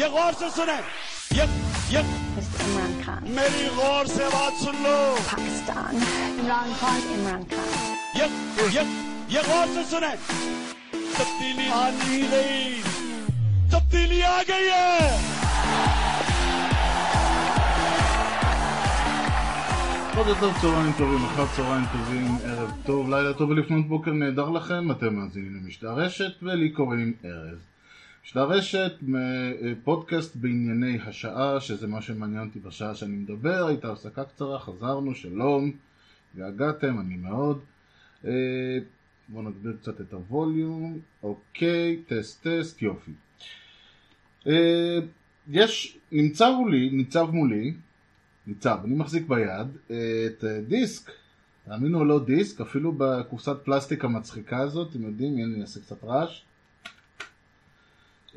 ये 0.00 0.08
गौर 0.16 0.32
से 0.40 0.50
सुने 0.56 0.78
ये 1.38 1.44
ये 1.94 2.02
Mr. 2.36 2.58
Imran 2.64 2.92
Khan. 3.04 3.20
मेरी 3.38 3.68
गौर 3.76 4.06
से 4.06 4.28
बात 4.34 4.54
सुन 4.64 4.76
लो 4.84 4.96
Pakistan. 5.30 5.92
Imran 6.42 6.70
Khan. 6.80 7.00
Imran 7.16 7.42
Khan. 7.52 7.66
ये 8.20 8.26
ये 8.76 8.84
ये 9.34 9.42
गौर 9.48 9.66
से 9.74 9.84
सुने 9.90 10.12
तब्दीली 11.18 11.68
आ 11.70 11.84
नहीं 11.98 12.22
गई 12.34 12.82
तब्दीली 13.74 14.20
आ 14.22 14.42
गई 14.50 14.68
है 14.76 15.38
בוקר 20.18 20.34
טוב, 20.40 20.54
צהריים 20.60 20.92
טובים, 20.98 21.24
אחר 21.24 21.44
צהריים 21.56 21.84
טובים, 21.92 22.36
ערב 22.44 22.70
טוב, 22.86 23.10
לילה 23.10 23.32
טוב 23.34 23.50
ולפנות 23.50 23.88
בוקר 23.88 24.12
נהדר 24.12 24.50
לכם, 24.50 24.90
אתם 24.90 25.14
מאזינים 25.14 25.52
למשדר 25.56 25.92
רשת 25.92 26.42
ולי 26.42 26.68
קוראים 26.68 27.12
ארז. 27.24 27.58
משדר 28.25 28.43
רשת, 28.43 28.91
מ- 29.01 29.75
פודקאסט 29.83 30.35
בענייני 30.35 30.99
השעה, 31.05 31.61
שזה 31.61 31.87
מה 31.87 32.01
שמעניין 32.01 32.47
אותי 32.47 32.59
בשעה 32.59 32.95
שאני 32.95 33.15
מדבר, 33.15 33.67
הייתה 33.67 33.91
הפסקה 33.91 34.23
קצרה, 34.23 34.59
חזרנו, 34.59 35.15
שלום, 35.15 35.71
והגעתם, 36.35 36.99
אני 36.99 37.15
מאוד. 37.15 37.59
אה, 38.25 38.31
בואו 39.29 39.43
נגביר 39.43 39.73
קצת 39.81 40.01
את 40.01 40.13
הווליום, 40.13 40.99
אוקיי, 41.23 42.01
טסט 42.07 42.47
טסט, 42.47 42.81
יופי. 42.81 43.11
אה, 44.47 44.99
יש, 45.49 45.97
נמצא 46.11 46.51
מולי, 46.51 46.89
ניצב 46.89 47.27
מולי, 47.31 47.73
ניצב, 48.47 48.77
אני 48.83 48.95
מחזיק 48.95 49.27
ביד 49.27 49.67
את 49.85 50.43
אה, 50.43 50.61
דיסק, 50.67 51.11
תאמינו 51.65 51.99
או 51.99 52.05
לא 52.05 52.25
דיסק, 52.25 52.61
אפילו 52.61 52.93
בקופסת 52.97 53.55
פלסטיק 53.63 54.05
המצחיקה 54.05 54.57
הזאת, 54.57 54.89
אתם 54.91 55.03
יודעים, 55.03 55.37
אני 55.37 55.61
אעשה 55.61 55.79
קצת 55.79 56.03
רעש. 56.03 56.41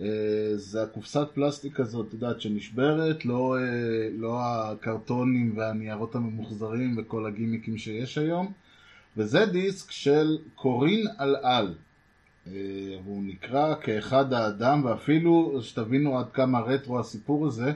אה, 0.00 0.56
זה 0.56 0.82
הקופסת 0.82 1.26
פלסטיק 1.34 1.80
הזאת, 1.80 2.08
את 2.08 2.12
יודעת, 2.12 2.40
שנשברת, 2.40 3.24
לא, 3.24 3.56
אה, 3.58 4.08
לא 4.18 4.40
הקרטונים 4.42 5.52
והניירות 5.56 6.14
הממוחזרים 6.14 6.98
וכל 6.98 7.26
הגימיקים 7.26 7.78
שיש 7.78 8.18
היום, 8.18 8.52
וזה 9.16 9.46
דיסק 9.46 9.90
של 9.90 10.38
קורין 10.54 11.06
אלעל. 11.20 11.74
אה, 12.46 12.52
הוא 13.04 13.22
נקרא 13.26 13.74
כאחד 13.80 14.32
האדם, 14.32 14.84
ואפילו 14.84 15.58
שתבינו 15.62 16.18
עד 16.18 16.30
כמה 16.32 16.60
רטרו 16.60 17.00
הסיפור 17.00 17.46
הזה, 17.46 17.72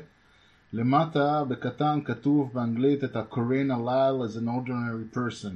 למטה 0.73 1.45
בקטן 1.45 2.00
כתוב 2.05 2.50
באנגלית 2.55 3.05
את 3.05 3.17
ה-Korean 3.17 3.70
Alal 3.70 4.27
as 4.27 4.36
an 4.36 4.47
ordinary 4.47 5.17
person. 5.17 5.52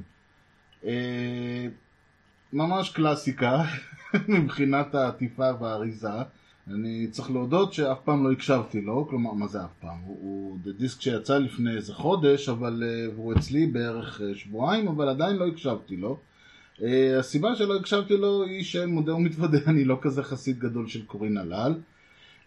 ממש 2.53 2.89
קלאסיקה 2.89 3.63
מבחינת 4.27 4.95
העטיפה 4.95 5.51
והאריזה. 5.59 6.09
אני 6.67 7.07
צריך 7.11 7.31
להודות 7.31 7.73
שאף 7.73 7.97
פעם 8.03 8.23
לא 8.23 8.31
הקשבתי 8.31 8.81
לו, 8.81 9.07
כלומר, 9.09 9.33
מה 9.33 9.47
זה 9.47 9.65
אף 9.65 9.73
פעם? 9.79 9.97
הוא, 10.05 10.17
הוא 10.21 10.73
דיסק 10.77 11.01
שיצא 11.01 11.37
לפני 11.37 11.75
איזה 11.75 11.93
חודש, 11.93 12.49
אבל 12.49 12.83
אה, 12.85 13.05
הוא 13.15 13.33
אצלי 13.33 13.67
בערך 13.67 14.21
אה, 14.21 14.35
שבועיים, 14.35 14.87
אבל 14.87 15.09
עדיין 15.09 15.35
לא 15.35 15.47
הקשבתי 15.47 15.97
לו. 15.97 16.19
אה, 16.83 17.19
הסיבה 17.19 17.55
שלא 17.55 17.75
הקשבתי 17.75 18.17
לו 18.17 18.43
היא 18.43 18.63
שמודה 18.63 19.15
ומתוודה, 19.15 19.57
אני 19.71 19.85
לא 19.85 19.97
כזה 20.01 20.23
חסיד 20.23 20.59
גדול 20.59 20.87
של 20.87 21.05
קורין 21.05 21.37
הלל. 21.37 21.73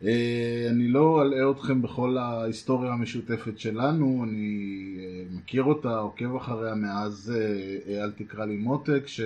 אה, 0.04 0.66
אני 0.70 0.88
לא 0.88 1.22
אלאה 1.22 1.50
אתכם 1.50 1.82
בכל 1.82 2.16
ההיסטוריה 2.18 2.92
המשותפת 2.92 3.58
שלנו, 3.58 4.24
אני 4.24 4.96
אה, 4.98 5.24
מכיר 5.30 5.62
אותה, 5.62 5.98
עוקב 5.98 6.36
אחריה 6.36 6.74
מאז 6.74 7.32
אה, 7.36 8.04
אל 8.04 8.10
תקרא 8.10 8.44
לי 8.44 8.56
מותק, 8.56 9.02
ש... 9.06 9.20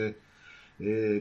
אה, 0.82 1.18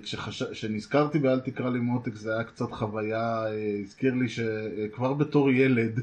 כשנזכרתי 0.52 1.20
באל 1.20 1.40
תקרא 1.40 1.70
לי 1.70 1.80
מותק 1.80 2.16
זה 2.16 2.34
היה 2.34 2.44
קצת 2.44 2.72
חוויה, 2.72 3.46
אה, 3.46 3.80
הזכיר 3.84 4.14
לי 4.14 4.30
שכבר 4.30 5.14
בתור 5.14 5.52
ילד, 5.52 6.00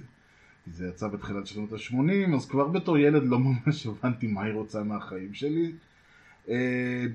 זה 0.73 0.89
יצא 0.89 1.09
בתחילת 1.09 1.47
שנות 1.47 1.73
ה-80, 1.73 2.37
אז 2.37 2.47
כבר 2.47 2.69
בתור 2.69 2.99
ילד 2.99 3.23
לא 3.25 3.39
ממש 3.39 3.87
הבנתי 3.87 4.27
מה 4.27 4.43
היא 4.43 4.55
רוצה 4.55 4.83
מהחיים 4.83 5.35
שלי. 5.35 5.73
אה, 6.49 7.07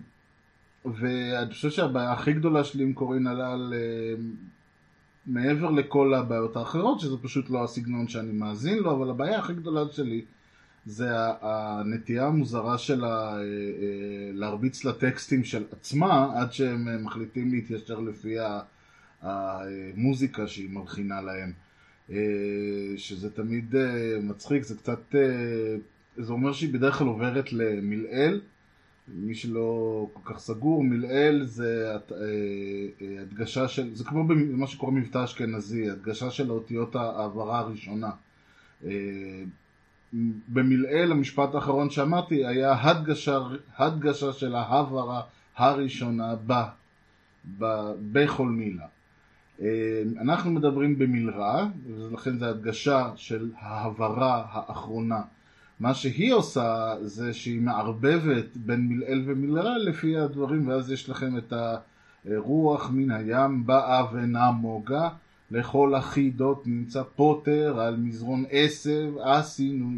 ואני 0.85 1.51
חושב 1.51 1.69
שהבעיה 1.69 2.11
הכי 2.11 2.33
גדולה 2.33 2.63
שלי 2.63 2.83
עם 2.83 2.93
קורין 2.93 3.27
הלל, 3.27 3.73
מעבר 5.25 5.71
לכל 5.71 6.13
הבעיות 6.13 6.55
האחרות, 6.55 6.99
שזה 6.99 7.17
פשוט 7.17 7.49
לא 7.49 7.63
הסגנון 7.63 8.07
שאני 8.07 8.31
מאזין 8.31 8.77
לו, 8.77 8.91
אבל 8.91 9.09
הבעיה 9.09 9.39
הכי 9.39 9.53
גדולה 9.53 9.81
שלי 9.91 10.21
זה 10.85 11.09
הנטייה 11.41 12.25
המוזרה 12.25 12.77
שלה 12.77 13.33
אה, 13.33 13.37
אה, 13.37 13.43
להרביץ 14.33 14.85
לטקסטים 14.85 15.43
של 15.43 15.65
עצמה, 15.71 16.41
עד 16.41 16.53
שהם 16.53 16.87
אה, 16.87 16.97
מחליטים 16.97 17.51
להתיישר 17.51 17.99
לפי 17.99 18.35
המוזיקה 19.21 20.47
שהיא 20.47 20.69
מלחינה 20.69 21.21
להם. 21.21 21.51
שזה 22.97 23.29
תמיד 23.29 23.75
מצחיק, 24.21 24.63
זה 24.63 24.75
קצת... 24.75 25.15
זה 26.17 26.33
אומר 26.33 26.53
שהיא 26.53 26.73
בדרך 26.73 26.95
כלל 26.95 27.07
עוברת 27.07 27.53
למלעיל. 27.53 28.41
מי 29.07 29.35
שלא 29.35 30.07
כל 30.13 30.33
כך 30.33 30.39
סגור, 30.39 30.83
מלעיל 30.83 31.43
זה 31.43 31.95
הדגשה 33.21 33.67
של, 33.67 33.95
זה 33.95 34.03
כמו 34.03 34.27
במה 34.27 34.67
שקורה 34.67 34.91
מבטא 34.91 35.23
אשכנזי, 35.23 35.89
הדגשה 35.89 36.31
של 36.31 36.49
האותיות 36.49 36.95
ההעברה 36.95 37.59
הראשונה. 37.59 38.09
במלעיל 40.47 41.11
המשפט 41.11 41.55
האחרון 41.55 41.89
שאמרתי 41.89 42.45
היה 42.45 42.81
הדגשה, 42.81 43.39
הדגשה 43.77 44.33
של 44.33 44.55
ההעברה 44.55 45.21
הראשונה 45.55 46.35
ב, 46.47 46.53
ב, 47.57 47.91
בכל 48.11 48.47
מילה. 48.47 48.85
אה, 49.61 50.03
אנחנו 50.21 50.51
מדברים 50.51 50.99
במלרע, 50.99 51.67
ולכן 51.87 52.37
זה 52.37 52.49
הדגשה 52.49 53.11
של 53.15 53.51
ההעברה 53.59 54.45
האחרונה. 54.51 55.21
מה 55.79 55.93
שהיא 55.93 56.33
עושה 56.33 56.95
זה 57.01 57.33
שהיא 57.33 57.61
מערבבת 57.61 58.57
בין 58.57 58.87
מלעיל 58.87 59.23
ומלרע 59.27 59.77
לפי 59.77 60.17
הדברים, 60.17 60.67
ואז 60.67 60.91
יש 60.91 61.09
לכם 61.09 61.37
את 61.37 61.53
הרוח 62.25 62.89
מן 62.93 63.11
הים 63.11 63.65
באה 63.65 64.13
ונמוגה, 64.13 65.09
לכל 65.53 65.95
החידות 65.95 66.67
נמצא 66.67 67.03
פוטר 67.15 67.79
על 67.79 67.95
מזרון 67.97 68.43
עשב, 68.51 69.13
עשינו, 69.23 69.91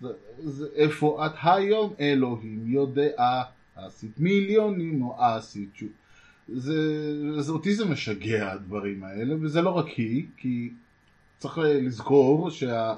זה- 0.00 0.08
זה- 0.38 0.68
איפה 0.74 1.26
את 1.26 1.32
היום 1.42 1.92
אלוהים 2.00 2.62
יודע, 2.66 3.42
עשית 3.76 4.20
מיליונים 4.20 5.02
או 5.02 5.22
עשית 5.24 5.68
שוב. 5.74 5.88
זה, 6.54 6.74
זה 7.42 7.52
אותי 7.52 7.74
זה 7.74 7.84
משגע 7.84 8.52
הדברים 8.52 9.04
האלה, 9.04 9.34
וזה 9.40 9.62
לא 9.62 9.70
רק 9.70 9.88
היא, 9.88 10.26
כי 10.36 10.70
צריך 11.38 11.58
לזכור 11.58 12.50
שה... 12.50 12.94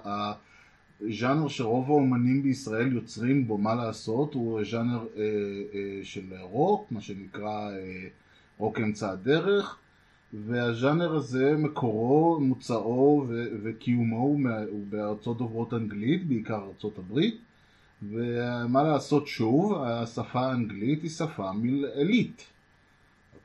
ז'אנר 1.18 1.48
שרוב 1.48 1.86
האומנים 1.90 2.42
בישראל 2.42 2.92
יוצרים 2.92 3.46
בו 3.48 3.58
מה 3.58 3.74
לעשות 3.74 4.34
הוא 4.34 4.60
ז'אנר 4.70 5.06
אה, 5.16 5.22
אה, 5.74 6.00
של 6.02 6.20
רוק, 6.40 6.92
מה 6.92 7.00
שנקרא 7.00 7.70
אה, 7.70 8.06
רוק 8.58 8.78
אמצע 8.80 9.10
הדרך 9.10 9.76
והז'אנר 10.34 11.14
הזה 11.14 11.56
מקורו, 11.56 12.40
מוצאו 12.40 13.24
ו- 13.28 13.46
וקיומו 13.62 14.16
הוא, 14.16 14.40
הוא 14.70 14.86
בארצות 14.88 15.38
דוברות 15.38 15.74
אנגלית, 15.74 16.26
בעיקר 16.26 16.64
ארצות 16.64 16.98
הברית 16.98 17.38
ומה 18.02 18.82
לעשות 18.82 19.26
שוב, 19.26 19.74
השפה 19.82 20.40
האנגלית 20.40 21.02
היא 21.02 21.10
שפה 21.10 21.52
מלעילית 21.52 22.46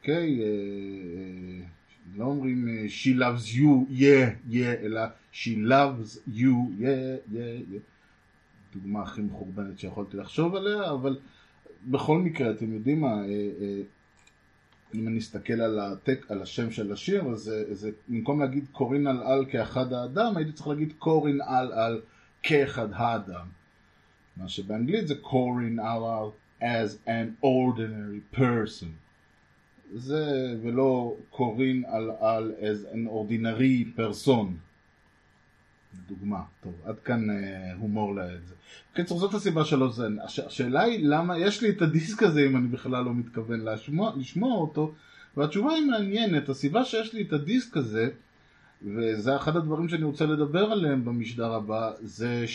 אוקיי? 0.03 0.41
אה, 0.41 0.47
אה, 0.47 1.66
לא 2.17 2.25
אומרים 2.25 2.67
אה, 2.67 2.85
she 2.85 3.17
loves 3.19 3.55
you, 3.55 4.00
yeah, 4.00 4.51
yeah, 4.53 4.83
אלא 4.83 5.01
she 5.33 5.69
loves 5.69 6.29
you, 6.29 6.81
yeah, 6.81 7.33
yeah, 7.33 7.73
yeah. 7.73 8.73
דוגמה 8.73 9.01
הכי 9.01 9.21
מחורבנת 9.21 9.79
שיכולתי 9.79 10.17
לחשוב 10.17 10.55
עליה, 10.55 10.91
אבל 10.91 11.19
בכל 11.88 12.17
מקרה, 12.17 12.51
אתם 12.51 12.73
יודעים 12.73 13.01
מה, 13.01 13.21
אם 14.96 15.08
אני 15.08 15.20
אסתכל 15.20 15.62
על, 15.62 15.80
הטק, 15.80 16.26
על 16.30 16.42
השם 16.42 16.72
של 16.72 16.94
השיר, 16.94 17.24
אז 17.28 17.40
זה, 17.40 17.76
זה 17.76 17.92
במקום 18.08 18.42
להגיד 18.42 18.66
קורין 18.72 19.08
על 19.08 19.24
על 19.24 19.45
כאחד 19.45 19.94
האדם, 19.94 20.38
הייתי 20.38 20.51
צריך 20.51 20.68
להגיד 20.68 20.94
קורין 20.98 21.42
על 21.42 21.72
על 21.72 22.01
כאחד 22.44 22.88
האדם. 22.94 23.45
מה 24.38 24.48
שבאנגלית 24.50 25.07
זה 25.07 25.16
קורין 25.16 25.80
על 25.80 26.04
על 26.04 26.30
as 26.62 27.07
an 27.07 27.45
ordinary 27.45 28.38
person. 28.38 28.88
זה 29.94 30.56
ולא 30.62 31.16
קורין 31.30 31.84
על 31.88 32.12
על 32.19 32.54
as 32.60 32.94
an 32.94 33.10
ordinary 33.10 34.00
person. 34.00 34.46
דוגמה, 36.07 36.42
טוב, 36.63 36.74
עד 36.86 37.00
כאן 37.00 37.30
אה, 37.30 37.74
הומור 37.80 38.16
לזה. 38.16 38.54
בקיצור, 38.94 39.19
זאת 39.19 39.34
הסיבה 39.34 39.66
שלא 39.66 39.92
זה. 39.92 40.07
הש, 40.24 40.40
השאלה 40.40 40.81
היא 40.81 41.07
למה 41.07 41.38
יש 41.38 41.62
לי 41.62 41.69
את 41.69 41.81
הדיסק 41.81 42.24
הזה 42.24 42.45
אם 42.45 42.57
אני 42.57 42.68
בכלל 42.68 43.04
לא 43.06 43.13
מתכוון 43.13 43.66
לשמוע, 43.66 44.13
לשמוע 44.18 44.57
אותו, 44.57 44.94
והתשובה 45.38 45.74
היא 45.74 45.86
מעניינת. 45.86 46.50
הסיבה 46.50 46.86
שיש 46.86 47.13
לי 47.13 47.22
את 47.22 47.34
הדיסק 47.34 47.78
הזה, 47.78 48.10
וזה 48.95 49.36
אחד 49.36 49.56
הדברים 49.56 49.90
שאני 49.90 50.04
רוצה 50.04 50.25
לדבר 50.25 50.72
עליהם 50.72 51.06
במשדר 51.06 51.54
הבא, 51.54 51.92
זה 52.01 52.46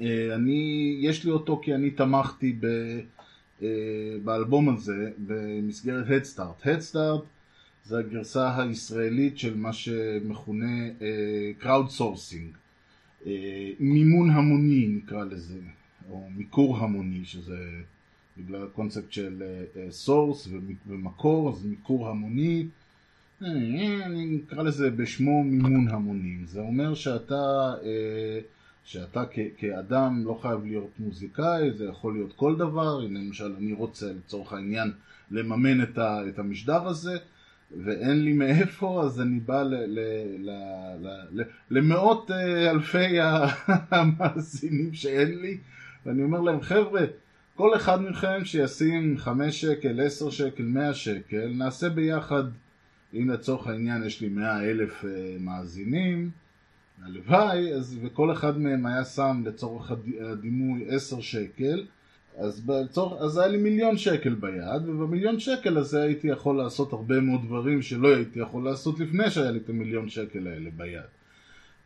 שאני, 0.00 0.98
יש 1.00 1.24
לי 1.24 1.30
אותו 1.30 1.60
כי 1.64 1.74
אני 1.74 1.90
תמכתי 1.90 2.56
ב... 2.60 2.66
אה, 3.62 4.16
באלבום 4.24 4.68
הזה 4.68 5.10
במסגרת 5.26 6.06
הדסטארט. 6.10 6.66
הדסטארט 6.66 7.22
זה 7.86 7.98
הגרסה 7.98 8.62
הישראלית 8.62 9.38
של 9.38 9.56
מה 9.56 9.72
שמכונה 9.72 10.88
Crowd 11.58 11.90
sourcing. 11.90 12.56
מימון 13.80 14.30
המוני 14.30 14.86
נקרא 14.86 15.24
לזה, 15.24 15.58
או 16.10 16.28
מיקור 16.36 16.78
המוני, 16.78 17.24
שזה 17.24 17.58
בגלל 18.38 18.64
הקונספט 18.64 19.12
של 19.12 19.42
source 19.90 20.48
ומקור, 20.86 21.50
אז 21.50 21.66
מיקור 21.66 22.08
המוני. 22.08 22.66
אני 23.42 24.38
אקרא 24.46 24.62
לזה 24.62 24.90
בשמו 24.90 25.44
מימון 25.44 25.88
המונים. 25.88 26.44
זה 26.46 26.60
אומר 26.60 26.94
שאתה, 26.94 27.74
אה, 27.84 28.40
שאתה 28.84 29.24
כאדם 29.58 30.22
לא 30.24 30.38
חייב 30.42 30.64
להיות 30.64 30.90
מוזיקאי, 30.98 31.72
זה 31.72 31.84
יכול 31.84 32.14
להיות 32.14 32.32
כל 32.32 32.56
דבר. 32.56 33.00
הנה 33.00 33.20
למשל 33.20 33.54
אני 33.58 33.72
רוצה 33.72 34.12
לצורך 34.12 34.52
העניין 34.52 34.92
לממן 35.30 35.82
את 36.28 36.38
המשדר 36.38 36.86
הזה, 36.86 37.18
ואין 37.70 38.24
לי 38.24 38.32
מאיפה, 38.32 39.02
אז 39.04 39.20
אני 39.20 39.40
בא 39.40 39.62
ל- 39.62 39.74
ל- 39.74 40.50
ל- 40.50 41.06
ל- 41.06 41.40
ל- 41.40 41.44
למאות 41.70 42.30
אה, 42.30 42.70
אלפי 42.70 43.20
המאזינים 43.90 44.94
שאין 44.94 45.38
לי, 45.38 45.58
ואני 46.06 46.22
אומר 46.22 46.40
להם, 46.40 46.60
חבר'ה, 46.60 47.04
כל 47.54 47.76
אחד 47.76 48.02
מכם 48.02 48.44
שישים 48.44 49.18
חמש 49.18 49.60
שקל, 49.60 50.00
עשר 50.00 50.30
שקל, 50.30 50.62
מאה 50.62 50.94
שקל, 50.94 51.52
נעשה 51.54 51.88
ביחד. 51.88 52.44
אם 53.14 53.30
לצורך 53.30 53.66
העניין 53.66 54.04
יש 54.04 54.20
לי 54.20 54.28
מאה 54.28 54.70
אלף 54.70 55.04
uh, 55.04 55.06
מאזינים, 55.40 56.30
הלוואי, 57.02 57.72
אז, 57.72 57.98
וכל 58.02 58.32
אחד 58.32 58.58
מהם 58.58 58.86
היה 58.86 59.04
שם 59.04 59.42
לצורך 59.46 59.92
הדימוי 60.20 60.84
עשר 60.88 61.20
שקל, 61.20 61.86
אז, 62.38 62.60
בצורך, 62.60 63.22
אז 63.22 63.38
היה 63.38 63.48
לי 63.48 63.58
מיליון 63.58 63.96
שקל 63.96 64.34
ביד, 64.34 64.88
ובמיליון 64.88 65.40
שקל 65.40 65.78
הזה 65.78 66.02
הייתי 66.02 66.28
יכול 66.28 66.56
לעשות 66.56 66.92
הרבה 66.92 67.20
מאוד 67.20 67.40
דברים 67.44 67.82
שלא 67.82 68.14
הייתי 68.14 68.40
יכול 68.40 68.64
לעשות 68.64 69.00
לפני 69.00 69.30
שהיה 69.30 69.50
לי 69.50 69.58
את 69.58 69.68
המיליון 69.68 70.08
שקל 70.08 70.46
האלה 70.46 70.70
ביד. 70.76 71.00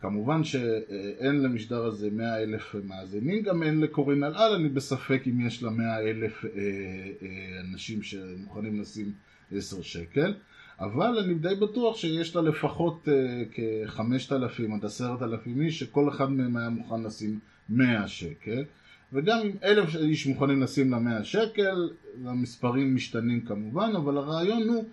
כמובן 0.01 0.45
שאין 0.45 1.43
למשדר 1.43 1.85
הזה 1.85 2.11
מאה 2.13 2.43
אלף 2.43 2.75
מאזינים, 2.85 3.43
גם 3.43 3.63
אין 3.63 3.81
לקורין 3.81 4.25
אלעל, 4.25 4.53
אני 4.53 4.69
בספק 4.69 5.23
אם 5.27 5.47
יש 5.47 5.63
לה 5.63 5.71
מאה 5.71 6.01
אלף 6.01 6.45
אה, 6.45 6.51
אה, 6.51 7.61
אנשים 7.71 8.03
שמוכנים 8.03 8.81
לשים 8.81 9.13
עשר 9.53 9.83
שקל. 9.83 10.35
אבל 10.81 11.19
אני 11.19 11.35
די 11.35 11.55
בטוח 11.55 11.97
שיש 11.97 12.37
לה 12.37 12.43
לפחות 12.43 13.09
uh, 13.09 13.55
כ-5,000 13.55 14.75
עד 14.75 14.85
10,000 14.85 15.61
איש 15.63 15.79
שכל 15.79 16.09
אחד 16.09 16.31
מהם 16.31 16.57
היה 16.57 16.69
מוכן 16.69 17.03
לשים 17.03 17.39
100 17.69 18.09
שקל 18.09 18.65
וגם 19.13 19.51
אלף 19.65 19.97
איש 19.97 20.27
מוכנים 20.27 20.63
לשים 20.63 20.91
לה 20.91 20.99
100 20.99 21.25
שקל, 21.25 21.91
המספרים 22.25 22.95
משתנים 22.95 23.41
כמובן, 23.41 23.93
אבל 23.97 24.17
הרעיון 24.17 24.69
הוא 24.69 24.85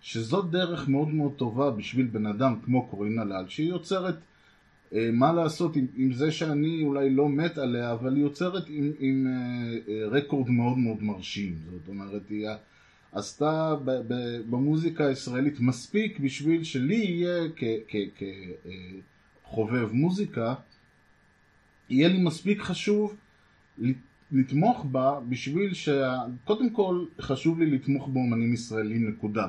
שזאת 0.00 0.50
דרך 0.50 0.88
מאוד 0.88 1.08
מאוד 1.08 1.32
טובה 1.36 1.70
בשביל 1.70 2.06
בן 2.06 2.26
אדם 2.26 2.54
כמו 2.64 2.88
קורין 2.88 3.18
הלל, 3.18 3.44
שהיא 3.48 3.68
יוצרת 3.68 4.14
uh, 4.14 4.94
מה 5.12 5.32
לעשות 5.32 5.76
עם, 5.76 5.86
עם 5.96 6.12
זה 6.12 6.32
שאני 6.32 6.82
אולי 6.82 7.10
לא 7.10 7.28
מת 7.28 7.58
עליה, 7.58 7.92
אבל 7.92 8.14
היא 8.14 8.22
יוצרת 8.22 8.64
עם, 8.68 8.92
עם 8.98 9.26
uh, 9.26 9.88
uh, 9.88 9.90
רקורד 10.14 10.50
מאוד 10.50 10.78
מאוד 10.78 11.02
מרשים, 11.02 11.56
זאת 11.70 11.88
אומרת 11.88 12.22
היא 12.30 12.48
עשתה 13.12 13.74
במוזיקה 14.50 15.06
הישראלית 15.06 15.60
מספיק 15.60 16.18
בשביל 16.18 16.64
שלי 16.64 16.96
יהיה 16.96 17.42
כחובב 19.44 19.92
מוזיקה, 19.92 20.54
יהיה 21.90 22.08
לי 22.08 22.22
מספיק 22.22 22.60
חשוב 22.60 23.16
לתמוך 24.32 24.86
בה 24.92 25.20
בשביל 25.28 25.74
ש... 25.74 25.88
קודם 26.44 26.70
כל 26.70 27.04
חשוב 27.20 27.60
לי 27.60 27.70
לתמוך 27.70 28.08
באומנים 28.08 28.54
ישראלים 28.54 29.08
נקודה. 29.08 29.46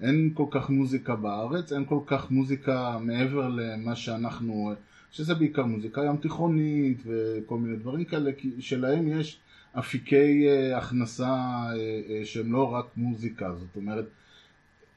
אין 0.00 0.30
כל 0.34 0.46
כך 0.50 0.70
מוזיקה 0.70 1.16
בארץ, 1.16 1.72
אין 1.72 1.84
כל 1.84 2.00
כך 2.06 2.30
מוזיקה 2.30 2.98
מעבר 3.00 3.48
למה 3.48 3.96
שאנחנו, 3.96 4.72
שזה 5.10 5.34
בעיקר 5.34 5.64
מוזיקה 5.64 6.04
ים 6.04 6.16
תיכונית 6.16 7.02
וכל 7.06 7.58
מיני 7.58 7.76
דברים 7.76 8.04
כאלה, 8.04 8.32
כי 8.32 8.50
שלהם 8.58 9.08
יש 9.08 9.40
אפיקי 9.72 10.46
uh, 10.48 10.76
הכנסה 10.76 11.34
uh, 11.72 11.76
uh, 11.76 12.26
שהם 12.26 12.52
לא 12.52 12.74
רק 12.74 12.86
מוזיקה, 12.96 13.54
זאת 13.54 13.76
אומרת, 13.76 14.04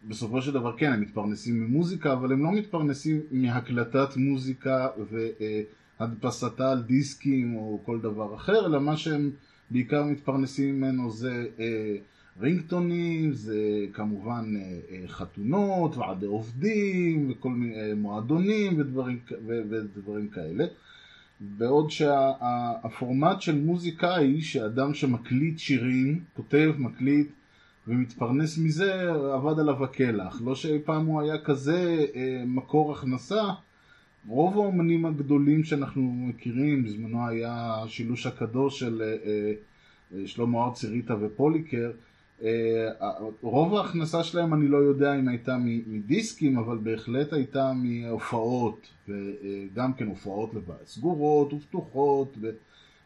בסופו 0.07 0.41
של 0.41 0.51
דבר 0.51 0.77
כן, 0.77 0.91
הם 0.91 1.01
מתפרנסים 1.01 1.63
ממוזיקה, 1.63 2.13
אבל 2.13 2.31
הם 2.31 2.43
לא 2.43 2.51
מתפרנסים 2.51 3.21
מהקלטת 3.31 4.17
מוזיקה 4.17 4.87
והדפסתה 6.03 6.71
על 6.71 6.81
דיסקים 6.81 7.55
או 7.55 7.79
כל 7.85 7.99
דבר 8.01 8.35
אחר, 8.35 8.65
אלא 8.65 8.81
מה 8.81 8.97
שהם 8.97 9.31
בעיקר 9.71 10.03
מתפרנסים 10.03 10.75
ממנו 10.75 11.11
זה 11.11 11.45
רינגטונים, 12.41 13.33
זה 13.33 13.85
כמובן 13.93 14.53
חתונות, 15.07 15.97
ועדי 15.97 16.25
עובדים, 16.25 17.31
וכל 17.31 17.49
מיני 17.49 17.93
מועדונים 17.93 18.79
ודברים, 18.79 19.19
ודברים 19.47 20.27
כאלה. 20.27 20.65
בעוד 21.39 21.91
שהפורמט 21.91 23.41
של 23.41 23.55
מוזיקאי, 23.55 24.41
שאדם 24.41 24.93
שמקליט 24.93 25.59
שירים, 25.59 26.19
כותב, 26.33 26.73
מקליט 26.77 27.27
ומתפרנס 27.87 28.57
מזה, 28.57 29.11
עבד 29.11 29.59
עליו 29.59 29.83
הקלח. 29.83 30.41
לא 30.45 30.55
שאי 30.55 30.79
פעם 30.85 31.05
הוא 31.05 31.21
היה 31.21 31.37
כזה 31.37 32.05
אה, 32.15 32.43
מקור 32.45 32.91
הכנסה. 32.91 33.43
רוב 34.27 34.57
האומנים 34.57 35.05
הגדולים 35.05 35.63
שאנחנו 35.63 36.01
מכירים, 36.01 36.83
בזמנו 36.83 37.27
היה 37.27 37.75
השילוש 37.83 38.25
הקדוש 38.25 38.79
של 38.79 39.01
אה, 39.01 39.53
אה, 40.13 40.27
שלמה 40.27 40.65
ארצי, 40.65 40.87
ריטה 40.87 41.15
ופוליקר, 41.21 41.91
אה, 42.43 42.89
רוב 43.41 43.75
ההכנסה 43.75 44.23
שלהם 44.23 44.53
אני 44.53 44.67
לא 44.67 44.77
יודע 44.77 45.15
אם 45.15 45.27
הייתה 45.27 45.57
מדיסקים, 45.87 46.57
אבל 46.57 46.77
בהחלט 46.77 47.33
הייתה 47.33 47.71
מהופעות, 47.75 48.87
וגם 49.07 49.93
כן 49.93 50.07
הופעות 50.07 50.53
לבד, 50.53 50.85
סגורות 50.85 51.53
ופתוחות, 51.53 52.37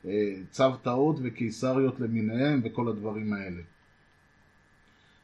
וצוותאות 0.06 1.20
וקיסריות 1.24 2.00
למיניהם 2.00 2.62
וכל 2.63 2.88
הדברים 2.88 3.34
האלה. 3.34 3.62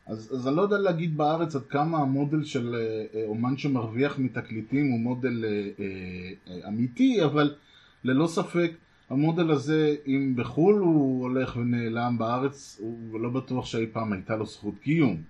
אז, 0.08 0.34
אז 0.36 0.48
אני 0.48 0.56
לא 0.56 0.62
יודע 0.62 0.78
להגיד 0.78 1.18
בארץ 1.18 1.56
עד 1.56 1.66
כמה 1.70 1.98
המודל 1.98 2.44
של 2.44 2.76
אה, 2.76 3.26
אומן 3.26 3.58
שמרוויח 3.58 4.20
מתקליטים 4.20 4.92
הוא 4.92 5.00
מודל 5.00 5.46
אה, 5.46 5.70
אה, 5.80 6.68
אמיתי, 6.68 7.24
אבל 7.24 7.56
ללא 8.04 8.28
ספק 8.28 8.72
המודל 9.10 9.52
הזה, 9.52 9.96
אם 10.08 10.34
בחו"ל 10.36 10.80
הוא 10.80 11.22
הולך 11.22 11.56
ונעלם 11.56 12.18
בארץ, 12.18 12.78
הוא 12.80 13.20
לא 13.20 13.30
בטוח 13.30 13.66
שאי 13.66 13.86
פעם 13.94 14.14
הייתה 14.14 14.36
לו 14.36 14.46
זכות 14.46 14.76
קיום. 14.82 15.22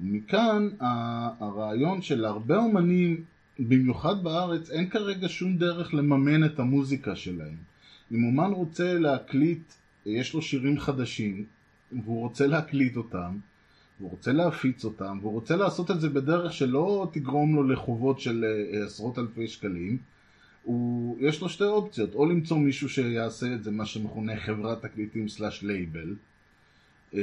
מכאן 0.00 0.68
הרעיון 1.40 2.02
של 2.02 2.24
הרבה 2.24 2.56
אומנים, 2.56 3.24
במיוחד 3.58 4.22
בארץ, 4.22 4.70
אין 4.70 4.88
כרגע 4.88 5.28
שום 5.28 5.56
דרך 5.56 5.94
לממן 5.94 6.44
את 6.44 6.58
המוזיקה 6.58 7.16
שלהם. 7.16 7.56
אם 8.12 8.24
אומן 8.24 8.50
רוצה 8.50 8.98
להקליט, 8.98 9.72
יש 10.06 10.34
לו 10.34 10.42
שירים 10.42 10.80
חדשים, 10.80 11.44
והוא 11.92 12.20
רוצה 12.20 12.46
להקליט 12.46 12.96
אותם, 12.96 13.36
והוא 14.00 14.10
רוצה 14.10 14.32
להפיץ 14.32 14.84
אותם, 14.84 15.18
והוא 15.20 15.32
רוצה 15.32 15.56
לעשות 15.56 15.90
את 15.90 16.00
זה 16.00 16.08
בדרך 16.08 16.52
שלא 16.52 17.10
תגרום 17.12 17.54
לו 17.54 17.62
לחובות 17.62 18.20
של 18.20 18.44
אה, 18.44 18.84
עשרות 18.84 19.18
אלפי 19.18 19.48
שקלים, 19.48 19.98
הוא, 20.62 21.16
יש 21.20 21.40
לו 21.40 21.48
שתי 21.48 21.64
אופציות, 21.64 22.14
או 22.14 22.26
למצוא 22.26 22.58
מישהו 22.58 22.88
שיעשה 22.88 23.54
את 23.54 23.64
זה, 23.64 23.70
מה 23.70 23.86
שמכונה 23.86 24.36
חברת 24.36 24.82
תקליטים 24.82 25.28
slash 25.28 25.62
label, 25.62 26.14
אה, 27.14 27.20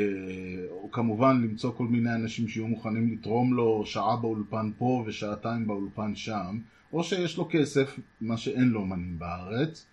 או 0.70 0.92
כמובן 0.92 1.42
למצוא 1.42 1.72
כל 1.72 1.86
מיני 1.86 2.16
אנשים 2.16 2.48
שיהיו 2.48 2.68
מוכנים 2.68 3.14
לתרום 3.14 3.54
לו 3.54 3.86
שעה 3.86 4.16
באולפן 4.16 4.72
פה 4.78 5.04
ושעתיים 5.08 5.68
באולפן 5.68 6.16
שם, 6.16 6.60
או 6.94 7.04
שיש 7.04 7.38
לו 7.38 7.48
כסף, 7.52 8.00
מה 8.22 8.38
שאין 8.38 8.70
לו 8.70 8.80
אומנים 8.80 9.20
בארץ, 9.20 9.86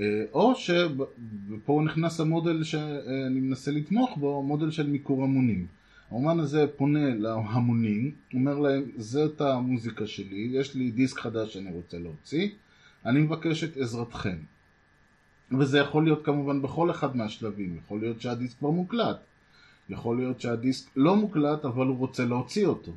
אה, 0.00 0.24
או 0.32 0.54
ש... 0.54 0.70
ופה 1.48 1.82
נכנס 1.84 2.20
המודל 2.20 2.64
שאני 2.64 3.40
מנסה 3.40 3.70
לתמוך 3.70 4.16
בו, 4.16 4.42
מודל 4.42 4.70
של 4.70 4.86
מיקור 4.86 5.24
המונים. 5.24 5.66
האומן 6.10 6.40
הזה 6.40 6.66
פונה 6.76 7.14
להמונים, 7.14 8.10
אומר 8.34 8.58
להם, 8.58 8.82
זאת 8.96 9.40
המוזיקה 9.40 10.06
שלי, 10.06 10.48
יש 10.52 10.74
לי 10.74 10.90
דיסק 10.90 11.18
חדש 11.18 11.54
שאני 11.54 11.70
רוצה 11.72 11.98
להוציא, 11.98 12.48
אני 13.06 13.20
מבקש 13.20 13.64
את 13.64 13.76
עזרתכם. 13.76 14.36
וזה 15.58 15.78
יכול 15.78 16.04
להיות 16.04 16.24
כמובן 16.24 16.62
בכל 16.62 16.90
אחד 16.90 17.16
מהשלבים, 17.16 17.76
יכול 17.84 18.00
להיות 18.00 18.20
שהדיסק 18.20 18.58
כבר 18.58 18.70
מוקלט, 18.70 19.16
יכול 19.88 20.16
להיות 20.16 20.40
שהדיסק 20.40 20.90
לא 20.96 21.16
מוקלט 21.16 21.64
אבל 21.64 21.86
הוא 21.86 21.98
רוצה 21.98 22.24
להוציא 22.24 22.66
אותו, 22.66 22.92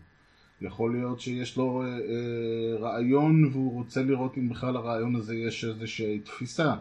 יכול 0.61 0.91
להיות 0.91 1.21
שיש 1.21 1.57
לו 1.57 1.81
אה, 1.81 1.87
אה, 1.87 2.77
רעיון 2.79 3.45
והוא 3.45 3.73
רוצה 3.73 4.03
לראות 4.03 4.37
אם 4.37 4.49
בכלל 4.49 4.77
הרעיון 4.77 5.15
הזה 5.15 5.35
יש 5.35 5.65
איזושהי 5.65 6.19
תפיסה, 6.19 6.75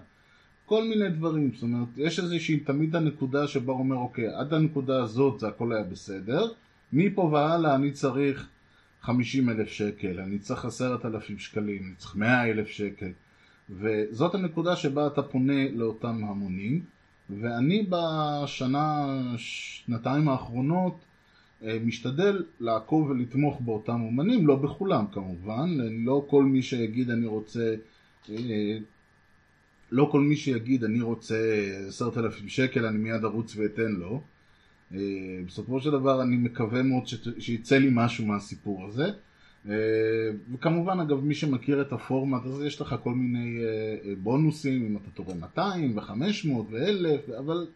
כל 0.67 0.85
מיני 0.85 1.09
דברים, 1.09 1.51
זאת 1.55 1.63
אומרת 1.63 1.89
יש 1.97 2.19
איזושהי 2.21 2.61
תמיד 2.61 2.97
הנקודה 2.97 3.47
שבה 3.47 3.73
הוא 3.73 3.81
אומר 3.81 3.97
אוקיי 3.97 4.35
עד 4.35 4.55
הנקודה 4.55 5.03
הזאת 5.03 5.41
זה 5.41 5.49
הכל 5.49 5.73
היה 5.73 5.85
בסדר, 5.85 6.53
מפה 6.93 7.23
והלאה 7.23 7.75
אני 7.75 7.93
צריך 7.93 8.49
50 9.01 9.51
אלף 9.51 9.69
שקל, 9.69 10.21
אני 10.21 10.39
צריך 10.39 10.65
10,000 10.65 11.39
שקלים, 11.39 11.83
אני 11.87 11.95
צריך 11.97 12.17
100 12.17 12.45
אלף 12.51 12.69
שקל. 12.69 13.11
וזאת 13.71 14.35
הנקודה 14.35 14.77
שבה 14.77 15.07
אתה 15.07 15.23
פונה 15.23 15.71
לאותם 15.71 16.25
המונים 16.25 16.81
ואני 17.31 17.87
בשנה, 17.89 19.07
שנתיים 19.37 20.29
האחרונות 20.29 20.95
אה, 21.63 21.79
משתדל 21.85 22.45
לעקוב 22.61 23.11
ולתמוך 23.11 23.61
באותם 23.61 24.01
אומנים, 24.01 24.47
לא 24.47 24.57
בכולם 24.57 25.05
כמובן, 25.13 25.71
לא 26.05 26.27
כל 26.31 26.45
מי 26.45 26.63
שיגיד 26.63 27.11
אני 27.11 27.27
רוצה, 27.27 27.75
אה, 28.31 28.79
לא 29.93 30.09
כל 30.13 30.21
מי 30.21 30.37
שיגיד 30.37 30.85
אני 30.85 31.01
רוצה 31.01 31.37
עשרת 31.89 32.19
אלפים 32.19 32.49
שקל 32.49 32.87
אני 32.87 32.99
מיד 32.99 33.25
ארוץ 33.25 33.57
ואתן 33.57 33.93
לו. 33.93 34.23
אה, 34.95 34.99
בסופו 35.47 35.81
של 35.81 35.91
דבר 35.91 36.23
אני 36.23 36.37
מקווה 36.37 36.83
מאוד 36.83 37.03
שיצא 37.39 37.79
לי 37.79 37.89
משהו 37.93 38.27
מהסיפור 38.27 38.87
הזה. 38.87 39.11
וכמובן 40.53 41.01
אגב 41.01 41.25
מי 41.25 41.35
שמכיר 41.35 41.83
את 41.83 41.93
הפורמט 41.93 42.47
אז 42.47 42.63
יש 42.63 42.81
לך 42.81 42.95
כל 43.03 43.15
מיני 43.15 43.59
בונוסים 44.23 44.87
אם 44.87 44.97
אתה 44.97 45.11
תורם 45.11 45.41
200 45.41 45.97
ו-500 45.99 46.51
ו-1000 46.71 47.39
אבל 47.39 47.67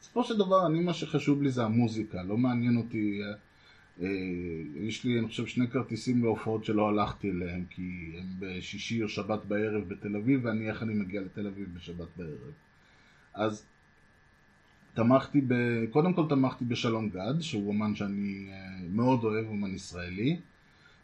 בסופו 0.00 0.24
של 0.24 0.38
דבר, 0.38 0.66
אני, 0.66 0.80
מה 0.80 0.94
שחשוב 0.94 1.42
לי 1.42 1.50
זה 1.50 1.64
המוזיקה, 1.64 2.22
לא 2.22 2.36
מעניין 2.36 2.76
אותי... 2.76 3.20
אה, 4.02 4.08
יש 4.76 5.04
לי, 5.04 5.18
אני 5.18 5.28
חושב, 5.28 5.46
שני 5.46 5.68
כרטיסים 5.68 6.22
להופעות 6.24 6.64
שלא 6.64 6.88
הלכתי 6.88 7.30
אליהם, 7.30 7.64
כי 7.70 8.12
הם 8.18 8.26
בשישי 8.38 9.02
או 9.02 9.08
שבת 9.08 9.44
בערב 9.44 9.88
בתל 9.88 10.16
אביב, 10.16 10.40
ואני, 10.44 10.68
איך 10.68 10.82
אני 10.82 10.94
מגיע 10.94 11.20
לתל 11.20 11.46
אביב 11.46 11.68
בשבת 11.74 12.08
בערב. 12.16 12.52
אז 13.34 13.66
תמכתי 14.94 15.40
ב... 15.48 15.54
קודם 15.90 16.12
כל 16.12 16.26
תמכתי 16.28 16.64
בשלום 16.64 17.08
גד, 17.08 17.40
שהוא 17.40 17.68
אומן 17.68 17.94
שאני 17.94 18.48
אה, 18.50 18.56
מאוד 18.92 19.24
אוהב, 19.24 19.46
אומן 19.46 19.74
ישראלי, 19.74 20.36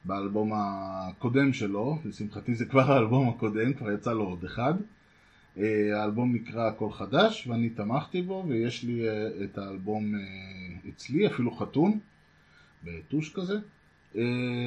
באלבום 0.04 0.52
הקודם 0.54 1.52
שלו, 1.52 1.98
לשמחתי 2.04 2.54
זה 2.54 2.64
כבר 2.64 2.80
האלבום 2.92 3.28
הקודם, 3.28 3.72
כבר 3.72 3.92
יצא 3.92 4.12
לו 4.12 4.24
עוד 4.24 4.44
אחד. 4.44 4.74
אה, 5.58 6.00
האלבום 6.00 6.34
נקרא 6.34 6.68
הכל 6.68 6.90
חדש 6.92 7.46
ואני 7.46 7.70
תמכתי 7.70 8.22
בו 8.22 8.44
ויש 8.48 8.84
לי 8.84 9.02
את 9.44 9.58
האלבום 9.58 10.14
אצלי 10.88 11.26
אפילו 11.26 11.50
חתום 11.50 12.00
בטוש 12.84 13.32
כזה. 13.34 13.58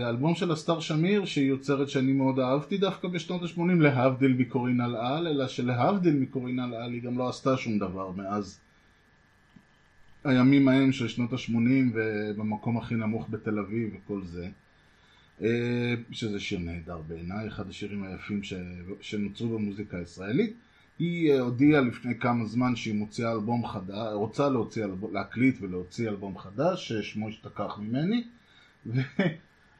האלבום 0.03 0.35
של 0.35 0.51
הסטאר 0.51 0.79
שמיר 0.79 1.25
שהיא 1.25 1.49
יוצרת 1.49 1.89
שאני 1.89 2.13
מאוד 2.13 2.39
אהבתי 2.39 2.77
דווקא 2.77 3.07
בשנות 3.07 3.43
ה-80 3.43 3.59
להבדיל 3.79 4.33
מקורין 4.33 4.81
על 4.81 4.95
על 4.95 5.27
אלא 5.27 5.47
שלהבדיל 5.47 6.13
מקורין 6.13 6.59
על 6.59 6.73
על 6.73 6.93
היא 6.93 7.01
גם 7.01 7.17
לא 7.17 7.29
עשתה 7.29 7.57
שום 7.57 7.79
דבר 7.79 8.11
מאז 8.11 8.59
הימים 10.23 10.67
ההם 10.67 10.91
של 10.91 11.07
שנות 11.07 11.33
ה-80 11.33 11.53
ובמקום 11.93 12.77
הכי 12.77 12.95
נמוך 12.95 13.27
בתל 13.29 13.59
אביב 13.59 13.95
וכל 13.95 14.21
זה. 14.23 14.49
שזה 16.11 16.39
שיר 16.39 16.59
נהדר 16.59 16.97
בעיניי, 17.07 17.47
אחד 17.47 17.69
השירים 17.69 18.03
היפים 18.03 18.41
שנוצרו 19.01 19.49
במוזיקה 19.49 19.97
הישראלית 19.97 20.55
היא 20.99 21.31
אה, 21.31 21.39
הודיעה 21.39 21.81
לפני 21.81 22.19
כמה 22.19 22.45
זמן 22.45 22.75
שהיא 22.75 22.93
מוציאה 22.93 23.31
אלבום 23.31 23.67
חדש, 23.67 23.97
רוצה 24.13 24.49
להוציא, 24.49 24.83
אלבום, 24.83 25.13
להקליט 25.13 25.57
ולהוציא 25.61 26.09
אלבום 26.09 26.37
חדש, 26.37 26.93
ששמו 26.93 27.29
השתכח 27.29 27.79
ממני, 27.79 28.23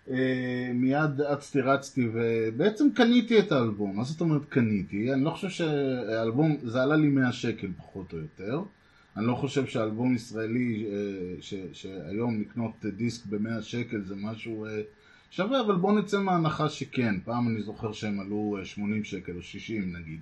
ומיד 0.08 1.22
אה, 1.22 1.34
אצתי 1.34 1.62
רצתי 1.62 2.10
ובעצם 2.14 2.88
קניתי 2.96 3.40
את 3.40 3.52
האלבום, 3.52 3.96
מה 3.98 4.04
זאת 4.04 4.22
אומרת 4.22 4.46
קניתי? 4.46 5.14
אני 5.14 5.24
לא 5.24 5.30
חושב 5.30 5.50
שהאלבום, 5.50 6.58
זה 6.64 6.84
עלה 6.84 6.96
לי 6.96 7.08
100 7.08 7.32
שקל 7.32 7.68
פחות 7.78 8.14
או 8.14 8.18
יותר, 8.18 8.62
אני 9.18 9.28
לא 9.28 9.36
חושב 9.36 9.66
שאלבום 9.66 10.16
ישראלי, 10.16 10.86
אה, 10.86 10.92
ש, 11.42 11.54
שהיום 11.74 12.42
לקנות 12.42 12.86
דיסק 12.86 13.26
ב-100 13.26 13.62
שקל 13.62 14.02
זה 14.04 14.16
משהו 14.16 14.66
שווה, 15.32 15.62
אבל 15.62 15.76
בוא 15.76 16.00
נצא 16.00 16.20
מההנחה 16.20 16.70
שכן, 16.70 17.16
פעם 17.24 17.48
אני 17.48 17.62
זוכר 17.62 17.92
שהם 17.92 18.20
עלו 18.20 18.58
80 18.64 19.04
שקל 19.04 19.36
או 19.36 19.42
60 19.42 19.96
נגיד. 19.96 20.20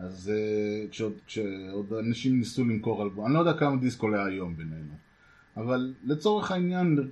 אז 0.00 0.32
uh, 0.32 0.90
כשעוד, 0.90 1.12
כשעוד 1.26 1.92
אנשים 1.92 2.38
ניסו 2.38 2.64
למכור 2.64 3.02
אלבום, 3.02 3.26
אני 3.26 3.34
לא 3.34 3.38
יודע 3.38 3.52
כמה 3.52 3.76
דיסק 3.76 4.02
עולה 4.02 4.24
היום 4.24 4.56
בינינו, 4.56 4.92
אבל 5.56 5.94
לצורך 6.04 6.50
העניין 6.50 7.10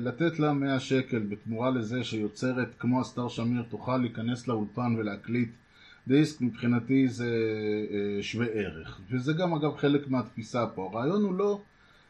לתת 0.00 0.38
לה 0.38 0.52
100 0.52 0.80
שקל 0.80 1.18
בתמורה 1.18 1.70
לזה 1.70 2.04
שיוצרת 2.04 2.74
כמו 2.78 3.00
הסטאר 3.00 3.28
שמיר 3.28 3.62
תוכל 3.68 3.96
להיכנס 3.96 4.48
לאולפן 4.48 4.94
ולהקליט 4.98 5.50
דיסק 6.08 6.40
מבחינתי 6.40 7.08
זה 7.08 7.30
uh, 7.88 8.22
שווה 8.22 8.46
ערך, 8.46 9.00
וזה 9.10 9.32
גם 9.32 9.54
אגב 9.54 9.76
חלק 9.76 10.08
מהתפיסה 10.08 10.66
פה, 10.66 10.90
הרעיון 10.92 11.22
הוא 11.22 11.34
לא 11.34 11.60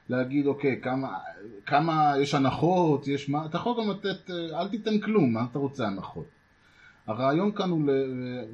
להגיד 0.09 0.47
אוקיי 0.47 0.81
כמה, 0.83 1.19
כמה 1.67 2.15
יש 2.19 2.35
הנחות, 2.35 3.09
יש 3.09 3.29
מה, 3.29 3.47
אתה 3.47 3.57
יכול 3.57 3.83
גם 3.83 3.91
לתת, 3.91 4.31
אה, 4.31 4.61
אל 4.61 4.69
תיתן 4.69 5.01
כלום, 5.01 5.33
מה 5.33 5.47
אתה 5.51 5.59
רוצה 5.59 5.87
הנחות 5.87 6.40
הרעיון 7.11 7.53
כאן 7.53 7.71
הוא, 7.71 7.91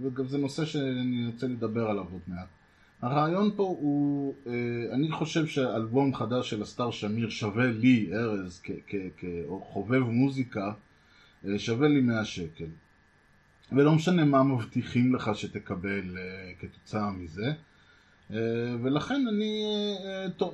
וגם 0.02 0.26
זה 0.26 0.38
נושא 0.38 0.64
שאני 0.64 1.26
רוצה 1.26 1.46
לדבר 1.46 1.90
עליו 1.90 2.04
עוד 2.12 2.20
מעט. 2.26 2.46
הרעיון 3.02 3.50
פה 3.56 3.62
הוא, 3.62 4.34
אה, 4.46 4.52
אני 4.92 5.12
חושב 5.12 5.46
שאלבום 5.46 6.14
חדש 6.14 6.50
של 6.50 6.62
הסטאר 6.62 6.90
שמיר 6.90 7.30
שווה 7.30 7.66
לי, 7.66 8.10
ארז, 8.12 8.62
כחובב 9.16 10.00
מוזיקה, 10.00 10.72
אה, 11.46 11.58
שווה 11.58 11.88
לי 11.88 12.00
100 12.00 12.24
שקל. 12.24 12.68
ולא 13.72 13.94
משנה 13.94 14.24
מה 14.24 14.42
מבטיחים 14.42 15.14
לך 15.14 15.30
שתקבל 15.34 16.18
אה, 16.18 16.52
כתוצאה 16.60 17.10
מזה. 17.10 17.52
ולכן 18.82 19.24
אני 19.28 19.64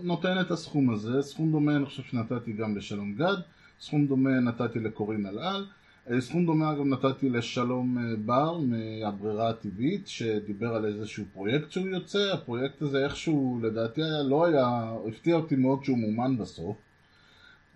נותן 0.03 0.41
את 0.41 0.51
הסכום 0.51 0.91
הזה, 0.91 1.23
סכום 1.23 1.53
דומה 1.53 1.77
אני 1.77 1.87
חושב 1.87 2.03
שנתתי 2.03 2.53
גם 2.53 2.77
לשלום 2.77 3.15
גד, 3.15 3.37
סכום 3.81 4.07
דומה 4.07 4.41
נתתי 4.41 4.79
לקורין 4.79 5.27
אלעל. 5.27 5.67
אה, 5.67 5.82
סכום 6.19 6.47
דומה 6.47 6.75
גם 6.75 6.89
נתתי 6.89 7.29
לשלום 7.29 7.99
אה, 7.99 8.17
בר 8.25 8.59
מהברירה 8.59 9.51
הטבעית 9.51 10.09
שדיבר 10.09 10.75
על 10.75 10.85
איזשהו 10.85 11.25
פרויקט 11.33 11.71
שהוא 11.71 11.89
יוצא, 11.89 12.33
הפרויקט 12.35 12.83
הזה 12.83 13.05
איכשהו 13.05 13.61
לדעתי 13.63 14.03
היה, 14.03 14.23
לא 14.23 14.45
היה, 14.47 14.95
הפתיע 15.09 15.35
אותי 15.35 15.57
מאוד 15.57 15.85
שהוא 15.85 15.99
מומן 15.99 16.37
בסוף. 16.39 16.77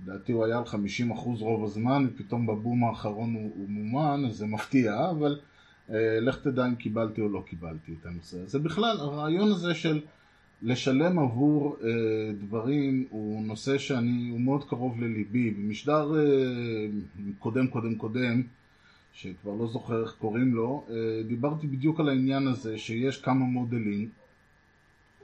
לדעתי 0.03 0.33
הוא 0.33 0.45
היה 0.45 0.59
על 0.59 0.65
50% 0.65 0.75
רוב 1.41 1.65
הזמן 1.65 2.07
ופתאום 2.09 2.47
בבום 2.47 2.85
האחרון 2.85 3.35
הוא, 3.35 3.53
הוא 3.57 3.69
מומן 3.69 4.25
אז 4.27 4.37
זה 4.37 4.47
מפתיע 4.47 5.11
אבל 5.11 5.41
אה, 5.91 6.21
לך 6.21 6.39
תדע 6.43 6.67
אם 6.67 6.75
קיבלתי 6.75 7.21
או 7.21 7.29
לא 7.29 7.43
קיבלתי 7.47 7.95
את 8.01 8.07
הנושא 8.07 8.39
הזה. 8.41 8.59
בכלל 8.59 8.97
הרעיון 9.01 9.51
הזה 9.53 9.75
של 9.75 10.01
לשלם 10.63 11.19
עבור 11.19 11.77
אה, 11.85 11.89
דברים 12.41 13.07
הוא 13.11 13.47
נושא 13.47 13.79
שאני, 13.79 14.29
הוא 14.31 14.41
מאוד 14.41 14.65
קרוב 14.65 15.01
לליבי. 15.01 15.51
במשדר 15.51 16.19
אה, 16.19 16.87
קודם 17.39 17.67
קודם 17.67 17.95
קודם, 17.95 18.43
שכבר 19.13 19.55
לא 19.55 19.67
זוכר 19.67 20.03
איך 20.03 20.15
קוראים 20.19 20.55
לו, 20.55 20.85
אה, 20.91 21.23
דיברתי 21.29 21.67
בדיוק 21.67 22.01
על 22.01 22.09
העניין 22.09 22.47
הזה 22.47 22.79
שיש 22.79 23.23
כמה 23.23 23.45
מודלים 23.45 24.09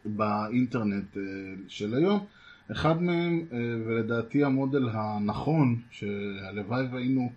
באינטרנט 0.04 1.16
אה, 1.16 1.22
של 1.68 1.94
היום. 1.94 2.26
אחד 2.72 3.02
מהם, 3.02 3.44
אה, 3.52 3.58
ולדעתי 3.86 4.44
המודל 4.44 4.88
הנכון, 4.92 5.80
שהלוואי 5.90 6.86
והיינו, 6.92 7.32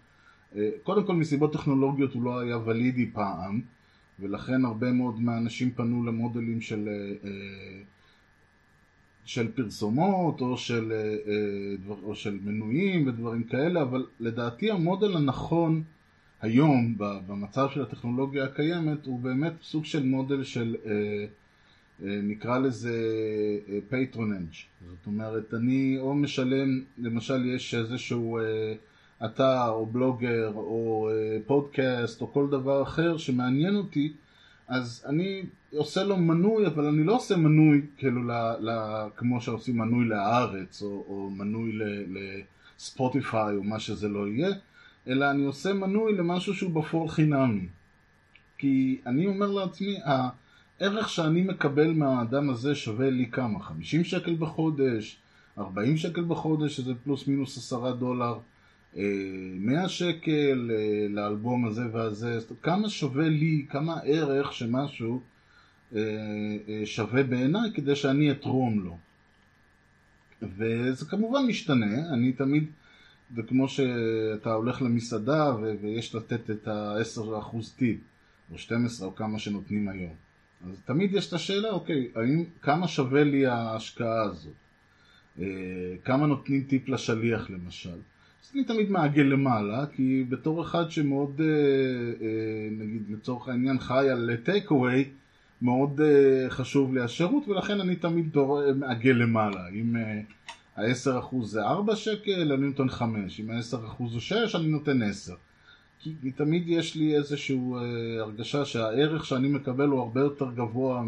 אה, 0.56 0.70
קודם 0.84 1.06
כל 1.06 1.16
מסיבות 1.16 1.54
טכנולוגיות 1.54 2.14
הוא 2.14 2.24
לא 2.24 2.40
היה 2.40 2.58
ולידי 2.58 3.12
פעם. 3.14 3.62
ולכן 4.20 4.66
הרבה 4.66 4.92
מאוד 4.92 5.22
מהאנשים 5.22 5.72
פנו 5.72 6.04
למודלים 6.04 6.62
של, 6.62 6.88
אה, 6.88 7.30
אה, 7.30 7.82
של 9.26 9.52
פרסומות 9.52 10.42
או 10.42 10.58
של, 10.58 10.92
אה, 10.92 11.96
או 12.04 12.16
של 12.16 12.40
מנויים 12.44 13.08
ודברים 13.08 13.44
כאלה, 13.44 13.82
אבל 13.82 14.06
לדעתי 14.20 14.72
המודל 14.72 15.16
הנכון 15.16 15.84
היום 16.42 16.96
במצב 16.98 17.68
של 17.74 17.82
הטכנולוגיה 17.82 18.44
הקיימת 18.44 19.06
הוא 19.06 19.20
באמת 19.20 19.54
סוג 19.62 19.86
של 19.86 20.06
מודל 20.06 20.44
של 20.44 20.76
נקרא 22.00 22.58
לזה 22.58 22.94
patronage. 23.92 24.86
זאת 24.88 25.08
אומרת 25.08 25.54
אני 25.54 25.98
או 26.00 26.16
משלם 26.16 26.82
למשל 26.98 27.46
יש 27.46 27.76
איזשהו 27.76 28.40
אתר 29.26 29.70
או 29.70 29.86
בלוגר 29.86 30.52
או 30.56 31.10
אה, 31.12 31.38
פודקאסט 31.48 32.22
או 32.22 32.34
כל 32.34 32.48
דבר 32.50 32.84
אחר 32.84 33.18
שמעניין 33.18 33.76
אותי 33.76 34.14
אז 34.68 35.06
אני 35.10 35.44
עושה 35.72 36.04
לו 36.04 36.18
מנוי 36.18 36.68
אבל 36.68 36.86
אני 36.86 37.04
לא 37.04 37.16
עושה 37.16 37.36
מנוי 37.38 37.82
כאילו 37.98 38.24
ל, 38.24 38.32
ל, 38.60 38.70
כמו 39.18 39.42
שעושים 39.42 39.78
מנוי 39.78 40.08
להארץ 40.08 40.82
או, 40.82 41.06
או 41.08 41.30
מנוי 41.30 41.72
לספוטיפיי 42.78 43.56
או 43.56 43.64
מה 43.64 43.80
שזה 43.80 44.08
לא 44.08 44.28
יהיה 44.28 44.50
אלא 45.08 45.32
אני 45.32 45.46
עושה 45.46 45.74
מנוי 45.74 46.14
למשהו 46.16 46.54
שהוא 46.54 46.72
בפועל 46.72 47.10
חינמי 47.10 47.68
כי 48.58 49.02
אני 49.06 49.28
אומר 49.28 49.52
לעצמי 49.52 49.98
הערך 50.80 51.10
שאני 51.10 51.42
מקבל 51.42 51.92
מהאדם 51.92 52.50
הזה 52.50 52.76
שווה 52.76 53.10
לי 53.10 53.30
כמה? 53.32 53.60
50 53.60 54.04
שקל 54.04 54.36
בחודש? 54.36 55.18
40 55.58 55.98
שקל 55.98 56.24
בחודש 56.24 56.76
שזה 56.76 56.94
פלוס 57.04 57.28
מינוס 57.28 57.58
10 57.58 57.92
דולר 57.92 58.40
100 58.96 59.90
שקל 59.90 60.72
אה, 60.74 61.08
לאלבום 61.10 61.66
הזה 61.66 61.84
והזה, 61.92 62.40
כמה 62.62 62.90
שווה 62.90 63.30
לי, 63.30 63.66
כמה 63.70 64.00
ערך 64.04 64.54
שמשהו 64.54 65.22
אה, 65.96 66.02
אה, 66.68 66.82
שווה 66.86 67.24
בעיניי 67.24 67.72
כדי 67.74 67.96
שאני 67.96 68.32
אתרום 68.32 68.80
לו. 68.80 68.98
וזה 70.42 71.06
כמובן 71.06 71.46
משתנה, 71.48 72.14
אני 72.14 72.34
תמיד, 72.34 72.66
זה 73.36 73.44
כמו 73.44 73.68
שאתה 73.68 74.54
הולך 74.54 74.82
למסעדה 74.82 75.56
ויש 75.82 76.16
לתת 76.16 76.50
את 76.50 76.68
ה-10% 76.68 77.58
טיפ, 77.78 78.00
או 78.52 78.58
12 78.58 79.08
או 79.08 79.16
כמה 79.16 79.40
שנותנים 79.40 79.90
היום. 79.90 80.14
אז 80.70 80.82
תמיד 80.86 81.14
יש 81.14 81.28
את 81.28 81.34
השאלה, 81.34 81.70
אוקיי, 81.70 82.08
האם, 82.16 82.44
כמה 82.62 82.88
שווה 82.88 83.24
לי 83.24 83.46
ההשקעה 83.46 84.22
הזאת? 84.22 84.54
אה, 85.40 85.46
כמה 86.04 86.28
נותנים 86.28 86.64
טיפ 86.64 86.90
לשליח 86.90 87.50
למשל. 87.50 87.98
אז 88.46 88.52
אני 88.56 88.64
תמיד 88.64 88.92
מעגל 88.92 89.24
למעלה, 89.24 89.86
כי 89.86 90.24
בתור 90.30 90.62
אחד 90.62 90.92
שמאוד, 90.92 91.42
אה, 91.42 91.46
אה, 92.26 92.70
נגיד 92.72 93.04
לצורך 93.10 93.48
העניין 93.48 93.80
חי 93.80 94.10
על 94.10 94.36
טייק 94.44 94.72
אווי, 94.72 95.10
מאוד 95.62 96.00
uh, 96.00 96.50
חשוב 96.50 96.94
לי 96.94 97.02
השירות 97.02 97.48
ולכן 97.48 97.80
אני 97.80 97.96
תמיד 97.96 98.38
מעגל 98.76 99.12
למעלה. 99.12 99.70
אם 99.70 99.96
uh, 99.96 100.80
ה-10% 100.82 101.36
זה 101.44 101.64
4 101.64 101.96
שקל, 101.96 102.54
אני 102.54 102.68
נותן 102.68 102.90
5. 102.90 103.40
אם 103.40 103.52
ה-10% 103.52 103.78
הוא 103.98 104.20
6, 104.20 104.56
אני 104.56 104.68
נותן 104.68 105.02
10. 105.02 105.34
כי, 106.00 106.32
תמיד 106.36 106.64
יש 106.68 106.96
לי 106.96 107.16
איזושהי 107.16 107.60
הרגשה 108.20 108.66
שהערך 108.66 109.26
שאני 109.26 109.48
מקבל 109.48 109.88
הוא 109.88 110.00
הרבה 110.00 110.22
יותר 110.22 110.52
גבוה 110.52 111.04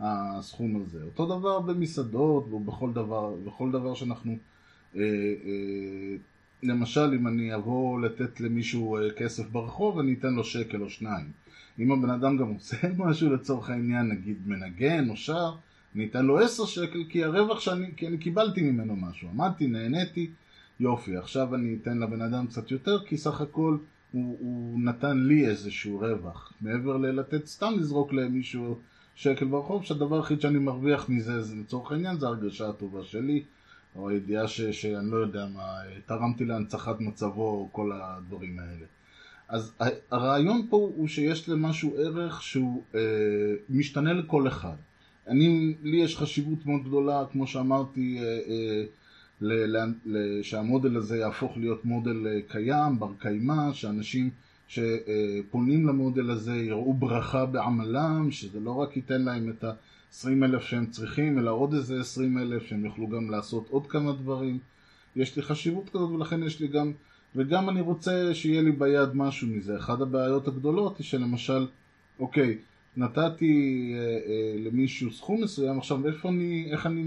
מהסכום 0.00 0.82
הזה. 0.86 1.02
אותו 1.02 1.26
דבר 1.26 1.60
במסעדות 1.60 2.52
ובכל 2.52 2.92
דבר, 2.92 3.34
בכל 3.46 3.70
דבר 3.70 3.94
שאנחנו... 3.94 4.36
Uh, 4.94 4.96
uh, 4.96 5.00
למשל, 6.62 7.14
אם 7.14 7.26
אני 7.26 7.54
אבוא 7.54 8.00
לתת 8.00 8.40
למישהו 8.40 8.98
uh, 8.98 9.12
כסף 9.12 9.50
ברחוב, 9.50 9.98
אני 9.98 10.12
אתן 10.12 10.34
לו 10.34 10.44
שקל 10.44 10.82
או 10.82 10.90
שניים. 10.90 11.26
אם 11.78 11.92
הבן 11.92 12.10
אדם 12.10 12.36
גם 12.36 12.48
עושה 12.48 12.76
משהו 12.98 13.34
לצורך 13.34 13.70
העניין, 13.70 14.08
נגיד 14.08 14.36
מנגן 14.46 15.10
או 15.10 15.16
שר, 15.16 15.54
אני 15.94 16.06
אתן 16.06 16.26
לו 16.26 16.38
עשר 16.38 16.64
שקל 16.64 17.04
כי 17.08 17.24
הרווח 17.24 17.60
שאני, 17.60 17.86
כי 17.96 18.08
אני 18.08 18.18
קיבלתי 18.18 18.62
ממנו 18.62 18.96
משהו, 18.96 19.28
עמדתי, 19.28 19.66
נהניתי, 19.66 20.30
יופי, 20.80 21.16
עכשיו 21.16 21.54
אני 21.54 21.76
אתן 21.82 21.98
לבן 21.98 22.22
אדם 22.22 22.46
קצת 22.46 22.70
יותר 22.70 23.04
כי 23.06 23.16
סך 23.16 23.40
הכל 23.40 23.76
הוא, 24.12 24.36
הוא 24.40 24.80
נתן 24.80 25.18
לי 25.18 25.46
איזשהו 25.46 25.98
רווח, 25.98 26.52
מעבר 26.60 26.96
ללתת 26.96 27.46
סתם 27.46 27.72
לזרוק 27.78 28.12
למישהו 28.12 28.78
שקל 29.14 29.44
ברחוב, 29.44 29.84
שהדבר 29.84 30.16
היחיד 30.16 30.40
שאני 30.40 30.58
מרוויח 30.58 31.08
מזה, 31.08 31.42
זה 31.42 31.56
לצורך 31.56 31.92
העניין, 31.92 32.18
זה 32.18 32.26
הרגשה 32.26 32.68
הטובה 32.68 33.04
שלי, 33.04 33.42
או 33.96 34.08
הידיעה 34.08 34.48
ש, 34.48 34.60
שאני 34.60 35.10
לא 35.10 35.16
יודע 35.16 35.46
מה, 35.54 35.78
תרמתי 36.06 36.44
להנצחת 36.44 37.00
מצבו, 37.00 37.50
או 37.50 37.68
כל 37.72 37.90
הדברים 37.94 38.58
האלה. 38.58 38.86
אז 39.48 39.72
הרעיון 40.10 40.66
פה 40.70 40.76
הוא 40.76 41.08
שיש 41.08 41.48
למשהו 41.48 41.96
ערך 41.96 42.42
שהוא 42.42 42.82
אה, 42.94 43.00
משתנה 43.70 44.12
לכל 44.12 44.48
אחד. 44.48 44.76
אני, 45.28 45.74
לי 45.82 45.96
יש 45.96 46.16
חשיבות 46.16 46.66
מאוד 46.66 46.84
גדולה, 46.84 47.24
כמו 47.32 47.46
שאמרתי, 47.46 48.18
אה, 48.18 48.24
אה, 48.24 48.84
ל, 49.40 49.76
ל, 49.76 49.92
ל, 50.06 50.42
שהמודל 50.42 50.96
הזה 50.96 51.18
יהפוך 51.18 51.56
להיות 51.56 51.84
מודל 51.84 52.26
אה, 52.26 52.40
קיים, 52.48 52.98
בר 52.98 53.12
קיימא, 53.18 53.72
שאנשים 53.72 54.30
שפונים 54.68 55.88
למודל 55.88 56.30
הזה 56.30 56.56
יראו 56.56 56.94
ברכה 56.94 57.46
בעמלם, 57.46 58.28
שזה 58.30 58.60
לא 58.60 58.70
רק 58.70 58.96
ייתן 58.96 59.22
להם 59.22 59.50
את 59.50 59.64
ה-20 60.10 60.44
אלף 60.44 60.62
שהם 60.62 60.86
צריכים, 60.86 61.38
אלא 61.38 61.50
עוד 61.50 61.74
איזה 61.74 62.00
20 62.00 62.38
אלף 62.38 62.62
שהם 62.62 62.84
יוכלו 62.84 63.08
גם 63.08 63.30
לעשות 63.30 63.66
עוד 63.70 63.86
כמה 63.86 64.12
דברים. 64.12 64.58
יש 65.16 65.36
לי 65.36 65.42
חשיבות 65.42 65.90
כזאת 65.90 66.10
ולכן 66.10 66.42
יש 66.42 66.60
לי 66.60 66.68
גם 66.68 66.92
וגם 67.36 67.68
אני 67.68 67.80
רוצה 67.80 68.34
שיהיה 68.34 68.62
לי 68.62 68.72
ביד 68.72 69.08
משהו 69.14 69.48
מזה. 69.48 69.76
אחת 69.76 70.00
הבעיות 70.00 70.48
הגדולות 70.48 70.98
היא 70.98 71.04
שלמשל, 71.04 71.66
אוקיי, 72.20 72.58
נתתי 72.96 73.92
אה, 73.94 74.00
אה, 74.00 74.54
למישהו 74.64 75.12
סכום 75.12 75.42
מסוים, 75.42 75.78
עכשיו 75.78 76.06
איפה 76.06 76.28
אני, 76.28 76.68
איך 76.70 76.86
אני 76.86 77.02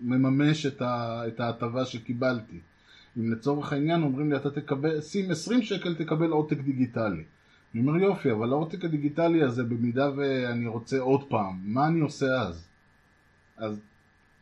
מממש 0.00 0.66
את 0.66 1.40
ההטבה 1.40 1.84
שקיבלתי? 1.84 2.58
אם 3.18 3.32
לצורך 3.32 3.72
העניין 3.72 4.02
אומרים 4.02 4.30
לי 4.30 4.36
אתה 4.36 4.50
תקבל, 4.50 5.00
שים 5.00 5.30
20 5.30 5.62
שקל 5.62 5.94
תקבל 5.94 6.30
עותק 6.30 6.58
דיגיטלי. 6.58 7.24
אני 7.76 7.88
אומר 7.88 7.98
יופי, 7.98 8.32
אבל 8.32 8.52
העותק 8.52 8.84
הדיגיטלי 8.84 9.42
הזה 9.42 9.64
במידה 9.64 10.10
ואני 10.16 10.66
רוצה 10.66 11.00
עוד 11.00 11.28
פעם, 11.28 11.60
מה 11.64 11.86
אני 11.86 12.00
עושה 12.00 12.40
אז? 12.40 12.68
אז 13.56 13.80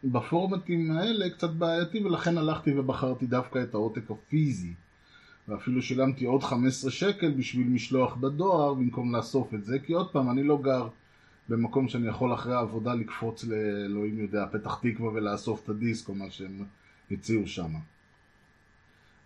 בפורמטים 0.04 0.90
האלה 0.90 1.30
קצת 1.30 1.50
בעייתי 1.50 2.04
ולכן 2.04 2.38
הלכתי 2.38 2.78
ובחרתי 2.78 3.26
דווקא 3.26 3.62
את 3.62 3.74
העותק 3.74 4.10
הפיזי. 4.10 4.72
ואפילו 5.48 5.82
שילמתי 5.82 6.24
עוד 6.24 6.42
15 6.42 6.90
שקל 6.90 7.30
בשביל 7.30 7.66
משלוח 7.66 8.14
בדואר 8.14 8.74
במקום 8.74 9.16
לאסוף 9.16 9.54
את 9.54 9.64
זה, 9.64 9.78
כי 9.78 9.92
עוד 9.92 10.12
פעם, 10.12 10.30
אני 10.30 10.42
לא 10.42 10.58
גר 10.62 10.88
במקום 11.49 11.88
שאני 11.88 12.08
יכול 12.08 12.34
אחרי 12.34 12.54
העבודה 12.54 12.94
לקפוץ 12.94 13.44
לאלוהים 13.44 14.18
יודע, 14.18 14.47
פתח 14.52 14.80
תקווה 14.82 15.10
ולאסוף 15.12 15.64
את 15.64 15.68
הדיסק 15.68 16.08
או 16.08 16.14
מה 16.14 16.30
שהם 16.30 16.64
הציעו 17.10 17.47
שם. 17.47 17.70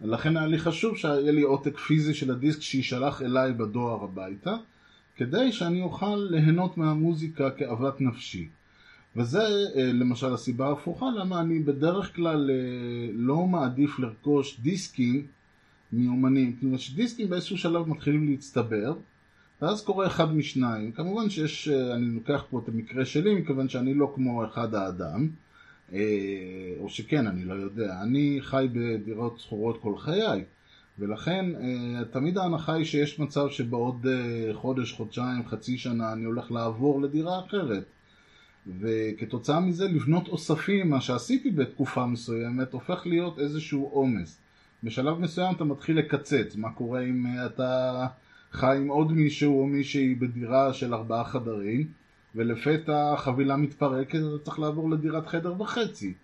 לכן 0.01 0.37
היה 0.37 0.47
לי 0.47 0.59
חשוב 0.59 0.97
שיהיה 0.97 1.33
לי 1.33 1.43
עותק 1.43 1.77
פיזי 1.79 2.15
של 2.15 2.31
הדיסק 2.31 2.61
שיישלח 2.61 3.23
אליי 3.23 3.53
בדואר 3.53 4.05
הביתה, 4.05 4.57
כדי 5.17 5.53
שאני 5.53 5.83
אוכל 5.83 6.27
ליהנות 6.31 6.77
מהמוזיקה 6.77 7.51
כאוות 7.51 8.01
נפשי. 8.01 8.49
וזה 9.17 9.43
אה, 9.77 9.93
למשל 9.93 10.35
הסיבה 10.35 10.69
ההפוכה 10.69 11.07
למה 11.17 11.41
אני 11.41 11.59
בדרך 11.59 12.17
כלל 12.17 12.51
אה, 12.51 13.11
לא 13.15 13.47
מעדיף 13.47 13.99
לרכוש 13.99 14.61
דיסקים 14.61 15.27
מאומנים, 15.93 16.57
כלומר 16.61 16.77
שדיסקים 16.77 17.31
באיזשהו 17.31 17.59
שלב 17.59 17.89
מתחילים 17.89 18.29
להצטבר 18.29 18.95
ואז 19.63 19.83
קורה 19.83 20.07
אחד 20.07 20.37
משניים, 20.37 20.93
כמובן 20.93 21.31
שיש, 21.31 21.69
אה, 21.69 21.95
אני 21.95 22.07
לוקח 22.07 22.45
פה 22.51 22.61
את 22.65 22.69
המקרה 22.69 23.05
שלי 23.05 23.35
מכיוון 23.35 23.69
שאני 23.69 23.95
לא 23.95 24.13
כמו 24.15 24.45
אחד 24.45 24.75
האדם 24.75 25.29
או 26.81 26.89
שכן, 26.89 27.27
אני 27.27 27.45
לא 27.45 27.55
יודע, 27.55 28.03
אני 28.03 28.39
חי 28.43 28.67
בדירות 28.73 29.41
שכורות 29.41 29.83
כל 29.83 29.99
חיי 29.99 30.45
ולכן 30.99 31.47
תמיד 32.11 32.39
ההנחה 32.39 32.73
היא 32.75 32.85
שיש 32.85 33.19
מצב 33.19 33.49
שבעוד 33.51 34.07
חודש, 34.53 34.93
חודשיים, 34.93 35.47
חצי 35.47 35.79
שנה 35.79 36.13
אני 36.13 36.25
הולך 36.25 36.53
לעבור 36.53 37.03
לדירה 37.03 37.41
אחרת. 37.41 37.85
וכתוצאה 38.81 39.61
מזה 39.61 39.89
לבנות 39.89 40.29
אוספים, 40.29 40.91
מה 40.91 41.01
שעשיתי 41.01 41.51
בתקופה 41.51 42.07
מסוימת, 42.07 42.73
הופך 42.73 43.07
להיות 43.07 43.39
איזשהו 43.39 43.89
עומס. 43.93 44.41
בשלב 44.85 45.19
מסוים 45.19 45.55
אתה 45.55 45.65
מתחיל 45.65 45.99
לקצץ, 45.99 46.57
מה 46.57 46.73
קורה 46.73 47.03
אם 47.03 47.27
אה, 47.27 47.47
אתה 47.47 48.07
חי 48.53 48.77
עם 48.77 48.89
עוד 48.89 49.13
מישהו 49.13 49.61
או 49.61 49.67
מישהי 49.67 50.15
בדירה 50.15 50.73
של 50.73 50.95
ארבעה 50.95 51.25
חדרים, 51.25 51.87
ולפתע 52.39 53.13
החבילה 53.13 53.57
מתפרקת, 53.57 54.15
אתה 54.15 54.45
צריך 54.45 54.59
לעבור 54.59 54.91
לדירת 54.91 55.27
חדר 55.27 55.63
וחצי. 55.63 56.15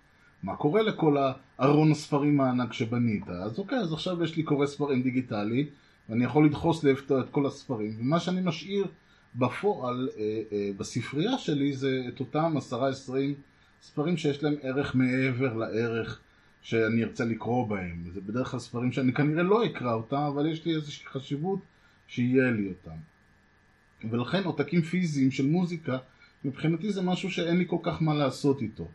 מה 0.42 0.57
קורה 0.57 0.83
לכל 0.83 1.16
הארון 1.59 1.92
הספרים 1.92 2.40
הענק 2.40 2.72
שבנית? 2.72 3.29
אז 3.29 3.59
אוקיי, 3.59 3.79
אז 3.79 3.92
עכשיו 3.92 4.24
יש 4.24 4.37
לי 4.37 4.42
קורא 4.42 4.66
ספרים 4.66 5.03
דיגיטלי, 5.03 5.66
ואני 6.09 6.24
יכול 6.24 6.46
לדחוס 6.46 6.85
לפתור 6.85 7.20
את 7.20 7.31
כל 7.31 7.46
הספרים, 7.46 7.96
ומה 8.00 8.20
שאני 8.20 8.40
משאיר 8.44 8.87
בפועל, 9.35 10.09
אה, 10.18 10.42
אה, 10.53 10.70
בספרייה 10.77 11.38
שלי 11.38 11.72
זה 11.72 12.05
את 12.09 12.20
אותם 12.20 12.55
עשרה 12.57 12.88
עשרים 12.88 13.35
ספרים 13.83 14.16
שיש 14.16 14.42
להם 14.42 14.55
ערך 14.62 14.94
מעבר 14.94 15.55
לערך 15.55 16.20
שאני 16.62 17.05
ארצה 17.05 17.24
לקרוא 17.24 17.68
בהם. 17.68 18.05
זה 18.14 18.20
בדרך 18.20 18.48
כלל 18.48 18.61
ספרים 18.61 18.92
שאני 18.92 19.12
כנראה 19.12 19.42
לא 19.42 19.66
אקרא 19.66 19.94
אותם, 19.94 20.16
אבל 20.16 20.46
יש 20.46 20.64
לי 20.64 20.74
איזושהי 20.74 21.07
חשיבות 21.07 21.61
שיהיה 22.07 22.50
לי 22.50 22.68
אותם. 22.68 22.96
ולכן 24.11 24.45
עותקים 24.45 24.83
פיזיים 24.83 25.31
של 25.31 25.47
מוזיקה, 25.47 25.99
מבחינתי 26.45 26.93
זה 26.93 27.03
משהו 27.03 27.31
שאין 27.31 27.59
לי 27.59 27.64
כל 27.69 27.79
כך 27.83 28.03
מה 28.03 28.14
לעשות 28.14 28.62
איתו. 28.62 28.88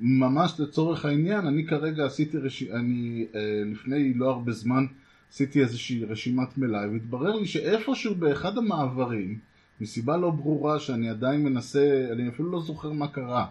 ממש 0.00 0.60
לצורך 0.60 1.04
העניין, 1.04 1.46
אני 1.46 1.66
כרגע 1.66 2.04
עשיתי, 2.04 2.38
רש... 2.38 2.62
אני 2.62 3.26
אה, 3.34 3.62
לפני 3.72 4.14
לא 4.14 4.30
הרבה 4.30 4.52
זמן 4.52 4.86
עשיתי 5.32 5.60
איזושהי 5.60 6.04
רשימת 6.04 6.58
מלאי, 6.58 6.88
והתברר 6.88 7.36
לי 7.36 7.46
שאיפשהו 7.46 8.14
באחד 8.14 8.58
המעברים, 8.58 9.38
מסיבה 9.80 10.16
לא 10.16 10.30
ברורה 10.30 10.78
שאני 10.78 11.08
עדיין 11.08 11.42
מנסה, 11.42 12.08
אני 12.12 12.28
אפילו 12.28 12.50
לא 12.50 12.60
זוכר 12.60 12.92
מה 12.92 13.08
קרה. 13.08 13.46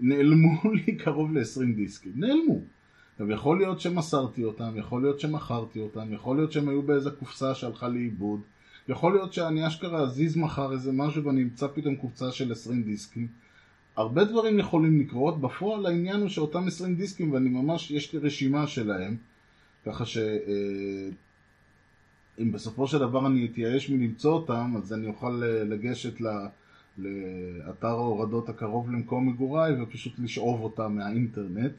נעלמו 0.00 0.60
לי 0.86 0.96
קרוב 0.96 1.32
ל-20 1.32 1.76
דיסקים, 1.76 2.12
נעלמו. 2.16 2.60
עכשיו 3.12 3.30
יכול 3.30 3.58
להיות 3.58 3.80
שמסרתי 3.80 4.44
אותם, 4.44 4.72
יכול 4.76 5.02
להיות 5.02 5.20
שמכרתי 5.20 5.80
אותם, 5.80 6.12
יכול 6.12 6.36
להיות 6.36 6.52
שהם 6.52 6.68
היו 6.68 6.82
באיזה 6.82 7.10
קופסה 7.10 7.54
שהלכה 7.54 7.88
לאיבוד, 7.88 8.40
יכול 8.90 9.12
להיות 9.12 9.32
שאני 9.32 9.66
אשכרה 9.66 10.00
אזיז 10.00 10.36
מחר 10.36 10.72
איזה 10.72 10.92
משהו 10.92 11.24
ואני 11.24 11.42
אמצא 11.42 11.66
פתאום 11.74 11.96
קופסה 11.96 12.32
של 12.32 12.52
20 12.52 12.82
דיסקים. 12.82 13.28
הרבה 13.96 14.24
דברים 14.24 14.58
יכולים 14.58 15.00
לקרות, 15.00 15.40
בפועל 15.40 15.86
העניין 15.86 16.20
הוא 16.20 16.28
שאותם 16.28 16.66
20 16.66 16.94
דיסקים 16.94 17.32
ואני 17.32 17.48
ממש, 17.48 17.90
יש 17.90 18.12
לי 18.12 18.18
רשימה 18.18 18.66
שלהם, 18.66 19.16
ככה 19.86 20.06
ש... 20.06 20.18
אה, 20.18 21.08
אם 22.38 22.52
בסופו 22.52 22.86
של 22.86 22.98
דבר 22.98 23.26
אני 23.26 23.46
אתייאש 23.46 23.90
מלמצוא 23.90 24.32
אותם, 24.32 24.74
אז 24.76 24.92
אני 24.92 25.06
אוכל 25.06 25.42
אה, 25.42 25.64
לגשת 25.64 26.20
לאתר 26.98 27.88
ההורדות 27.88 28.48
הקרוב 28.48 28.90
למקום 28.90 29.28
מגוריי 29.28 29.82
ופשוט 29.82 30.12
לשאוב 30.18 30.60
אותם 30.60 30.96
מהאינטרנט. 30.96 31.72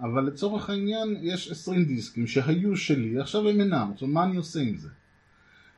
אבל 0.00 0.24
לצורך 0.24 0.70
העניין 0.70 1.16
יש 1.20 1.50
20 1.50 1.84
דיסקים 1.84 2.26
שהיו 2.26 2.76
שלי, 2.76 3.18
עכשיו 3.18 3.48
הם 3.48 3.60
אינם, 3.60 3.90
עכשיו 3.92 4.08
מה 4.08 4.24
אני 4.24 4.36
עושה 4.36 4.60
עם 4.60 4.76
זה? 4.76 4.88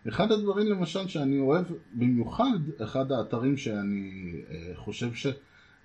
אחד 0.08 0.32
הדברים 0.32 0.66
למשל 0.66 1.08
שאני 1.08 1.38
אוהב 1.38 1.64
במיוחד, 1.94 2.58
אחד 2.82 3.12
האתרים 3.12 3.56
שאני 3.56 4.32
אה, 4.50 4.72
חושב 4.74 5.14
ש... 5.14 5.26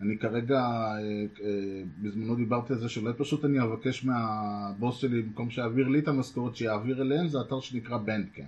אני 0.02 0.18
כרגע, 0.18 0.60
אה, 0.60 0.98
אה, 1.44 1.84
בזמנו 2.02 2.36
דיברתי 2.36 2.74
על 2.74 2.80
זה 2.80 2.90
שאולי 2.90 3.14
פשוט 3.18 3.46
אני 3.46 3.62
אבקש 3.62 4.06
מהבוס 4.06 4.98
שלי, 4.98 5.22
במקום 5.22 5.50
שיעביר 5.50 5.88
לי 5.88 6.00
את 6.00 6.08
המשכורת, 6.08 6.56
שיעביר 6.56 7.02
אליהם, 7.02 7.28
זה 7.28 7.42
אתר 7.42 7.60
שנקרא 7.60 7.98
בנדקאמפ. 7.98 8.48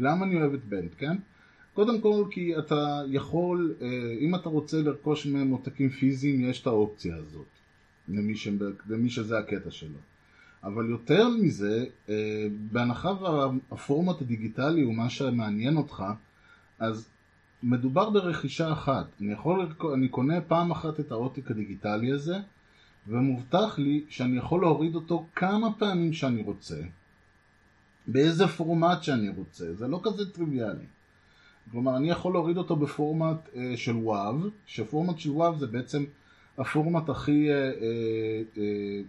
למה 0.00 0.24
אני 0.26 0.40
אוהב 0.40 0.54
את 0.54 0.64
בנדקאמפ? 0.64 1.20
קודם 1.74 2.00
כל 2.00 2.24
כי 2.30 2.58
אתה 2.58 3.00
יכול, 3.08 3.74
אם 4.20 4.34
אתה 4.34 4.48
רוצה 4.48 4.82
לרכוש 4.82 5.26
מהם 5.26 5.50
עותקים 5.50 5.90
פיזיים, 5.90 6.50
יש 6.50 6.62
את 6.62 6.66
האופציה 6.66 7.16
הזאת. 7.16 7.46
למי, 8.08 8.36
ש... 8.36 8.48
למי 8.88 9.10
שזה 9.10 9.38
הקטע 9.38 9.70
שלו. 9.70 9.98
אבל 10.64 10.90
יותר 10.90 11.28
מזה, 11.28 11.84
אה, 12.08 12.46
בהנחה 12.72 13.12
והפורמט 13.22 14.20
הדיגיטלי 14.20 14.82
הוא 14.82 14.94
מה 14.94 15.10
שמעניין 15.10 15.76
אותך, 15.76 16.04
אז 16.78 17.08
מדובר 17.62 18.10
ברכישה 18.10 18.72
אחת. 18.72 19.06
אני, 19.20 19.32
יכול, 19.32 19.66
אני 19.94 20.08
קונה 20.08 20.40
פעם 20.40 20.70
אחת 20.70 21.00
את 21.00 21.12
העותק 21.12 21.50
הדיגיטלי 21.50 22.12
הזה, 22.12 22.36
ומובטח 23.08 23.78
לי 23.78 24.04
שאני 24.08 24.36
יכול 24.36 24.60
להוריד 24.60 24.94
אותו 24.94 25.26
כמה 25.36 25.72
פעמים 25.78 26.12
שאני 26.12 26.42
רוצה, 26.42 26.76
באיזה 28.06 28.48
פורמט 28.48 29.02
שאני 29.02 29.28
רוצה, 29.28 29.74
זה 29.74 29.88
לא 29.88 30.00
כזה 30.04 30.30
טריוויאלי. 30.32 30.84
כלומר, 31.70 31.96
אני 31.96 32.10
יכול 32.10 32.32
להוריד 32.32 32.56
אותו 32.56 32.76
בפורמט 32.76 33.48
אה, 33.56 33.72
של 33.76 33.96
וואו, 33.96 34.38
שפורמט 34.66 35.18
של 35.18 35.30
וואו 35.30 35.58
זה 35.58 35.66
בעצם 35.66 36.04
הפורמט 36.58 37.08
הכי... 37.08 37.50
אה, 37.50 37.54
אה, 37.54 38.42
אה, 38.58 39.02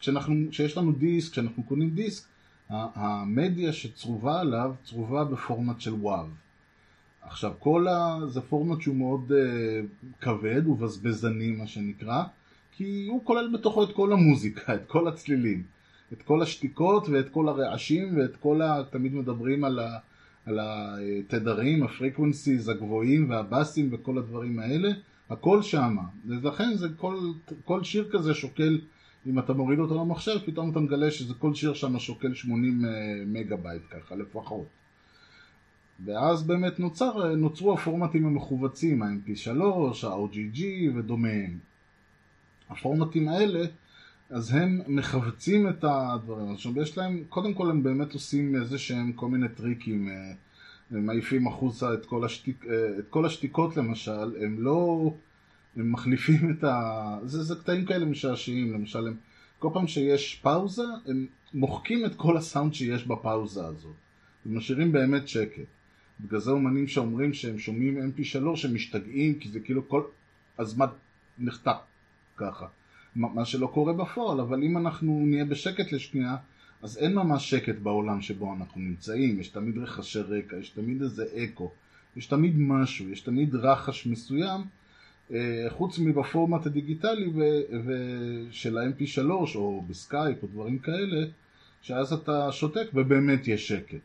כשאנחנו, 0.00 0.34
כשיש 0.50 0.76
לנו 0.76 0.92
דיסק, 0.92 1.32
כשאנחנו 1.32 1.62
קונים 1.62 1.90
דיסק, 1.90 2.24
המדיה 2.70 3.72
שצרובה 3.72 4.40
עליו, 4.40 4.74
צרובה 4.84 5.24
בפורמט 5.24 5.80
של 5.80 5.92
וואו. 5.92 6.26
עכשיו, 7.22 7.52
כל 7.58 7.88
ה... 7.88 8.18
זה 8.26 8.40
פורמט 8.40 8.80
שהוא 8.80 8.96
מאוד 8.96 9.32
uh, 9.32 10.20
כבד, 10.20 10.64
הוא 10.64 10.78
בזבזני 10.78 11.50
מה 11.50 11.66
שנקרא, 11.66 12.22
כי 12.72 13.06
הוא 13.10 13.24
כולל 13.24 13.50
בתוכו 13.54 13.84
את 13.84 13.92
כל 13.92 14.12
המוזיקה, 14.12 14.74
את 14.74 14.86
כל 14.86 15.08
הצלילים, 15.08 15.62
את 16.12 16.22
כל 16.22 16.42
השתיקות 16.42 17.08
ואת 17.08 17.28
כל 17.28 17.48
הרעשים 17.48 18.18
ואת 18.18 18.36
כל 18.36 18.62
ה... 18.62 18.82
תמיד 18.90 19.14
מדברים 19.14 19.64
על, 19.64 19.78
ה... 19.78 19.98
על 20.46 20.58
התדרים, 20.62 21.82
ה 21.82 21.89
frequencies 21.89 22.68
הגבוהים 22.68 23.30
והבאסים 23.30 23.88
וכל 23.92 24.18
הדברים 24.18 24.58
האלה, 24.58 24.88
הכל 25.30 25.62
שמה. 25.62 26.02
ולכן 26.26 26.74
זה 26.74 26.88
כל, 26.96 27.18
כל 27.64 27.84
שיר 27.84 28.08
כזה 28.12 28.34
שוקל, 28.34 28.80
אם 29.26 29.38
אתה 29.38 29.52
מוריד 29.52 29.78
אותו 29.78 30.04
למחשב, 30.04 30.38
פתאום 30.46 30.70
אתה 30.70 30.80
מגלה 30.80 31.10
שזה 31.10 31.34
כל 31.34 31.54
שיר 31.54 31.74
שם 31.74 31.98
שוקל 31.98 32.34
80 32.34 32.84
אה, 32.84 32.90
מגה 33.26 33.56
בייט 33.56 33.82
ככה 33.90 34.14
לפחות. 34.14 34.66
ואז 36.04 36.42
באמת 36.42 36.80
נוצר, 36.80 37.34
נוצרו 37.34 37.74
הפורמטים 37.74 38.26
המכווצים, 38.26 39.02
ה-MP3, 39.02 39.50
ה-OGG 40.06 40.62
ודומיהם. 40.94 41.58
הפורמטים 42.70 43.28
האלה, 43.28 43.64
אז 44.30 44.54
הם 44.54 44.80
מכווצים 44.86 45.68
את 45.68 45.84
הדברים. 45.84 46.52
עכשיו 46.52 46.82
יש 46.82 46.98
להם, 46.98 47.24
קודם 47.28 47.54
כל 47.54 47.70
הם 47.70 47.82
באמת 47.82 48.12
עושים 48.12 48.54
איזה 48.54 48.78
שהם 48.78 49.12
כל 49.12 49.28
מיני 49.28 49.48
טריקים, 49.48 50.08
אה, 50.08 50.32
הם 50.90 51.06
מעיפים 51.06 51.46
החוצה 51.46 51.94
את 51.94 52.06
כל, 52.06 52.24
השתיק, 52.24 52.64
אה, 52.70 52.98
את 52.98 53.08
כל 53.10 53.26
השתיקות 53.26 53.76
למשל, 53.76 54.36
הם 54.44 54.56
לא, 54.58 55.10
הם 55.76 55.92
מחליפים 55.92 56.50
את 56.50 56.64
ה... 56.64 57.18
זה, 57.24 57.42
זה 57.42 57.54
קטעים 57.54 57.84
כאלה 57.84 58.04
משעשעים, 58.04 58.72
למשל 58.72 59.06
הם, 59.06 59.16
כל 59.58 59.68
פעם 59.72 59.86
שיש 59.86 60.40
פאוזה, 60.42 60.82
הם 61.06 61.26
מוחקים 61.54 62.06
את 62.06 62.14
כל 62.14 62.36
הסאונד 62.36 62.74
שיש 62.74 63.06
בפאוזה 63.06 63.66
הזאת, 63.66 63.94
ומשאירים 64.46 64.92
באמת 64.92 65.28
שקט. 65.28 65.66
בגלל 66.20 66.40
זה 66.40 66.50
אומנים 66.50 66.88
שאומרים 66.88 67.34
שהם 67.34 67.58
שומעים 67.58 67.98
mp3 67.98 68.56
שהם 68.56 68.74
משתגעים 68.74 69.38
כי 69.38 69.48
זה 69.48 69.60
כאילו 69.60 69.88
כל 69.88 70.02
הזמן 70.58 70.86
נחתך 71.38 71.76
ככה. 72.36 72.66
מה 73.16 73.44
שלא 73.44 73.66
קורה 73.66 73.92
בפועל, 73.92 74.40
אבל 74.40 74.62
אם 74.62 74.78
אנחנו 74.78 75.22
נהיה 75.26 75.44
בשקט 75.44 75.92
לשנייה, 75.92 76.36
אז 76.82 76.98
אין 76.98 77.14
ממש 77.14 77.50
שקט 77.50 77.78
בעולם 77.82 78.20
שבו 78.20 78.54
אנחנו 78.54 78.80
נמצאים, 78.80 79.40
יש 79.40 79.48
תמיד 79.48 79.78
רחשי 79.78 80.20
רקע, 80.20 80.56
יש 80.56 80.70
תמיד 80.70 81.02
איזה 81.02 81.24
אקו, 81.36 81.70
יש 82.16 82.26
תמיד 82.26 82.54
משהו, 82.58 83.08
יש 83.08 83.20
תמיד 83.20 83.54
רחש 83.54 84.06
מסוים, 84.06 84.60
חוץ 85.68 85.98
מבפורמט 85.98 86.66
הדיגיטלי 86.66 87.26
ו- 87.26 87.76
ו- 87.84 88.46
של 88.50 88.78
ה-MP3 88.78 89.30
או 89.54 89.84
בסקייפ 89.88 90.42
או 90.42 90.48
דברים 90.48 90.78
כאלה, 90.78 91.26
שאז 91.82 92.12
אתה 92.12 92.52
שותק 92.52 92.86
ובאמת 92.94 93.48
יש 93.48 93.68
שקט. 93.68 93.98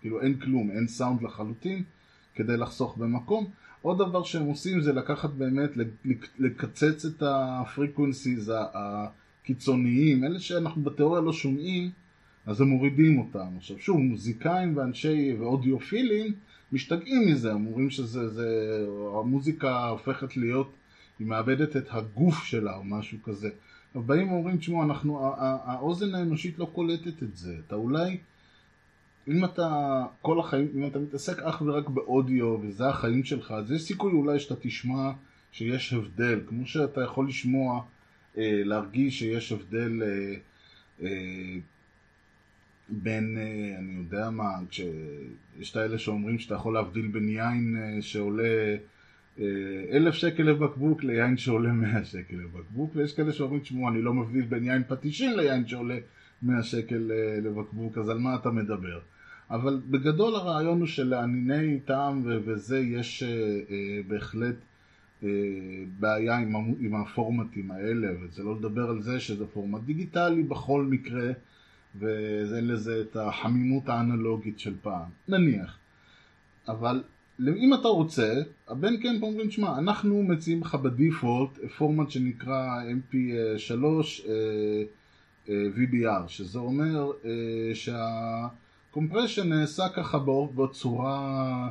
כאילו 0.00 0.20
אין 0.20 0.34
כלום, 0.40 0.70
אין 0.70 0.88
סאונד 0.88 1.22
לחלוטין 1.22 1.82
כדי 2.34 2.56
לחסוך 2.56 2.96
במקום. 2.96 3.46
עוד 3.82 3.98
דבר 3.98 4.24
שהם 4.24 4.46
עושים 4.46 4.80
זה 4.80 4.92
לקחת 4.92 5.30
באמת, 5.30 5.70
לקצץ 6.38 7.04
את 7.04 7.22
ה 7.26 7.37
frequencies 7.37 8.52
הקיצוניים, 8.74 10.24
אלה 10.24 10.40
שאנחנו 10.40 10.82
בתיאוריה 10.82 11.20
לא 11.20 11.32
שומעים, 11.32 11.90
אז 12.46 12.60
הם 12.60 12.68
מורידים 12.68 13.18
אותם. 13.18 13.46
עכשיו 13.56 13.78
שוב, 13.78 13.98
מוזיקאים 13.98 14.76
ואנשי 14.76 15.34
ואודיופילים 15.38 16.32
משתגעים 16.72 17.28
מזה, 17.28 17.52
אומרים 17.52 17.88
שהמוזיקה 17.90 19.88
הופכת 19.88 20.36
להיות, 20.36 20.72
היא 21.18 21.26
מאבדת 21.26 21.76
את 21.76 21.86
הגוף 21.90 22.44
שלה 22.44 22.76
או 22.76 22.84
משהו 22.84 23.18
כזה. 23.22 23.50
אבל 23.94 24.02
באים 24.02 24.32
ואומרים, 24.32 24.56
תשמעו, 24.56 24.82
האוזן 25.64 26.14
האנושית 26.14 26.58
לא 26.58 26.70
קולטת 26.72 27.22
את 27.22 27.36
זה, 27.36 27.56
אתה 27.66 27.74
אולי 27.74 28.18
אם 29.28 29.44
אתה 29.44 30.02
כל 30.22 30.40
החיים, 30.40 30.68
אם 30.74 30.86
אתה 30.86 30.98
מתעסק 30.98 31.38
אך 31.38 31.62
ורק 31.62 31.88
באודיו 31.88 32.56
וזה 32.62 32.88
החיים 32.88 33.24
שלך, 33.24 33.50
אז 33.50 33.72
יש 33.72 33.82
סיכוי 33.82 34.12
אולי 34.12 34.40
שאתה 34.40 34.54
תשמע 34.60 35.10
שיש 35.52 35.92
הבדל, 35.92 36.40
כמו 36.46 36.66
שאתה 36.66 37.00
יכול 37.00 37.28
לשמוע, 37.28 37.82
אה, 38.38 38.62
להרגיש 38.64 39.18
שיש 39.18 39.52
הבדל 39.52 40.02
אה, 40.02 40.34
אה, 41.02 41.58
בין, 42.90 43.38
אה, 43.38 43.78
אני 43.78 43.92
יודע 43.92 44.30
מה, 44.30 44.50
כשיש 44.70 45.70
את 45.70 45.76
האלה 45.76 45.98
שאומרים 45.98 46.38
שאתה 46.38 46.54
יכול 46.54 46.74
להבדיל 46.74 47.06
בין 47.06 47.28
יין 47.28 47.76
אה, 47.78 48.02
שעולה 48.02 48.76
אה, 49.38 49.44
אלף 49.92 50.14
שקל 50.14 50.42
לבקבוק 50.42 51.04
ליין 51.04 51.36
שעולה 51.36 51.72
מאה 51.72 52.04
שקל 52.04 52.36
לבקבוק, 52.36 52.90
ויש 52.96 53.12
כאלה 53.12 53.32
שאומרים, 53.32 53.60
תשמעו, 53.60 53.88
אני 53.88 54.02
לא 54.02 54.14
מבדיל 54.14 54.44
בין 54.44 54.64
יין 54.64 54.82
פטישים 54.88 55.36
ליין 55.36 55.66
שעולה 55.66 55.98
100 56.42 56.62
שקל 56.62 57.10
לבקבוק, 57.42 57.98
אז 57.98 58.08
על 58.08 58.18
מה 58.18 58.34
אתה 58.34 58.50
מדבר? 58.50 58.98
אבל 59.50 59.80
בגדול 59.90 60.34
הרעיון 60.34 60.78
הוא 60.78 60.86
שלענייני 60.86 61.80
טעם 61.80 62.22
וזה 62.24 62.80
יש 62.80 63.22
בהחלט 64.08 64.54
בעיה 65.98 66.36
עם 66.80 66.94
הפורמטים 66.94 67.70
האלה, 67.70 68.08
וזה 68.20 68.42
לא 68.42 68.56
לדבר 68.56 68.90
על 68.90 69.02
זה 69.02 69.20
שזה 69.20 69.46
פורמט 69.46 69.80
דיגיטלי 69.82 70.42
בכל 70.42 70.84
מקרה, 70.84 71.32
ואין 71.94 72.66
לזה 72.66 73.00
את 73.00 73.16
החמימות 73.16 73.88
האנלוגית 73.88 74.58
של 74.58 74.74
פעם, 74.82 75.08
נניח. 75.28 75.78
אבל 76.68 77.02
אם 77.48 77.74
אתה 77.74 77.88
רוצה, 77.88 78.42
הבן 78.68 78.96
קמפ 78.96 79.22
אומרים, 79.22 79.50
שמע, 79.50 79.78
אנחנו 79.78 80.22
מציעים 80.22 80.60
לך 80.60 80.74
בדיפולט 80.74 81.50
פורמט 81.78 82.10
שנקרא 82.10 82.82
mp3 83.12 83.84
VBR, 85.46 86.28
שזה 86.28 86.58
אומר 86.58 87.12
אה, 87.24 87.74
שה 87.74 88.11
compression 88.11 89.48
נעשה 89.48 89.88
ככה 89.88 90.18
בצורה 90.54 91.70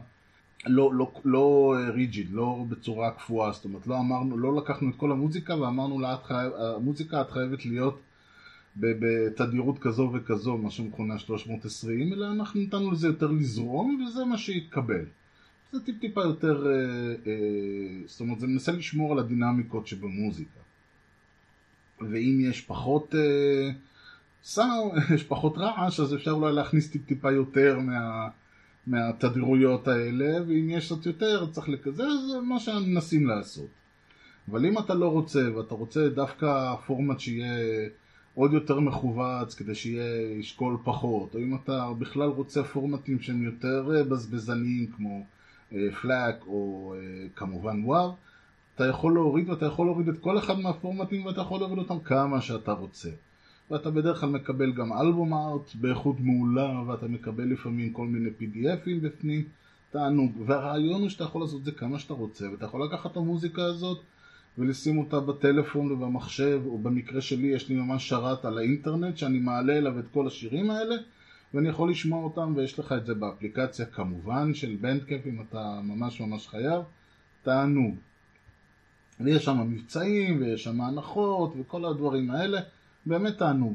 לא, 0.66 0.94
לא, 0.94 1.12
לא 1.26 1.76
rigid, 1.94 2.28
לא 2.32 2.66
בצורה 2.70 3.12
קפואה, 3.12 3.52
זאת 3.52 3.66
אומרת 3.66 3.88
לא 3.88 4.00
אמרנו, 4.00 4.38
לא 4.38 4.56
לקחנו 4.56 4.90
את 4.90 4.96
כל 4.96 5.12
המוזיקה 5.12 5.56
ואמרנו 5.56 6.00
לה, 6.00 6.16
המוזיקה 6.30 7.22
את 7.22 7.32
חייבת 7.32 7.66
להיות 7.66 8.00
בתדירות 8.80 9.80
כזו 9.80 10.12
וכזו, 10.14 10.58
מה 10.58 10.72
שמכונה 10.72 11.20
320, 11.20 12.14
אלא 12.14 12.32
אנחנו 12.32 12.62
נתנו 12.62 12.92
לזה 12.92 13.08
יותר 13.08 13.32
לזרום 13.32 14.06
וזה 14.08 14.26
מה 14.26 14.38
שהתקבל. 14.38 15.06
זה 15.72 15.80
טיפ 15.86 16.00
טיפה 16.00 16.22
יותר, 16.22 16.68
אה, 16.68 16.72
אה, 17.28 18.02
זאת 18.06 18.20
אומרת 18.20 18.40
זה 18.40 18.48
מנסה 18.48 18.72
לשמור 18.72 19.12
על 19.12 19.20
הדינמיקות 19.20 19.88
שבמוזיקה. 19.88 20.60
ואם 22.02 22.40
יש 22.50 22.62
פחות 22.62 23.16
אה, 23.16 23.72
סאונד, 24.44 25.04
יש 25.16 25.24
פחות 25.24 25.58
רעש, 25.58 26.00
אז 26.00 26.16
אפשר 26.16 26.32
אולי 26.32 26.54
להכניס 26.54 26.92
טיפ 26.92 27.06
טיפה 27.06 27.32
יותר 27.32 27.80
מה, 27.80 28.28
מהתדירויות 28.88 29.88
האלה, 29.88 30.44
ואם 30.48 30.70
יש 30.70 30.86
קצת 30.92 31.06
יותר, 31.06 31.48
צריך 31.52 31.70
לקזז, 31.70 32.32
זה 32.32 32.40
מה 32.44 32.60
שמנסים 32.60 33.28
לעשות. 33.28 33.70
אבל 34.52 34.66
אם 34.66 34.80
אתה 34.80 34.94
לא 34.94 35.08
רוצה, 35.08 35.58
ואתה 35.58 35.76
רוצה 35.76 36.10
דווקא 36.10 36.76
פורמט 36.86 37.20
שיהיה 37.20 37.90
עוד 38.34 38.54
יותר 38.54 38.80
מכווץ, 38.80 39.54
כדי 39.54 39.76
שיהיה 39.76 40.40
ישקול 40.40 40.78
פחות, 40.84 41.36
או 41.36 41.40
אם 41.40 41.56
אתה 41.56 41.88
בכלל 42.00 42.30
רוצה 42.30 42.64
פורמטים 42.64 43.20
שהם 43.20 43.44
יותר 43.44 43.96
אה, 43.96 44.04
בזבזניים, 44.04 44.88
כמו 44.98 45.24
פלאק 46.02 46.36
אה, 46.42 46.48
או 46.48 46.94
אה, 46.98 47.28
כמובן 47.36 47.82
וואו, 47.84 48.16
אתה 48.76 48.86
יכול 48.86 49.14
להוריד 49.14 49.50
ואתה 49.50 49.66
יכול 49.66 49.86
להוריד 49.86 50.08
את 50.08 50.20
כל 50.20 50.38
אחד 50.38 50.60
מהפורמטים 50.60 51.26
ואתה 51.26 51.42
יכול 51.42 51.60
להוריד 51.60 51.80
אותם 51.80 52.00
כמה 52.00 52.42
שאתה 52.42 52.72
רוצה. 52.72 53.10
ואתה 53.72 53.92
בדרך 53.92 54.20
כלל 54.20 54.30
מקבל 54.30 54.72
גם 54.72 54.94
אלבום 54.94 55.34
ארט 55.34 55.76
באיכות 55.76 56.16
מעולה 56.20 56.82
ואתה 56.88 57.08
מקבל 57.08 57.44
לפעמים 57.44 57.94
כל 57.94 58.08
מיני 58.08 58.30
PDFים 58.30 59.02
בפנים, 59.02 59.44
תענוג. 59.92 60.32
והרעיון 60.46 61.02
הוא 61.02 61.10
שאתה 61.10 61.24
יכול 61.24 61.42
לעשות 61.42 61.60
את 61.60 61.66
זה 61.66 61.72
כמה 61.72 62.00
שאתה 62.00 62.14
רוצה 62.14 62.52
ואתה 62.52 62.66
יכול 62.66 62.84
לקחת 62.84 63.12
את 63.12 63.18
המוזיקה 63.18 63.64
הזאת 63.66 64.02
ולשים 64.60 64.98
אותה 64.98 65.20
בטלפון 65.20 65.92
ובמחשב 65.92 66.62
או 66.66 66.78
במקרה 66.78 67.22
שלי 67.22 67.48
יש 67.48 67.70
לי 67.70 67.76
ממש 67.76 68.10
שרת 68.10 68.46
על 68.46 68.58
האינטרנט 68.58 69.18
שאני 69.18 69.40
מעלה 69.40 69.78
אליו 69.78 70.00
את 70.00 70.06
כל 70.14 70.28
השירים 70.28 70.72
האלה 70.72 70.96
ואני 71.54 71.70
יכול 71.70 71.92
לשמוע 71.92 72.24
אותם 72.24 72.54
ויש 72.56 72.80
לך 72.80 72.92
את 72.92 73.06
זה 73.06 73.14
באפליקציה 73.14 73.86
כמובן 73.86 74.54
של 74.54 74.76
בנדקאפ 74.82 75.22
אם 75.26 75.42
אתה 75.42 75.80
ממש 75.84 76.22
ממש 76.22 76.48
חייב, 76.48 76.82
תענוג. 77.44 77.96
ויש 79.20 79.46
שם 79.46 79.72
מבצעים, 79.72 80.42
ויש 80.42 80.64
שם 80.64 80.82
הנחות, 80.82 81.54
וכל 81.60 81.86
הדברים 81.86 82.32
האלה, 82.32 82.62
באמת 83.06 83.38
תענוג. 83.38 83.74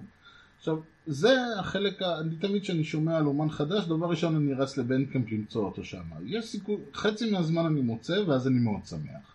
עכשיו, 0.58 0.78
זה 1.06 1.36
החלק, 1.58 2.02
אני 2.02 2.36
תמיד 2.36 2.62
כשאני 2.62 2.84
שומע 2.84 3.16
על 3.16 3.26
אומן 3.26 3.50
חדש, 3.50 3.84
דבר 3.84 4.06
ראשון 4.06 4.36
אני 4.36 4.54
רץ 4.54 4.76
לבנדקאמפ 4.76 5.32
למצוא 5.32 5.64
אותו 5.64 5.84
שם. 5.84 6.02
יש 6.26 6.44
סיכוי, 6.44 6.76
חצי 6.94 7.30
מהזמן 7.30 7.66
אני 7.66 7.80
מוצא, 7.80 8.22
ואז 8.26 8.48
אני 8.48 8.58
מאוד 8.58 8.86
שמח. 8.86 9.33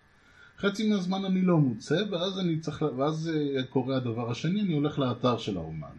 חצי 0.60 0.88
מהזמן 0.88 1.24
אני 1.24 1.42
לא 1.42 1.58
מוצא, 1.58 2.02
ואז 2.10 2.38
אני 2.38 2.60
צריך, 2.60 2.84
ואז 2.96 3.30
אה, 3.34 3.62
קורה 3.62 3.96
הדבר 3.96 4.30
השני, 4.30 4.60
אני 4.60 4.74
הולך 4.74 4.98
לאתר 4.98 5.38
של 5.38 5.56
האומן. 5.56 5.96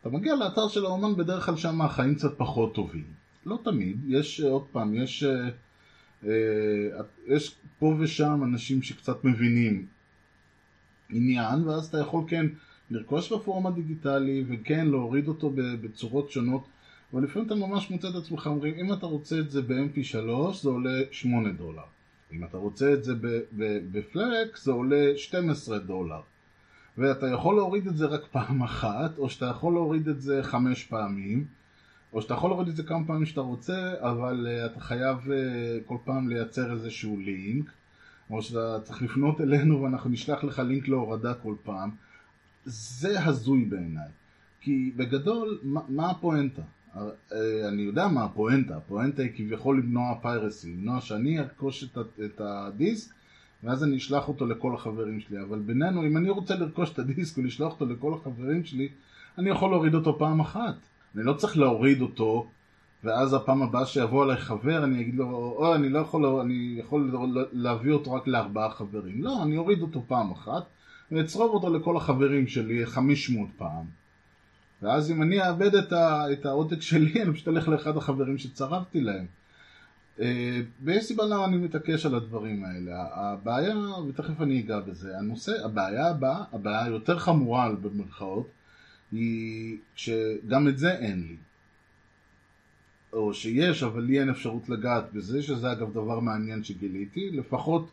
אתה 0.00 0.08
מגיע 0.08 0.34
לאתר 0.36 0.68
של 0.68 0.84
האומן, 0.84 1.16
בדרך 1.16 1.46
כלל 1.46 1.56
שם 1.56 1.82
החיים 1.82 2.14
קצת 2.14 2.38
פחות 2.38 2.74
טובים. 2.74 3.04
לא 3.46 3.58
תמיד, 3.64 3.96
יש, 4.08 4.40
אה, 4.40 4.50
עוד 4.50 4.64
פעם, 4.72 4.94
יש, 4.94 5.24
אה, 5.24 5.48
אה, 6.26 7.02
יש 7.26 7.56
פה 7.78 7.96
ושם 7.98 8.40
אנשים 8.44 8.82
שקצת 8.82 9.24
מבינים 9.24 9.86
עניין, 11.10 11.68
ואז 11.68 11.86
אתה 11.86 11.98
יכול 11.98 12.24
כן 12.28 12.46
לרכוש 12.90 13.32
בפורום 13.32 13.66
הדיגיטלי, 13.66 14.44
וכן 14.48 14.86
להוריד 14.86 15.28
אותו 15.28 15.52
בצורות 15.54 16.30
שונות, 16.30 16.64
אבל 17.12 17.24
לפעמים 17.24 17.46
אתה 17.46 17.54
ממש 17.54 17.90
מוצא 17.90 18.08
את 18.08 18.14
עצמך, 18.14 18.46
אומרים, 18.46 18.74
אם 18.74 18.92
אתה 18.92 19.06
רוצה 19.06 19.38
את 19.38 19.50
זה 19.50 19.62
ב-MP3 19.62 20.52
זה 20.62 20.68
עולה 20.68 21.00
8 21.10 21.52
דולר. 21.52 21.93
אם 22.36 22.44
אתה 22.44 22.56
רוצה 22.56 22.92
את 22.92 23.04
זה 23.04 23.12
בפלק 23.92 24.56
זה 24.56 24.72
עולה 24.72 25.12
12 25.16 25.78
דולר. 25.78 26.20
ואתה 26.98 27.26
יכול 27.28 27.56
להוריד 27.56 27.86
את 27.86 27.96
זה 27.96 28.06
רק 28.06 28.26
פעם 28.30 28.62
אחת, 28.62 29.18
או 29.18 29.30
שאתה 29.30 29.46
יכול 29.46 29.72
להוריד 29.72 30.08
את 30.08 30.20
זה 30.20 30.42
חמש 30.42 30.84
פעמים, 30.84 31.46
או 32.12 32.22
שאתה 32.22 32.34
יכול 32.34 32.50
להוריד 32.50 32.68
את 32.68 32.76
זה 32.76 32.82
כמה 32.82 33.06
פעמים 33.06 33.26
שאתה 33.26 33.40
רוצה, 33.40 33.94
אבל 33.98 34.46
uh, 34.46 34.72
אתה 34.72 34.80
חייב 34.80 35.18
uh, 35.18 35.30
כל 35.86 35.96
פעם 36.04 36.28
לייצר 36.28 36.72
איזשהו 36.72 37.18
לינק, 37.18 37.70
או 38.30 38.42
שאתה 38.42 38.78
צריך 38.84 39.02
לפנות 39.02 39.40
אלינו 39.40 39.82
ואנחנו 39.82 40.10
נשלח 40.10 40.44
לך 40.44 40.58
לינק 40.58 40.88
להורדה 40.88 41.34
כל 41.34 41.54
פעם. 41.62 41.90
זה 42.64 43.24
הזוי 43.24 43.64
בעיניי. 43.64 44.08
כי 44.60 44.92
בגדול, 44.96 45.58
מה, 45.62 45.80
מה 45.88 46.10
הפואנטה? 46.10 46.62
אה, 46.96 47.68
אני 47.68 47.82
יודע 47.82 48.08
מה 48.08 48.24
הפואנטה, 48.24 48.76
הפואנטה 48.76 49.22
היא 49.22 49.30
כביכול 49.36 49.78
למנוע 49.78 50.14
פיירסי, 50.22 50.72
למנוע 50.72 51.00
שאני 51.00 51.38
ארכוש 51.38 51.84
את, 51.84 51.98
את 52.24 52.40
הדיסק 52.40 53.14
ואז 53.64 53.84
אני 53.84 53.96
אשלח 53.96 54.28
אותו 54.28 54.46
לכל 54.46 54.74
החברים 54.74 55.20
שלי, 55.20 55.42
אבל 55.42 55.58
בינינו, 55.58 56.06
אם 56.06 56.16
אני 56.16 56.30
רוצה 56.30 56.54
לרכוש 56.54 56.92
את 56.92 56.98
הדיסק 56.98 57.38
ולשלוח 57.38 57.72
אותו 57.72 57.86
לכל 57.86 58.14
החברים 58.14 58.64
שלי, 58.64 58.88
אני 59.38 59.50
יכול 59.50 59.70
להוריד 59.70 59.94
אותו 59.94 60.18
פעם 60.18 60.40
אחת. 60.40 60.74
אני 61.14 61.24
לא 61.24 61.32
צריך 61.32 61.56
להוריד 61.56 62.00
אותו, 62.00 62.48
ואז 63.04 63.34
הפעם 63.34 63.62
הבאה 63.62 63.86
שיבוא 63.86 64.24
אליי 64.24 64.36
חבר, 64.36 64.84
אני 64.84 65.00
אגיד 65.00 65.14
לו, 65.14 65.26
או 65.26 65.74
אני 65.74 65.88
לא 65.88 65.98
יכול, 65.98 66.26
אני 66.26 66.76
יכול 66.78 67.12
להביא 67.52 67.92
אותו 67.92 68.12
רק 68.12 68.26
לארבעה 68.26 68.70
חברים. 68.70 69.22
לא, 69.22 69.42
אני 69.42 69.56
אוריד 69.56 69.82
אותו 69.82 70.02
פעם 70.08 70.30
אחת, 70.30 70.62
ואצרוב 71.12 71.54
אותו 71.54 71.76
לכל 71.76 71.96
החברים 71.96 72.46
שלי 72.46 72.86
500 72.86 73.48
פעם. 73.56 74.03
ואז 74.84 75.10
אם 75.10 75.22
אני 75.22 75.48
אאבד 75.48 75.74
את, 75.74 75.92
ה, 75.92 76.32
את 76.32 76.46
העותק 76.46 76.80
שלי, 76.80 77.12
אני 77.22 77.32
פשוט 77.32 77.48
אלך 77.48 77.68
לאחד 77.68 77.96
החברים 77.96 78.38
שצרבתי 78.38 79.00
להם. 79.00 79.26
אה, 80.20 80.60
ויש 80.82 81.04
סיבה 81.04 81.24
למה 81.24 81.44
אני 81.44 81.56
מתעקש 81.56 82.06
על 82.06 82.14
הדברים 82.14 82.64
האלה. 82.64 83.06
הבעיה, 83.14 83.76
ותכף 84.08 84.40
אני 84.40 84.60
אגע 84.60 84.80
בזה, 84.80 85.18
הנושא, 85.18 85.64
הבעיה 85.64 86.08
הבאה, 86.08 86.44
הבעיה 86.52 86.84
היותר 86.84 87.18
חמורה 87.18 87.72
במרכאות, 87.72 88.48
היא 89.12 89.76
שגם 89.96 90.68
את 90.68 90.78
זה 90.78 90.92
אין 90.92 91.26
לי. 91.28 91.36
או 93.12 93.34
שיש, 93.34 93.82
אבל 93.82 94.02
לי 94.02 94.20
אין 94.20 94.30
אפשרות 94.30 94.68
לגעת 94.68 95.12
בזה, 95.12 95.42
שזה 95.42 95.72
אגב 95.72 95.90
דבר 95.90 96.20
מעניין 96.20 96.64
שגיליתי, 96.64 97.30
לפחות 97.30 97.90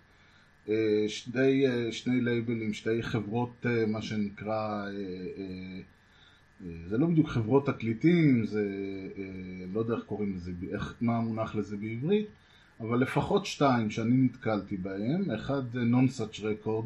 אה, 0.70 1.06
שני, 1.08 1.68
אה, 1.68 1.92
שני 1.92 2.22
לייבלים, 2.22 2.74
שתי 2.74 3.04
חברות, 3.04 3.66
מה 3.88 4.02
שנקרא, 4.02 4.86
זה 6.90 6.98
לא 6.98 7.08
בדיוק 7.08 7.30
חברות 7.30 7.66
תקליטים, 7.66 8.46
זה 8.46 8.66
אה, 9.18 9.24
לא 9.74 9.80
יודע 9.80 9.94
איך 9.94 10.04
קוראים 10.04 10.34
לזה, 10.36 10.52
איך, 10.74 10.96
מה 11.02 11.18
המונח 11.18 11.56
לזה 11.56 11.78
בעברית, 11.78 12.26
אבל 12.80 13.00
לפחות 13.00 13.46
שתיים 13.46 13.90
שאני 13.90 14.18
נתקלתי 14.18 14.78
בהם, 14.78 15.32
אחד 15.32 15.62
Nonesuch 15.76 16.40
Records, 16.40 16.86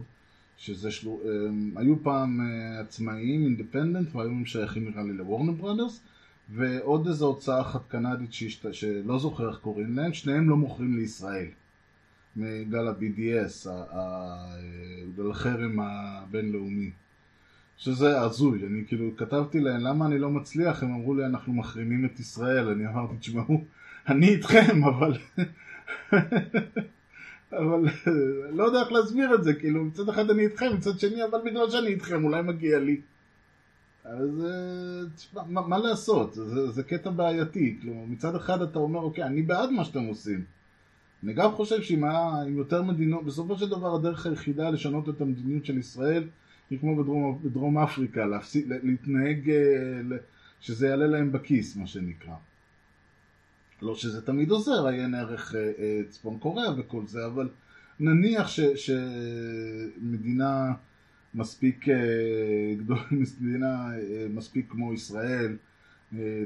שזה 0.57 0.91
שלו, 0.91 1.21
הם, 1.25 1.71
היו 1.75 2.03
פעם 2.03 2.41
אה, 2.41 2.79
עצמאיים, 2.79 3.43
independent, 3.43 4.15
והיום 4.15 4.37
הם 4.37 4.45
שייכים 4.45 4.89
נראה 4.89 5.03
לי 5.03 5.13
ל 5.13 5.19
Warner 5.19 5.51
Brothers, 5.51 6.01
ועוד 6.49 7.07
איזו 7.07 7.25
הוצאה 7.25 7.61
אחת 7.61 7.87
קנדית 7.87 8.33
שהשת... 8.33 8.73
שלא 8.73 9.19
זוכר 9.19 9.49
איך 9.49 9.57
קוראים 9.57 9.97
להם, 9.97 10.13
שניהם 10.13 10.49
לא 10.49 10.57
מוכרים 10.57 10.97
לישראל. 10.97 11.47
מגל 12.35 12.87
ה-BDS, 12.87 13.69
גל 15.15 15.31
החרם 15.31 15.79
הבינלאומי. 15.79 16.91
שזה 17.77 18.21
הזוי, 18.21 18.65
אני 18.67 18.83
כאילו 18.87 19.17
כתבתי 19.17 19.59
להם 19.59 19.81
למה 19.81 20.05
אני 20.05 20.19
לא 20.19 20.29
מצליח, 20.29 20.83
הם 20.83 20.93
אמרו 20.93 21.15
לי 21.15 21.25
אנחנו 21.25 21.53
מחרימים 21.53 22.05
את 22.05 22.19
ישראל, 22.19 22.67
אני 22.67 22.87
אמרתי 22.87 23.17
תשמעו, 23.19 23.63
אני 24.07 24.29
איתכם, 24.29 24.83
אבל... 24.83 25.17
אבל 27.51 27.85
לא 28.51 28.63
יודע 28.63 28.79
איך 28.79 28.91
להסביר 28.91 29.35
את 29.35 29.43
זה, 29.43 29.53
כאילו 29.53 29.85
מצד 29.85 30.09
אחד 30.09 30.29
אני 30.29 30.43
איתכם, 30.43 30.65
מצד 30.77 30.99
שני 30.99 31.23
אבל 31.23 31.39
בגלל 31.45 31.69
שאני 31.69 31.87
איתכם 31.87 32.23
אולי 32.23 32.41
מגיע 32.41 32.79
לי. 32.79 33.01
אז 34.03 34.45
אה, 34.45 35.09
תשמע, 35.15 35.41
מה, 35.47 35.67
מה 35.67 35.77
לעשות, 35.77 36.33
זה, 36.33 36.71
זה 36.71 36.83
קטע 36.83 37.09
בעייתי, 37.09 37.77
כאילו 37.79 38.05
מצד 38.07 38.35
אחד 38.35 38.61
אתה 38.61 38.79
אומר 38.79 38.99
אוקיי 38.99 39.23
אני 39.23 39.41
בעד 39.41 39.69
מה 39.69 39.85
שאתם 39.85 40.03
עושים. 40.03 40.43
אני 41.23 41.33
גם 41.33 41.51
חושב 41.51 41.81
שאם 41.81 42.03
היה, 42.03 42.31
יותר 42.47 42.83
מדינות, 42.83 43.25
בסופו 43.25 43.57
של 43.57 43.69
דבר 43.69 43.95
הדרך 43.95 44.25
היחידה 44.25 44.69
לשנות 44.69 45.09
את 45.09 45.21
המדיניות 45.21 45.65
של 45.65 45.77
ישראל 45.77 46.23
היא 46.69 46.79
כמו 46.79 46.95
בדרום, 46.95 47.39
בדרום 47.43 47.77
אפריקה, 47.77 48.25
להפסיק, 48.25 48.65
להתנהג, 48.83 49.49
אה, 49.49 50.17
שזה 50.61 50.87
יעלה 50.87 51.07
להם 51.07 51.31
בכיס 51.31 51.75
מה 51.75 51.87
שנקרא. 51.87 52.35
לא 53.81 53.95
שזה 53.95 54.21
תמיד 54.25 54.51
עוזר, 54.51 54.87
עיין 54.87 55.15
ערך 55.15 55.55
אה, 55.55 55.71
אה, 55.79 56.01
צפון 56.09 56.37
קוריאה 56.39 56.69
וכל 56.77 57.07
זה, 57.07 57.25
אבל 57.25 57.49
נניח 57.99 58.47
ש, 58.47 58.59
שמדינה 59.95 60.73
מספיק 61.33 61.85
גדולה, 62.77 63.01
מדינה 63.41 63.89
מספיק 64.29 64.65
כמו 64.69 64.93
ישראל 64.93 65.57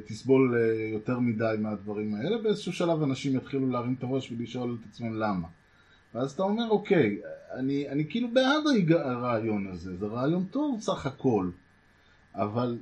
תסבול 0.06 0.56
יותר 0.94 1.20
מדי 1.20 1.56
מהדברים 1.60 2.16
האלה, 2.16 2.38
באיזשהו 2.38 2.74
שלב 2.74 3.04
אנשים 3.04 3.36
יתחילו 3.36 3.70
להרים 3.70 3.96
את 3.98 4.04
הראש 4.04 4.32
ולשאול 4.32 4.78
את 4.82 4.86
עצמם 4.90 5.14
למה. 5.14 5.48
ואז 6.16 6.32
אתה 6.32 6.44
אומר, 6.44 6.70
אוקיי, 6.70 7.18
אני, 7.54 7.90
אני 7.90 8.10
כאילו 8.10 8.28
בעד 8.34 8.64
הרעיון 8.92 9.68
הזה, 9.68 9.98
זה 9.98 10.06
רעיון 10.06 10.46
טוב 10.52 10.82
סך 10.82 11.06
הכל, 11.06 11.50
אבל, 12.36 12.78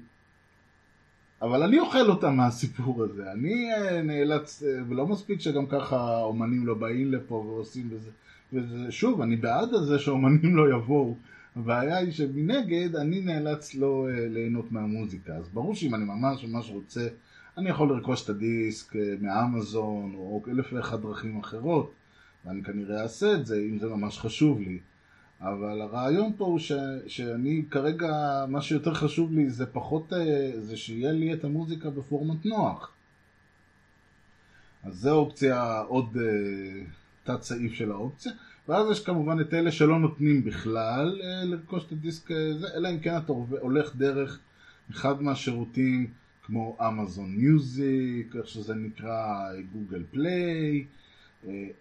אבל 1.41 1.63
אני 1.63 1.79
אוכל 1.79 2.09
אותה 2.09 2.29
מהסיפור 2.29 3.03
הזה, 3.03 3.31
אני 3.31 3.73
אה, 3.73 4.01
נאלץ, 4.01 4.63
אה, 4.63 4.79
ולא 4.89 5.07
מספיק 5.07 5.39
שגם 5.39 5.65
ככה 5.65 6.21
אומנים 6.21 6.67
לא 6.67 6.73
באים 6.73 7.11
לפה 7.11 7.35
ועושים 7.35 7.89
בזה, 7.89 8.09
וזה, 8.53 8.91
שוב, 8.91 9.21
אני 9.21 9.35
בעד 9.35 9.69
זה 9.87 9.99
שאומנים 9.99 10.55
לא 10.55 10.75
יבואו, 10.75 11.15
הבעיה 11.55 11.97
היא 11.97 12.11
שמנגד 12.11 12.95
אני 12.95 13.21
נאלץ 13.21 13.75
לא 13.75 14.07
אה, 14.09 14.27
ליהנות 14.27 14.71
מהמוזיקה, 14.71 15.35
אז 15.35 15.49
ברור 15.49 15.75
שאם 15.75 15.95
אני 15.95 16.03
ממש 16.03 16.45
ממש 16.45 16.69
רוצה, 16.69 17.07
אני 17.57 17.69
יכול 17.69 17.89
לרכוש 17.89 18.23
את 18.23 18.29
הדיסק 18.29 18.95
מאמזון 19.21 20.13
או 20.15 20.43
אלף 20.47 20.73
ואחת 20.73 20.99
דרכים 20.99 21.39
אחרות, 21.39 21.91
ואני 22.47 22.63
כנראה 22.63 23.01
אעשה 23.01 23.33
את 23.33 23.45
זה 23.45 23.59
אם 23.59 23.79
זה 23.79 23.87
ממש 23.87 24.19
חשוב 24.19 24.59
לי. 24.59 24.79
אבל 25.41 25.81
הרעיון 25.81 26.33
פה 26.37 26.45
הוא 26.45 26.59
ש, 26.59 26.71
שאני 27.07 27.63
כרגע, 27.71 28.45
מה 28.47 28.61
שיותר 28.61 28.93
חשוב 28.93 29.33
לי 29.33 29.49
זה 29.49 29.65
פחות, 29.65 30.13
אה, 30.13 30.51
זה 30.61 30.77
שיהיה 30.77 31.11
לי 31.11 31.33
את 31.33 31.43
המוזיקה 31.43 31.89
בפורמט 31.89 32.45
נוח. 32.45 32.91
אז 34.83 34.93
זה 34.93 35.11
אופציה, 35.11 35.79
עוד 35.79 36.17
אה, 36.17 36.83
תת 37.23 37.43
סעיף 37.43 37.73
של 37.73 37.91
האופציה. 37.91 38.31
ואז 38.67 38.91
יש 38.91 39.05
כמובן 39.05 39.41
את 39.41 39.53
אלה 39.53 39.71
שלא 39.71 39.99
נותנים 39.99 40.43
בכלל 40.43 41.21
אה, 41.23 41.45
לרכוש 41.45 41.85
את 41.85 41.91
הדיסק 41.91 42.31
הזה, 42.31 42.67
אלא 42.75 42.89
אם 42.89 42.99
כן 42.99 43.17
אתה 43.17 43.33
הולך 43.61 43.95
דרך 43.95 44.39
אחד 44.91 45.21
מהשירותים 45.21 46.07
כמו 46.43 46.77
אמזון 46.87 47.35
מיוזיק, 47.35 48.35
איך 48.35 48.47
שזה 48.47 48.75
נקרא, 48.75 49.49
גוגל 49.73 50.03
פליי, 50.11 50.85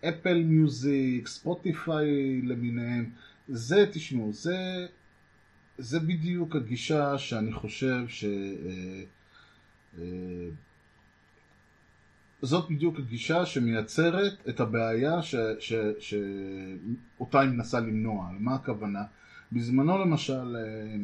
אפל 0.09 0.43
מיוזיק, 0.43 1.29
ספוטיפיי 1.29 2.41
למיניהם. 2.43 3.11
זה, 3.49 3.87
תשמעו, 3.93 4.33
זה, 4.33 4.87
זה 5.79 6.01
בדיוק 6.01 6.57
הגישה 6.57 7.19
שאני 7.19 7.53
חושב 7.53 8.05
ש... 8.09 8.25
אה, 8.25 9.03
אה, 9.99 10.49
זאת 12.43 12.71
בדיוק 12.71 12.99
הגישה 12.99 13.47
שמייצרת 13.47 14.49
את 14.49 14.61
הבעיה 14.61 15.21
שאותה 15.99 17.41
היא 17.41 17.51
מנסה 17.51 17.81
למנוע. 17.81 18.31
מה 18.39 18.55
הכוונה? 18.55 19.03
בזמנו 19.53 19.99
למשל, 19.99 20.57
אה, 20.57 20.97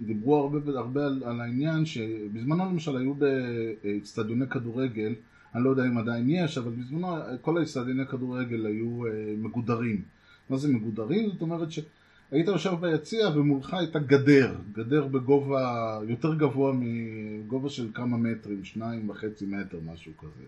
דיברו 0.00 0.36
הרבה, 0.36 0.58
הרבה 0.78 1.06
על, 1.06 1.22
על 1.24 1.40
העניין 1.40 1.86
שבזמנו 1.86 2.64
למשל 2.64 2.96
היו 2.96 3.14
באצטדיוני 3.14 4.48
כדורגל, 4.48 5.14
אני 5.54 5.64
לא 5.64 5.70
יודע 5.70 5.84
אם 5.84 5.98
עדיין 5.98 6.30
יש, 6.30 6.58
אבל 6.58 6.70
בזמנו 6.70 7.16
כל 7.40 7.58
האצטדיוני 7.58 8.06
כדורגל 8.06 8.66
היו 8.66 9.06
אה, 9.06 9.34
מגודרים. 9.38 10.02
מה 10.50 10.56
זה 10.56 10.68
מגודרים? 10.68 11.30
זאת 11.30 11.42
אומרת 11.42 11.68
שהיית 11.70 12.46
יושב 12.46 12.74
ביציע 12.80 13.28
ומולך 13.28 13.74
הייתה 13.74 13.98
גדר, 13.98 14.54
גדר 14.72 15.06
בגובה 15.06 16.00
יותר 16.08 16.34
גבוה 16.34 16.72
מגובה 16.74 17.68
של 17.68 17.88
כמה 17.94 18.16
מטרים, 18.16 18.64
שניים 18.64 19.10
וחצי 19.10 19.46
מטר, 19.46 19.78
משהו 19.84 20.12
כזה. 20.18 20.44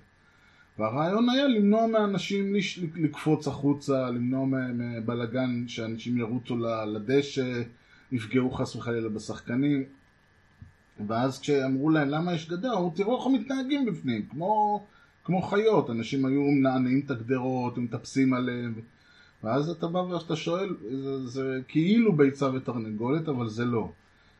והרעיון 0.78 1.30
היה 1.30 1.48
למנוע 1.48 1.86
מאנשים 1.86 2.54
לקפוץ 2.96 3.48
החוצה, 3.48 4.10
למנוע 4.10 4.46
מבלאגן 4.74 5.68
שאנשים 5.68 6.18
ירוצו 6.18 6.56
לדשא, 6.86 7.62
יפגעו 8.12 8.50
חס 8.50 8.76
וחלילה 8.76 9.08
בשחקנים. 9.08 9.84
ואז 11.06 11.40
כשאמרו 11.40 11.90
להם 11.90 12.08
למה 12.08 12.34
יש 12.34 12.48
גדר, 12.48 12.72
אמרו 12.72 12.90
תראו 12.90 13.18
איך 13.18 13.26
הם 13.26 13.32
מתנהגים 13.32 13.86
בפנים, 13.86 14.26
כמו, 14.26 14.84
כמו 15.26 15.42
חיות, 15.42 15.90
אנשים 15.90 16.26
היו 16.26 16.42
מנענעים 16.42 17.02
את 17.06 17.10
הגדרות, 17.10 17.78
מטפסים 17.78 18.34
עליהם, 18.34 18.74
ואז 19.44 19.68
אתה 19.70 19.86
בא 19.86 19.98
ואתה 19.98 20.36
שואל, 20.36 20.76
זה, 20.90 21.26
זה 21.26 21.60
כאילו 21.68 22.12
ביצה 22.12 22.50
ותרנגולת, 22.50 23.28
אבל 23.28 23.48
זה 23.48 23.64
לא. 23.64 23.92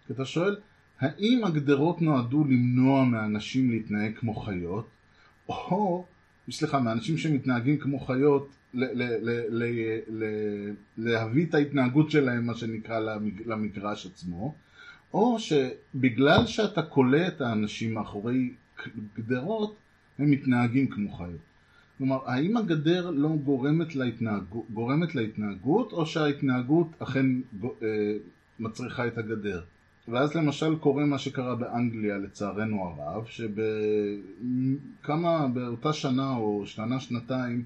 כי 0.07 0.13
אתה 0.13 0.25
שואל, 0.25 0.57
האם 1.01 1.45
הגדרות 1.45 2.03
נועדו 2.03 2.45
למנוע 2.45 3.05
מאנשים 3.05 3.71
להתנהג 3.71 4.13
כמו 4.19 4.35
חיות, 4.35 4.89
או, 5.49 6.05
סליחה, 6.51 6.81
מאנשים 6.81 7.19
שמתנהגים 7.19 7.79
כמו 7.79 7.99
חיות, 8.01 8.49
ל- 8.75 9.03
ל- 9.03 10.01
ל- 10.11 10.75
להביא 10.99 11.47
את 11.47 11.55
ההתנהגות 11.55 12.11
שלהם, 12.11 12.47
מה 12.47 12.55
שנקרא, 12.55 12.99
למג- 12.99 13.43
למגרש 13.47 14.07
עצמו, 14.07 14.55
או 15.15 15.37
שבגלל 15.39 16.47
שאתה 16.47 16.83
כולא 16.83 17.27
את 17.29 17.41
האנשים 17.41 17.95
מאחורי 17.95 18.53
גדרות, 19.19 19.77
הם 20.19 20.31
מתנהגים 20.31 20.87
כמו 20.87 21.13
חיות. 21.13 21.41
כלומר, 21.99 22.19
האם 22.27 22.57
הגדר 22.57 23.11
לא 23.11 23.29
גורמת 23.29 23.97
להתנהגות, 23.97 24.71
גורמת 24.71 25.15
להתנהגות, 25.15 25.93
או 25.93 26.07
שההתנהגות 26.07 26.87
אכן 26.99 27.27
אה, 27.65 27.69
מצריכה 28.59 29.07
את 29.07 29.19
הגדר? 29.19 29.63
ואז 30.09 30.35
למשל 30.35 30.77
קורה 30.77 31.05
מה 31.05 31.19
שקרה 31.19 31.55
באנגליה 31.55 32.19
לצערנו 32.19 32.85
הרב, 32.85 33.27
שבכמה, 33.27 34.29
באותה 35.49 35.93
שנה 35.93 36.37
או 36.37 36.67
שנה 36.67 37.01
שנתיים 37.01 37.65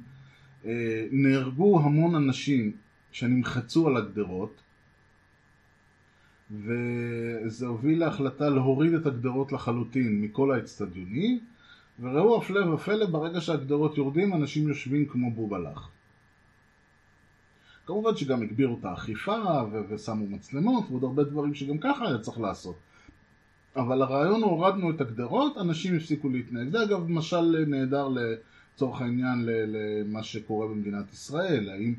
אה, 0.67 1.07
נהרגו 1.11 1.81
המון 1.81 2.15
אנשים 2.15 2.73
שנמחצו 3.13 3.89
על 3.89 3.97
הגדרות 3.97 4.61
וזה 6.51 7.67
הוביל 7.67 8.01
להחלטה 8.01 8.49
להוריד 8.49 8.95
את 8.95 9.07
הגדרות 9.07 9.53
לחלוטין 9.53 10.21
מכל 10.21 10.53
האצטדיונים 10.53 11.41
וראו 12.01 12.43
הפלא 12.43 12.75
ופלא 12.75 13.07
ברגע 13.07 13.41
שהגדרות 13.41 13.97
יורדים 13.97 14.35
אנשים 14.35 14.69
יושבים 14.69 15.07
כמו 15.07 15.31
בובלח 15.31 15.89
כמובן 17.87 18.17
שגם 18.17 18.43
הגבירו 18.43 18.77
את 18.81 18.85
האכיפה 18.85 19.63
ו- 19.73 19.83
ושמו 19.89 20.27
מצלמות 20.27 20.85
ועוד 20.91 21.05
הרבה 21.05 21.25
דברים 21.25 21.55
שגם 21.55 21.79
ככה 21.79 22.09
היה 22.09 22.19
צריך 22.19 22.41
לעשות 22.41 22.77
אבל 23.77 24.03
הרעיון 24.03 24.43
הוא 24.43 24.51
הורדנו 24.51 24.91
את 24.91 25.01
הגדרות, 25.01 25.59
אנשים 25.59 25.97
הפסיקו 25.97 26.29
להתנהג. 26.29 26.69
זה 26.69 26.83
אגב 26.83 27.11
משל 27.11 27.65
נהדר 27.67 28.09
לצורך 28.09 29.01
העניין 29.01 29.39
למה 29.47 30.23
שקורה 30.23 30.69
במדינת 30.69 31.13
ישראל. 31.13 31.71
האם, 31.71 31.95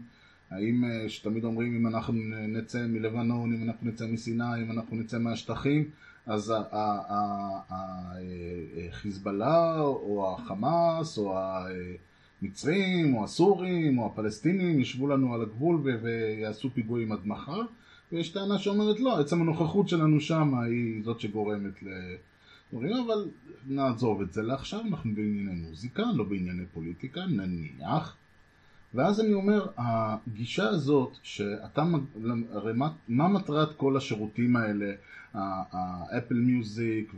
האם 0.49 0.83
שתמיד 1.07 1.43
אומרים 1.43 1.75
אם 1.75 1.87
אנחנו 1.87 2.13
נצא 2.47 2.87
מלבנון, 2.87 3.53
אם 3.53 3.63
אנחנו 3.63 3.87
נצא 3.87 4.07
מסיני, 4.07 4.63
אם 4.63 4.71
אנחנו 4.71 4.95
נצא 4.97 5.19
מהשטחים, 5.19 5.89
אז 6.31 6.53
החיזבאללה 8.89 9.81
או 9.81 10.35
החמאס 10.37 11.17
או 11.17 11.37
המצרים 12.41 13.15
או 13.15 13.23
הסורים 13.23 13.99
או 13.99 14.05
הפלסטינים 14.05 14.79
ישבו 14.79 15.07
לנו 15.07 15.33
על 15.33 15.41
הגבול 15.41 15.81
ויעשו 16.01 16.69
פיגועים 16.73 17.11
עד 17.11 17.19
מחר. 17.25 17.61
ויש 18.11 18.29
טענה 18.29 18.59
שאומרת 18.59 18.99
לא, 18.99 19.19
עצם 19.19 19.41
הנוכחות 19.41 19.89
שלנו 19.89 20.19
שם 20.19 20.55
היא 20.55 21.03
זאת 21.03 21.19
שגורמת 21.19 21.73
לדברים, 21.83 22.95
אבל 23.05 23.25
נעזוב 23.67 24.21
את 24.21 24.33
זה 24.33 24.41
לעכשיו, 24.41 24.81
אנחנו 24.89 25.11
בענייני 25.15 25.53
מוזיקה, 25.53 26.03
לא 26.15 26.23
בענייני 26.23 26.63
פוליטיקה, 26.73 27.21
נניח. 27.25 28.15
ואז 28.93 29.19
אני 29.19 29.33
אומר, 29.33 29.67
הגישה 29.77 30.69
הזאת, 30.69 31.17
שאתה, 31.23 31.83
הרי 32.51 32.73
מה, 32.73 32.89
מה 33.07 33.27
מטרת 33.27 33.75
כל 33.75 33.97
השירותים 33.97 34.55
האלה, 34.55 34.93
ה 35.33 35.50
Apple 35.50 36.35
Music 36.35 37.13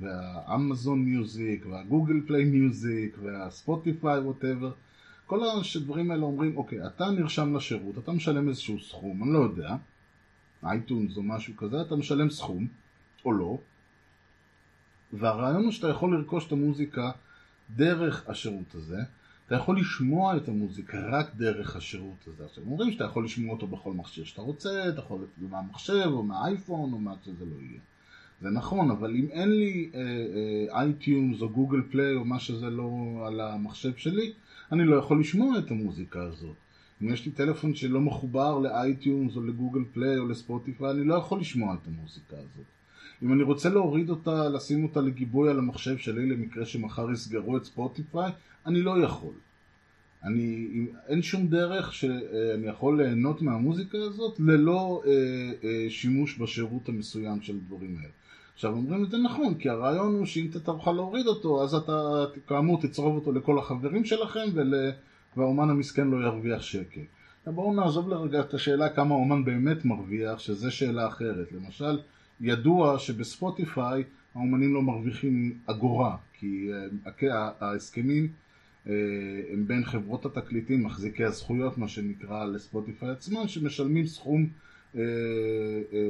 וה 0.00 0.26
Amazon 0.26 1.04
Music 1.04 1.66
וה 1.66 1.79
Google 1.79 2.20
Play 2.26 2.44
Music 2.44 3.16
והספוטיפיי 3.22 4.18
whatever, 4.18 4.72
כל 5.26 5.40
הדברים 5.76 6.10
האלה 6.10 6.22
אומרים, 6.22 6.56
אוקיי, 6.56 6.86
אתה 6.86 7.10
נרשם 7.10 7.56
לשירות, 7.56 7.98
אתה 7.98 8.12
משלם 8.12 8.48
איזשהו 8.48 8.80
סכום, 8.80 9.22
אני 9.22 9.32
לא 9.32 9.38
יודע, 9.38 9.76
iTunes 10.64 11.16
או 11.16 11.22
משהו 11.22 11.56
כזה, 11.56 11.80
אתה 11.80 11.96
משלם 11.96 12.30
סכום, 12.30 12.66
או 13.24 13.32
לא, 13.32 13.58
והרעיון 15.12 15.64
הוא 15.64 15.72
שאתה 15.72 15.88
יכול 15.88 16.16
לרכוש 16.16 16.46
את 16.46 16.52
המוזיקה 16.52 17.10
דרך 17.76 18.28
השירות 18.28 18.74
הזה, 18.74 19.02
אתה 19.48 19.56
יכול 19.56 19.80
לשמוע 19.80 20.36
את 20.36 20.48
המוזיקה 20.48 20.98
רק 21.10 21.34
דרך 21.36 21.76
השירות 21.76 22.24
הזה. 22.26 22.44
עכשיו 22.44 22.64
אומרים 22.64 22.92
שאתה 22.92 23.04
יכול 23.04 23.24
לשמוע 23.24 23.54
אותו 23.54 23.66
בכל 23.66 23.92
מכשיר 23.92 24.24
שאתה 24.24 24.42
רוצה, 24.42 24.88
אתה 24.88 25.00
יכול 25.00 25.18
לתת 25.22 25.50
מהמחשב 25.50 26.10
או 26.12 26.22
מהאייפון 26.22 26.92
או 26.92 26.98
מה 26.98 27.14
שזה 27.24 27.44
לא 27.44 27.60
יהיה. 27.60 27.80
זה 28.42 28.50
נכון, 28.50 28.90
אבל 28.90 29.16
אם 29.16 29.26
אין 29.30 29.50
לי 29.50 29.90
iTunes 30.70 31.40
או 31.40 31.48
Google 31.48 31.82
Play 31.90 32.14
או 32.14 32.24
מה 32.24 32.38
שזה 32.38 32.70
לא 32.70 32.90
על 33.26 33.40
המחשב 33.40 33.96
שלי, 33.96 34.32
אני 34.72 34.84
לא 34.84 34.96
יכול 34.96 35.20
לשמוע 35.20 35.58
את 35.58 35.70
המוזיקה 35.70 36.22
הזאת. 36.22 36.56
אם 37.02 37.12
יש 37.12 37.26
לי 37.26 37.32
טלפון 37.32 37.74
שלא 37.74 38.00
מחובר 38.00 38.58
ל 38.58 38.69
iTunes 38.69 39.36
או 39.36 39.42
ל 39.42 39.48
Google 39.48 39.84
Play 39.92 40.18
או 40.18 40.28
לספוטיפיי, 40.28 40.90
אני 40.90 41.04
לא 41.04 41.14
יכול 41.14 41.40
לשמוע 41.40 41.74
את 41.74 41.86
המוזיקה 41.86 42.36
הזאת. 42.36 42.66
אם 43.22 43.32
אני 43.32 43.42
רוצה 43.42 43.68
להוריד 43.68 44.10
אותה, 44.10 44.48
לשים 44.48 44.84
אותה 44.84 45.00
לגיבוי 45.00 45.50
על 45.50 45.58
המחשב 45.58 45.96
שלי 45.96 46.26
למקרה 46.26 46.66
שמחר 46.66 47.12
יסגרו 47.12 47.56
את 47.56 47.64
ספוטיפיי, 47.64 48.32
אני 48.66 48.82
לא 48.82 49.02
יכול. 49.02 49.34
אני, 50.24 50.68
אין 51.08 51.22
שום 51.22 51.46
דרך 51.46 51.94
שאני 51.94 52.66
יכול 52.66 53.02
ליהנות 53.02 53.42
מהמוזיקה 53.42 53.98
הזאת 53.98 54.40
ללא 54.40 55.02
אה, 55.06 55.12
אה, 55.64 55.86
שימוש 55.90 56.38
בשירות 56.38 56.88
המסוים 56.88 57.42
של 57.42 57.54
הדברים 57.54 57.96
האלה. 57.96 58.12
עכשיו 58.54 58.72
אומרים 58.72 59.04
את 59.04 59.10
זה 59.10 59.18
נכון, 59.18 59.54
כי 59.54 59.68
הרעיון 59.68 60.14
הוא 60.14 60.26
שאם 60.26 60.46
אתה 60.50 60.60
תוכל 60.60 60.92
להוריד 60.92 61.26
אותו, 61.26 61.62
אז 61.62 61.74
אתה 61.74 62.24
כאמור 62.46 62.80
תצרוב 62.80 63.14
אותו 63.14 63.32
לכל 63.32 63.58
החברים 63.58 64.04
שלכם 64.04 64.46
ול... 64.54 64.74
והאומן 65.36 65.70
המסכן 65.70 66.08
לא 66.08 66.26
ירוויח 66.26 66.62
שקל. 66.62 67.00
בואו 67.46 67.74
נעזוב 67.74 68.08
לרגע 68.08 68.40
את 68.40 68.54
השאלה 68.54 68.88
כמה 68.88 69.14
האומן 69.14 69.44
באמת 69.44 69.84
מרוויח, 69.84 70.38
שזה 70.38 70.70
שאלה 70.70 71.08
אחרת. 71.08 71.52
למשל, 71.52 71.98
ידוע 72.40 72.98
שבספוטיפיי 72.98 74.04
האומנים 74.34 74.74
לא 74.74 74.82
מרוויחים 74.82 75.58
אגורה, 75.66 76.16
כי 76.32 76.70
ההסכמים 77.60 78.28
הם 79.52 79.66
בין 79.66 79.84
חברות 79.84 80.26
התקליטים, 80.26 80.84
מחזיקי 80.84 81.24
הזכויות, 81.24 81.78
מה 81.78 81.88
שנקרא, 81.88 82.44
לספוטיפיי 82.44 83.10
עצמם, 83.10 83.48
שמשלמים 83.48 84.06
סכום 84.06 84.46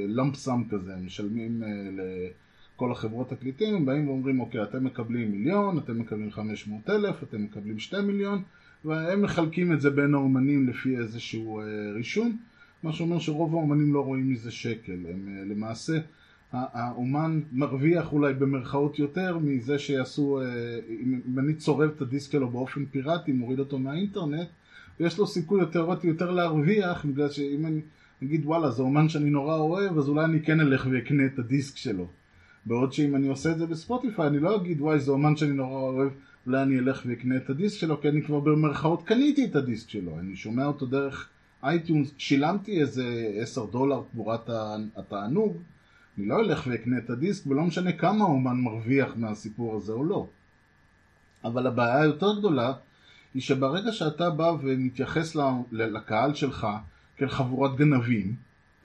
למפסם 0.08 0.62
כזה, 0.70 0.92
משלמים 0.96 1.62
לכל 1.96 2.92
החברות 2.92 3.30
תקליטים, 3.30 3.74
הם 3.74 3.86
באים 3.86 4.08
ואומרים, 4.08 4.40
אוקיי, 4.40 4.62
אתם 4.62 4.84
מקבלים 4.84 5.30
מיליון, 5.30 5.78
אתם 5.78 5.98
מקבלים 5.98 6.30
500 6.30 6.90
אלף, 6.90 7.22
אתם 7.22 7.42
מקבלים 7.42 7.78
2 7.78 8.06
מיליון, 8.06 8.42
והם 8.84 9.22
מחלקים 9.22 9.72
את 9.72 9.80
זה 9.80 9.90
בין 9.90 10.14
האומנים 10.14 10.68
לפי 10.68 10.96
איזשהו 10.96 11.62
רישום, 11.94 12.38
מה 12.82 12.92
שאומר 12.92 13.18
שרוב 13.18 13.54
האומנים 13.54 13.94
לא 13.94 14.00
רואים 14.00 14.30
מזה 14.30 14.50
שקל, 14.50 14.92
הם 14.92 15.28
למעשה, 15.50 15.98
האומן 16.52 17.40
מרוויח 17.52 18.12
אולי 18.12 18.34
במרכאות 18.34 18.98
יותר 18.98 19.38
מזה 19.38 19.78
שיעשו, 19.78 20.40
אם 21.26 21.38
אני 21.38 21.54
צורב 21.54 21.90
את 21.96 22.02
הדיסק 22.02 22.32
שלו 22.32 22.50
באופן 22.50 22.84
פיראטי, 22.84 23.32
מוריד 23.32 23.58
אותו 23.58 23.78
מהאינטרנט, 23.78 24.48
ויש 25.00 25.18
לו 25.18 25.26
סיכוי 25.26 25.60
יותר, 25.60 25.88
יותר 26.04 26.30
להרוויח, 26.30 27.04
בגלל 27.04 27.30
שאם 27.30 27.66
אני 27.66 27.80
אגיד 28.22 28.46
וואלה 28.46 28.70
זה 28.70 28.82
אומן 28.82 29.08
שאני 29.08 29.30
נורא 29.30 29.56
אוהב, 29.56 29.98
אז 29.98 30.08
אולי 30.08 30.24
אני 30.24 30.42
כן 30.42 30.60
אלך 30.60 30.86
ואקנה 30.90 31.26
את 31.26 31.38
הדיסק 31.38 31.76
שלו. 31.76 32.06
בעוד 32.66 32.92
שאם 32.92 33.16
אני 33.16 33.28
עושה 33.28 33.52
את 33.52 33.58
זה 33.58 33.66
בספוטיפיי, 33.66 34.26
אני 34.26 34.38
לא 34.38 34.56
אגיד 34.56 34.80
וואי 34.80 35.00
זה 35.00 35.10
אומן 35.10 35.36
שאני 35.36 35.52
נורא 35.52 35.80
אוהב, 35.80 36.10
אולי 36.46 36.62
אני 36.62 36.78
אלך 36.78 37.02
ואקנה 37.06 37.36
את 37.36 37.50
הדיסק 37.50 37.78
שלו, 37.78 38.00
כי 38.00 38.08
אני 38.08 38.22
כבר 38.22 38.40
במרכאות 38.40 39.02
קניתי 39.02 39.44
את 39.44 39.56
הדיסק 39.56 39.88
שלו, 39.88 40.18
אני 40.18 40.36
שומע 40.36 40.66
אותו 40.66 40.86
דרך 40.86 41.28
iTunes, 41.62 42.12
שילמתי 42.18 42.80
איזה 42.80 43.32
10 43.40 43.66
דולר 43.66 44.02
תמורת 44.12 44.50
התענוג, 44.96 45.56
אני 46.18 46.26
לא 46.26 46.40
אלך 46.40 46.66
ואקנה 46.66 46.98
את 46.98 47.10
הדיסק, 47.10 47.46
ולא 47.46 47.62
משנה 47.62 47.92
כמה 47.92 48.24
האומן 48.24 48.56
מרוויח 48.56 49.12
מהסיפור 49.16 49.76
הזה 49.76 49.92
או 49.92 50.04
לא. 50.04 50.26
אבל 51.44 51.66
הבעיה 51.66 52.00
היותר 52.00 52.38
גדולה, 52.38 52.72
היא 53.34 53.42
שברגע 53.42 53.92
שאתה 53.92 54.30
בא 54.30 54.52
ומתייחס 54.60 55.36
לקהל 55.72 56.34
שלך 56.34 56.66
כאל 57.16 57.28
חבורת 57.28 57.76
גנבים, 57.76 58.34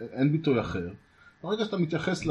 אין 0.01 0.31
ביטוי 0.31 0.59
אחר, 0.59 0.89
ברגע 1.43 1.65
שאתה 1.65 1.77
מתייחס 1.77 2.25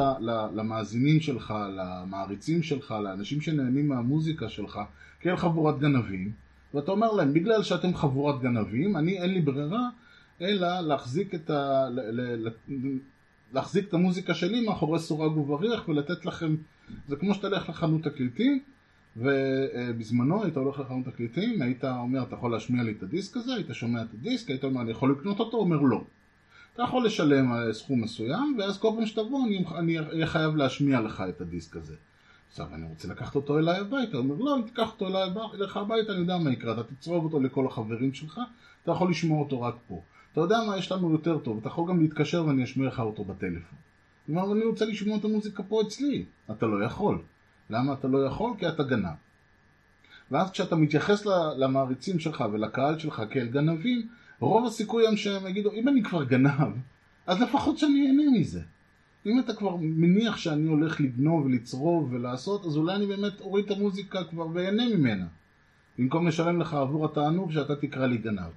למאזינים 0.55 1.21
שלך, 1.21 1.55
למעריצים 1.77 2.63
שלך, 2.63 2.95
לאנשים 3.05 3.41
שנהנים 3.41 3.89
מהמוזיקה 3.89 4.49
שלך, 4.49 4.79
כאל 5.21 5.37
חבורת 5.37 5.79
גנבים, 5.79 6.33
ואתה 6.75 6.91
אומר 6.91 7.13
להם, 7.13 7.33
בגלל 7.33 7.63
שאתם 7.63 7.95
חבורת 7.95 8.41
גנבים, 8.41 8.97
אני 8.97 9.19
אין 9.23 9.31
לי 9.31 9.41
ברירה, 9.41 9.89
אלא 10.41 10.81
להחזיק 10.81 11.35
את, 11.35 11.51
ה... 11.51 11.89
להחזיק 13.53 13.89
את 13.89 13.95
המוזיקה 13.95 14.35
שלי 14.35 14.67
מאחורי 14.67 14.99
סורג 14.99 15.37
ובריח 15.37 15.89
ולתת 15.89 16.27
לכם, 16.27 16.57
זה 17.09 17.17
כמו 17.17 17.35
שאתה 17.35 17.47
הולך 17.47 17.69
לחנות 17.69 18.03
תקליטים 18.03 18.61
ובזמנו 19.17 20.45
היית 20.45 20.57
הולך 20.57 20.81
לחנות 20.81 21.05
תקליטים, 21.05 21.63
היית 21.63 21.85
אומר 21.85 22.23
אתה 22.23 22.37
יכול 22.37 22.53
להשמיע 22.53 22.83
לי 22.83 22.93
את 22.93 23.03
הדיסק 23.03 23.37
הזה, 23.37 23.55
היית 23.55 23.67
שומע 23.73 24.03
את 24.03 24.15
הדיסק, 24.15 24.49
היית 24.49 24.65
אומר 24.65 24.81
אני 24.81 24.91
יכול 24.91 25.13
לקנות 25.13 25.41
אותו, 25.41 25.57
אומר 25.57 25.81
לא. 25.81 26.05
אתה 26.75 26.83
יכול 26.83 27.07
לשלם 27.07 27.53
אה, 27.53 27.73
סכום 27.73 28.01
מסוים 28.01 28.57
ואז 28.59 28.79
כל 28.79 28.89
פעם 28.97 29.07
שתבוא 29.07 29.47
אני 29.79 29.99
אהיה 29.99 30.27
חייב 30.27 30.57
להשמיע 30.57 31.01
לך 31.01 31.25
את 31.29 31.41
הדיסק 31.41 31.77
הזה. 31.77 31.95
עכשיו 32.51 32.67
אני 32.75 32.87
רוצה 32.87 33.09
לקחת 33.09 33.35
אותו 33.35 33.59
אליי 33.59 33.79
הביתה, 33.79 34.17
אומר 34.17 34.35
לא, 34.35 34.55
אני 34.55 34.63
תיקח 34.63 34.93
אותו 34.93 35.09
אליי, 35.09 35.23
הביתה, 35.75 36.13
אני 36.13 36.21
יודע 36.21 36.39
מה 36.39 36.53
יקרה, 36.53 36.73
אתה 36.73 36.83
תצרוב 36.83 37.25
אותו 37.25 37.41
לכל 37.41 37.67
החברים 37.67 38.15
שלך, 38.15 38.41
אתה 38.83 38.91
יכול 38.91 39.11
לשמוע 39.11 39.41
אותו 39.41 39.63
רק 39.63 39.75
פה. 39.89 40.03
אתה 40.33 40.41
יודע 40.41 40.59
מה 40.67 40.77
יש 40.77 40.93
לנו 40.93 41.13
יותר 41.13 41.39
טוב, 41.39 41.59
אתה 41.59 41.69
יכול 41.69 41.89
גם 41.89 42.01
להתקשר 42.01 42.47
ואני 42.47 42.65
אשמיע 42.65 42.89
לך 42.89 43.01
אותו 43.01 43.25
בטלפון. 43.25 43.79
הוא 44.27 44.41
אומר, 44.41 44.53
אני 44.53 44.65
רוצה 44.65 44.85
לשמוע 44.85 45.17
את 45.17 45.25
המוזיקה 45.25 45.63
פה 45.63 45.83
אצלי. 45.83 46.25
אתה 46.51 46.67
לא 46.67 46.85
יכול. 46.85 47.19
למה 47.71 47.93
אתה 47.93 48.09
לא 48.09 48.27
יכול? 48.27 48.53
כי 48.59 48.69
אתה 48.69 48.83
גנב. 48.83 49.15
ואז 50.31 50.51
כשאתה 50.51 50.77
מתייחס 50.77 51.27
למעריצים 51.57 52.19
שלך 52.19 52.45
ולקהל 52.53 52.99
שלך 52.99 53.23
כאל 53.31 53.47
גנבים, 53.47 54.09
רוב 54.41 54.67
הסיכוי 54.67 55.09
הם 55.09 55.17
שהם 55.17 55.47
יגידו, 55.47 55.73
אם 55.73 55.89
אני 55.89 56.03
כבר 56.03 56.25
גנב, 56.25 56.73
אז 57.27 57.41
לפחות 57.41 57.79
שאני 57.79 58.07
אהנה 58.07 58.39
מזה. 58.39 58.61
אם 59.27 59.39
אתה 59.39 59.55
כבר 59.55 59.77
מניח 59.81 60.37
שאני 60.37 60.69
הולך 60.69 61.01
לגנוב 61.01 61.47
ולצרוב 61.47 62.13
ולעשות, 62.13 62.67
אז 62.67 62.77
אולי 62.77 62.95
אני 62.95 63.07
באמת 63.07 63.41
אוריד 63.41 63.65
את 63.65 63.71
המוזיקה 63.71 64.25
כבר 64.25 64.47
ואהנה 64.53 64.97
ממנה. 64.97 65.27
במקום 65.99 66.27
לשלם 66.27 66.61
לך 66.61 66.75
עבור 66.75 67.05
התענוג 67.05 67.53
שאתה 67.53 67.77
תקרא 67.77 68.07
לי 68.07 68.19
גנב. 68.19 68.51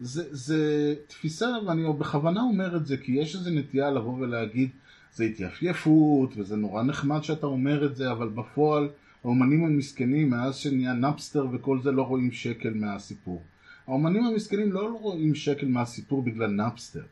זה, 0.00 0.24
זה 0.30 0.94
תפיסה, 1.06 1.48
ואני 1.66 1.82
בכוונה 1.98 2.40
אומר 2.40 2.76
את 2.76 2.86
זה, 2.86 2.96
כי 2.96 3.12
יש 3.12 3.36
איזו 3.36 3.50
נטייה 3.50 3.90
לבוא 3.90 4.18
ולהגיד, 4.18 4.70
זה 5.14 5.24
התייפייפות, 5.24 6.34
וזה 6.36 6.56
נורא 6.56 6.82
נחמד 6.82 7.22
שאתה 7.22 7.46
אומר 7.46 7.86
את 7.86 7.96
זה, 7.96 8.12
אבל 8.12 8.28
בפועל 8.28 8.88
האומנים 9.24 9.64
המסכנים, 9.64 10.30
מאז 10.30 10.56
שנהיה 10.56 10.92
נאפסטר 10.92 11.46
וכל 11.52 11.82
זה, 11.82 11.92
לא 11.92 12.02
רואים 12.02 12.32
שקל 12.32 12.74
מהסיפור. 12.74 13.42
האומנים 13.86 14.24
המסכנים 14.24 14.72
לא 14.72 14.98
רואים 15.00 15.34
שקל 15.34 15.66
מהסיפור 15.66 16.22
בגלל 16.22 16.50
נאפסטר. 16.50 17.02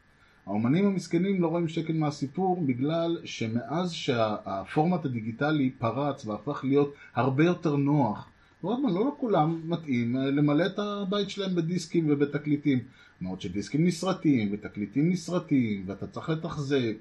האומנים 0.47 0.87
המסכנים 0.87 1.43
לא 1.43 1.47
רואים 1.47 1.69
שקל 1.69 1.93
מהסיפור 1.93 2.65
בגלל 2.67 3.19
שמאז 3.25 3.93
שהפורמט 3.93 5.05
הדיגיטלי 5.05 5.71
פרץ 5.79 6.27
והפך 6.27 6.65
להיות 6.65 6.95
הרבה 7.15 7.45
יותר 7.45 7.77
נוח 7.77 8.28
פעם, 8.61 8.87
לא 8.87 9.09
לכולם 9.09 9.61
מתאים 9.65 10.17
אה, 10.17 10.31
למלא 10.31 10.67
את 10.67 10.79
הבית 10.79 11.31
שלהם 11.31 11.55
בדיסקים 11.55 12.07
ובתקליטים. 12.11 12.79
מאוד 13.21 13.41
שדיסקים 13.41 13.87
נסרטים 13.87 14.49
ותקליטים 14.53 15.11
נסרטים 15.11 15.85
ואתה 15.87 16.07
צריך 16.07 16.29
לתחזק 16.29 16.95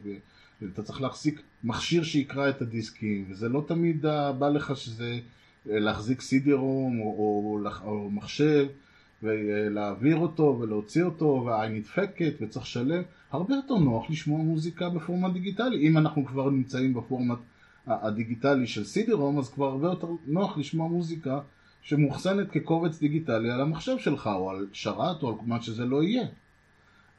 ואתה 0.61 0.83
צריך 0.83 1.01
להחזיק 1.01 1.41
מכשיר 1.63 2.03
שיקרא 2.03 2.49
את 2.49 2.61
הדיסקים 2.61 3.25
וזה 3.29 3.49
לא 3.49 3.63
תמיד 3.67 4.05
בא 4.39 4.49
לך 4.49 4.77
שזה 4.77 5.19
אה, 5.69 5.79
להחזיק 5.79 6.21
סידי-רום 6.21 6.99
או, 6.99 7.05
או, 7.05 7.59
או, 7.65 7.87
או 7.87 8.11
מחשב 8.11 8.67
ולהעביר 9.23 10.17
אותו 10.17 10.57
ולהוציא 10.61 11.03
אותו 11.03 11.43
והעין 11.45 11.75
נדפקת 11.75 12.33
וצריך 12.41 12.65
לשלם 12.65 13.03
הרבה 13.31 13.55
יותר 13.55 13.75
נוח 13.75 14.09
לשמוע 14.09 14.41
מוזיקה 14.41 14.89
בפורמט 14.89 15.33
דיגיטלי 15.33 15.87
אם 15.87 15.97
אנחנו 15.97 16.25
כבר 16.25 16.49
נמצאים 16.49 16.93
בפורמט 16.93 17.37
הדיגיטלי 17.87 18.67
של 18.67 18.83
סידי-רום 18.83 19.39
אז 19.39 19.49
כבר 19.49 19.65
הרבה 19.65 19.87
יותר 19.87 20.07
נוח 20.25 20.57
לשמוע 20.57 20.87
מוזיקה 20.87 21.39
שמאוחסנת 21.81 22.51
כקובץ 22.51 22.99
דיגיטלי 22.99 23.51
על 23.51 23.61
המחשב 23.61 23.97
שלך 23.97 24.27
או 24.27 24.49
על 24.51 24.67
שרת 24.73 25.23
או 25.23 25.29
על 25.29 25.35
מה 25.45 25.61
שזה 25.61 25.85
לא 25.85 26.03
יהיה. 26.03 26.27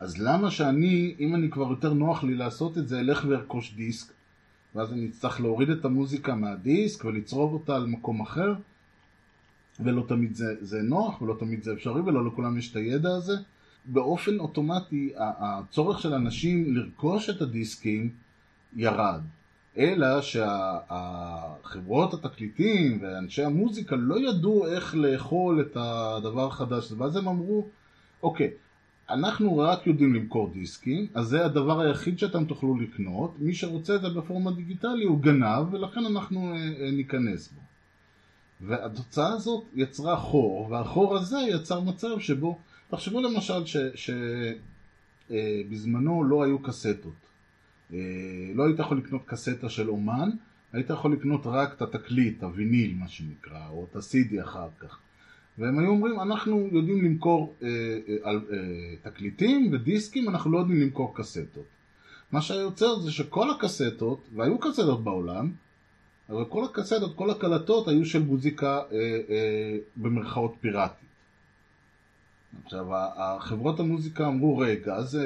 אז 0.01 0.19
למה 0.19 0.51
שאני, 0.51 1.15
אם 1.21 1.35
אני 1.35 1.51
כבר 1.51 1.71
יותר 1.71 1.93
נוח 1.93 2.25
לי 2.25 2.35
לעשות 2.35 2.79
את 2.79 2.89
זה, 2.89 3.01
אלך 3.01 3.25
וארכוש 3.29 3.75
דיסק 3.75 4.13
ואז 4.75 4.93
אני 4.93 5.07
אצטרך 5.07 5.41
להוריד 5.41 5.71
את 5.71 5.85
המוזיקה 5.85 6.35
מהדיסק 6.35 7.05
ולצרוב 7.05 7.53
אותה 7.53 7.77
על 7.77 7.87
מקום 7.87 8.21
אחר? 8.21 8.55
ולא 9.81 10.05
תמיד 10.09 10.35
זה, 10.35 10.55
זה 10.61 10.83
נוח 10.83 11.23
ולא 11.23 11.37
תמיד 11.39 11.63
זה 11.63 11.73
אפשרי 11.73 12.01
ולא 12.01 12.27
לכולם 12.27 12.59
יש 12.59 12.71
את 12.71 12.77
הידע 12.77 13.15
הזה. 13.15 13.33
באופן 13.85 14.39
אוטומטי 14.39 15.13
הצורך 15.17 15.99
של 16.01 16.15
אנשים 16.15 16.77
לרכוש 16.77 17.31
את 17.31 17.43
הדיסקים 17.43 18.11
ירד 18.77 19.21
אלא 19.79 20.23
שהחברות 20.23 21.75
התקליטים 22.15 22.99
ואנשי 23.03 23.45
המוזיקה 23.45 23.97
לא 23.97 24.29
ידעו 24.29 24.67
איך 24.67 24.95
לאכול 24.95 25.61
את 25.61 25.77
הדבר 25.81 26.47
החדש 26.47 26.85
הזה, 26.85 27.03
ואז 27.03 27.17
הם 27.17 27.29
אמרו, 27.29 27.67
אוקיי, 28.23 28.51
אנחנו 29.11 29.59
רק 29.59 29.87
יודעים 29.87 30.15
למכור 30.15 30.51
דיסקים, 30.53 31.07
אז 31.15 31.27
זה 31.27 31.45
הדבר 31.45 31.81
היחיד 31.81 32.19
שאתם 32.19 32.45
תוכלו 32.45 32.77
לקנות, 32.81 33.35
מי 33.39 33.55
שרוצה 33.55 33.95
את 33.95 34.01
זה 34.01 34.09
בפורמה 34.09 34.51
דיגיטלי 34.51 35.05
הוא 35.05 35.21
גנב, 35.21 35.75
ולכן 35.75 36.07
אנחנו 36.07 36.53
אה, 36.53 36.57
אה, 36.81 36.91
ניכנס 36.91 37.49
בו. 37.49 37.61
והתוצאה 38.61 39.33
הזאת 39.33 39.65
יצרה 39.75 40.17
חור, 40.17 40.71
והחור 40.71 41.17
הזה 41.17 41.39
יצר 41.39 41.81
מצב 41.81 42.19
שבו, 42.19 42.59
תחשבו 42.91 43.21
למשל 43.21 43.65
שבזמנו 45.31 46.23
אה, 46.23 46.29
לא 46.29 46.45
היו 46.45 46.59
קסטות. 46.59 47.28
אה, 47.93 47.99
לא 48.55 48.67
היית 48.67 48.79
יכול 48.79 48.99
לקנות 48.99 49.23
קסטה 49.27 49.69
של 49.69 49.89
אומן, 49.89 50.31
היית 50.73 50.91
יכול 50.91 51.13
לקנות 51.13 51.41
רק 51.45 51.73
את 51.73 51.83
התקליט, 51.83 52.43
הוויניל 52.43 52.95
מה 52.99 53.09
שנקרא, 53.09 53.69
או 53.69 53.87
את 53.91 53.97
הסידי 53.97 54.43
אחר 54.43 54.69
כך. 54.79 54.99
והם 55.59 55.79
היו 55.79 55.89
אומרים, 55.89 56.21
אנחנו 56.21 56.69
יודעים 56.73 57.05
למכור 57.05 57.55
אה, 57.63 57.69
אה, 57.69 58.31
אה, 58.33 58.97
תקליטים 59.03 59.73
ודיסקים, 59.73 60.29
אנחנו 60.29 60.53
לא 60.53 60.59
יודעים 60.59 60.81
למכור 60.81 61.17
קסטות. 61.17 61.67
מה 62.33 62.41
שהיה 62.41 62.61
יוצר 62.61 62.99
זה 62.99 63.11
שכל 63.13 63.51
הקסטות, 63.51 64.29
והיו 64.35 64.59
קסטות 64.59 65.05
בעולם, 65.05 65.51
אבל 66.29 66.45
כל 66.45 66.65
הקסטות, 66.65 67.17
כל 67.17 67.31
הקלטות 67.31 67.89
היו 67.89 68.05
של 68.05 68.23
מוזיקה 68.23 68.79
אה, 68.93 68.97
אה, 69.31 69.77
במרכאות 69.97 70.55
פיראטית. 70.61 71.08
עכשיו, 72.65 72.87
החברות 72.95 73.81
המוזיקה 73.81 74.29
אמרו, 74.29 74.59
רגע, 74.59 75.03
זה, 75.03 75.25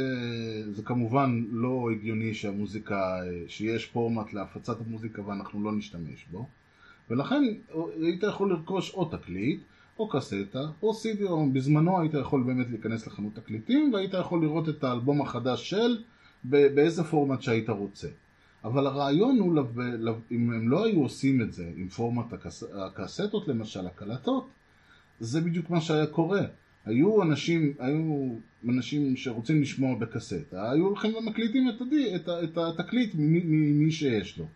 זה 0.73 0.83
כמובן 0.83 1.45
לא 1.51 1.89
הגיוני 1.93 2.35
שהמוזיקה, 2.35 3.21
שיש 3.49 3.87
פורמט 3.87 4.33
להפצת 4.33 4.77
המוזיקה 4.87 5.27
ואנחנו 5.27 5.65
לא 5.65 5.73
נשתמש 5.73 6.27
בו, 6.31 6.47
ולכן 7.11 7.43
היית 8.01 8.23
יכול 8.23 8.51
לרכוש 8.51 8.95
או 8.95 9.05
תקליט, 9.05 9.61
או 9.99 10.09
קסטה, 10.09 10.61
או 10.83 10.95
סידי, 10.95 11.25
או 11.25 11.51
בזמנו 11.53 12.01
היית 12.01 12.15
יכול 12.15 12.43
באמת 12.43 12.71
להיכנס 12.71 13.07
לחנות 13.07 13.35
תקליטים, 13.35 13.93
והיית 13.95 14.15
יכול 14.15 14.43
לראות 14.43 14.69
את 14.69 14.85
האלבום 14.85 15.23
החדש 15.23 15.71
של, 15.71 16.03
באיזה 16.45 17.05
פורמט 17.05 17.43
שהיית 17.43 17.69
רוצה. 17.69 18.09
אבל 18.65 18.87
הרעיון 18.87 19.39
הוא, 19.39 19.63
אם 20.31 20.53
הם 20.53 20.69
לא 20.69 20.85
היו 20.85 21.03
עושים 21.03 21.43
את 21.43 21.53
זה 21.53 21.71
עם 21.77 21.89
פורמט 21.89 22.33
הקס... 22.33 22.65
הקסטות 22.75 23.49
למשל, 23.49 23.87
הקלטות, 23.87 24.49
זה 25.21 25.41
בדיוק 25.41 25.71
מה 25.71 25.81
שהיה 25.81 26.07
קורה. 26.07 26.43
היו 26.87 27.23
אנשים, 27.23 27.73
היו 27.79 28.35
אנשים 28.69 29.17
שרוצים 29.17 29.63
לשמוע 29.63 29.99
בקסטה, 29.99 30.71
היו 30.71 30.85
הולכים 30.85 31.15
ומקליטים 31.15 31.69
את, 31.69 31.81
הדי, 31.81 32.17
את, 32.17 32.29
את 32.29 32.59
התקליט 32.59 33.11
ממי 33.15 33.91
שיש 33.91 34.39
לו. 34.39 34.47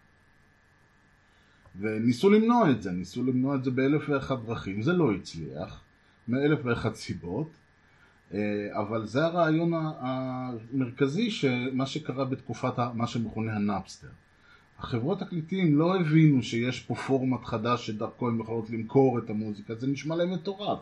וניסו 1.81 2.31
למנוע 2.31 2.71
את 2.71 2.83
זה, 2.83 2.91
ניסו 2.91 3.25
למנוע 3.25 3.55
את 3.55 3.65
זה 3.65 3.71
באלף 3.71 4.09
ואחת 4.09 4.39
דרכים, 4.47 4.83
זה 4.83 4.93
לא 4.93 5.13
הצליח, 5.13 5.81
מאלף 6.29 6.59
ואחת 6.65 6.95
סיבות, 6.95 7.51
אה, 8.35 8.39
אבל 8.73 9.07
זה 9.07 9.25
הרעיון 9.25 9.73
המרכזי 9.75 11.31
שמה 11.31 11.87
שקרה 11.87 12.25
בתקופת 12.25 12.79
מה 12.95 13.07
שמכונה 13.07 13.57
הנאפסטר. 13.57 14.09
החברות 14.79 15.21
תקליטים 15.21 15.79
לא 15.79 16.01
הבינו 16.01 16.43
שיש 16.43 16.81
פה 16.81 16.95
פורמט 16.95 17.45
חדש 17.45 17.87
שדרכו 17.87 18.29
הן 18.29 18.41
יכולות 18.41 18.71
למכור 18.71 19.19
את 19.19 19.31
המוזיקה, 19.31 19.75
זה 19.75 19.87
נשמע 19.87 20.17
להם 20.17 20.31
מטורף. 20.31 20.79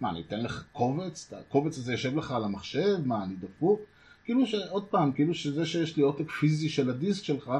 מה, 0.00 0.10
אני 0.10 0.20
אתן 0.20 0.40
לך 0.40 0.64
קובץ? 0.72 1.32
הקובץ 1.32 1.78
הזה 1.78 1.92
יושב 1.92 2.16
לך 2.16 2.32
על 2.32 2.44
המחשב? 2.44 2.96
מה, 3.04 3.24
אני 3.24 3.34
דפוק? 3.36 3.80
כאילו 4.24 4.46
שעוד 4.46 4.86
פעם, 4.86 5.12
כאילו 5.12 5.34
שזה 5.34 5.66
שיש 5.66 5.96
לי 5.96 6.02
עותק 6.02 6.30
פיזי 6.30 6.68
של 6.68 6.90
הדיסק 6.90 7.24
שלך, 7.24 7.52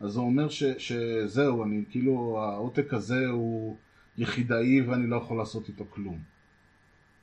אז 0.00 0.12
זה 0.12 0.20
אומר 0.20 0.48
ש, 0.48 0.64
שזהו, 0.78 1.64
אני 1.64 1.84
כאילו, 1.90 2.38
העותק 2.40 2.94
הזה 2.94 3.26
הוא 3.28 3.76
יחידאי 4.18 4.80
ואני 4.80 5.06
לא 5.06 5.16
יכול 5.16 5.38
לעשות 5.38 5.68
איתו 5.68 5.84
כלום. 5.90 6.18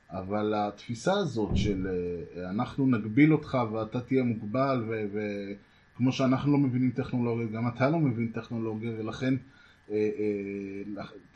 אבל 0.09 0.53
התפיסה 0.55 1.13
הזאת 1.13 1.57
של 1.57 1.87
אה, 1.87 2.49
אנחנו 2.49 2.87
נגביל 2.87 3.33
אותך 3.33 3.57
ואתה 3.71 4.01
תהיה 4.01 4.23
מוגבל 4.23 4.83
וכמו 5.13 6.11
שאנחנו 6.11 6.51
לא 6.51 6.57
מבינים 6.57 6.91
טכנולוגיה, 6.91 7.47
גם 7.47 7.67
אתה 7.67 7.89
לא 7.89 7.99
מבין 7.99 8.27
טכנולוגיה 8.27 8.91
ולכן 8.97 9.33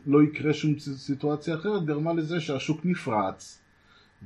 לא 0.06 0.24
יקרה 0.24 0.54
שום 0.54 0.80
סיטואציה 0.80 1.56
אחרת, 1.56 1.86
גרמה 1.86 2.14
לזה 2.14 2.40
שהשוק 2.42 2.86
נפרץ 2.86 3.60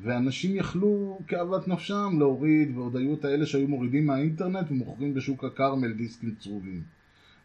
ואנשים 0.01 0.55
יכלו 0.55 1.19
כאוות 1.27 1.67
נפשם 1.67 2.15
להוריד, 2.19 2.77
ועוד 2.77 2.95
היו 2.95 3.13
את 3.13 3.25
האלה 3.25 3.45
שהיו 3.45 3.67
מורידים 3.67 4.05
מהאינטרנט 4.05 4.71
ומוכרים 4.71 5.13
בשוק 5.13 5.43
הכרמל 5.43 5.93
דיסקים 5.93 6.35
צרובים. 6.39 6.81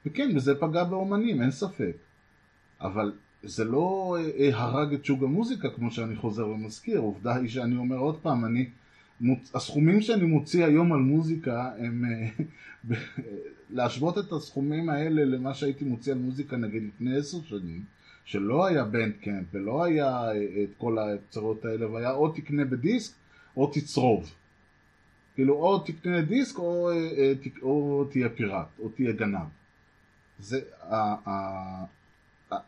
וכן, 0.07 0.33
וזה 0.37 0.55
פגע 0.55 0.85
באומנים, 0.85 1.43
אין 1.43 1.51
ספק. 1.51 1.97
אבל 2.81 3.13
זה 3.43 3.65
לא 3.65 4.17
אה, 4.39 4.51
הרג 4.53 4.95
את 4.95 5.05
שוק 5.05 5.23
המוזיקה, 5.23 5.69
כמו 5.71 5.91
שאני 5.91 6.17
חוזר 6.17 6.49
ומזכיר. 6.49 6.99
עובדה 6.99 7.35
היא 7.35 7.49
שאני 7.49 7.77
אומר 7.77 7.97
עוד 7.97 8.19
פעם, 8.23 8.45
אני. 8.45 8.69
הסכומים 9.55 10.01
שאני 10.01 10.25
מוציא 10.27 10.65
היום 10.65 10.93
על 10.93 10.99
מוזיקה 10.99 11.71
הם 11.79 12.05
אה, 12.05 12.29
להשוות 13.71 14.19
את 14.19 14.33
הסכומים 14.33 14.89
האלה 14.89 15.25
למה 15.25 15.55
שהייתי 15.55 15.85
מוציא 15.85 16.13
על 16.13 16.19
מוזיקה 16.19 16.57
נגיד 16.57 16.83
לפני 16.83 17.17
עשר 17.17 17.39
שנים 17.43 17.83
שלא 18.25 18.67
היה 18.67 18.85
בנדקאמפ 18.85 19.47
ולא 19.53 19.85
היה 19.85 20.07
אה, 20.31 20.33
את 20.63 20.69
כל 20.79 20.99
היצירות 20.99 21.65
האלה 21.65 21.91
והיה 21.91 22.11
או 22.11 22.29
תקנה 22.29 22.65
בדיסק 22.65 23.13
או 23.57 23.71
תצרוב. 23.75 24.31
כאילו 25.35 25.55
או 25.55 25.79
תקנה 25.79 26.21
דיסק 26.23 26.59
או, 26.59 26.91
אה, 26.91 27.33
או 27.63 28.05
תהיה 28.11 28.29
פיראט 28.29 28.67
או 28.79 28.89
תהיה 28.89 29.13
גנב. 29.13 29.47
זה, 30.39 30.61
ה- 30.83 31.31
ה- 31.31 31.85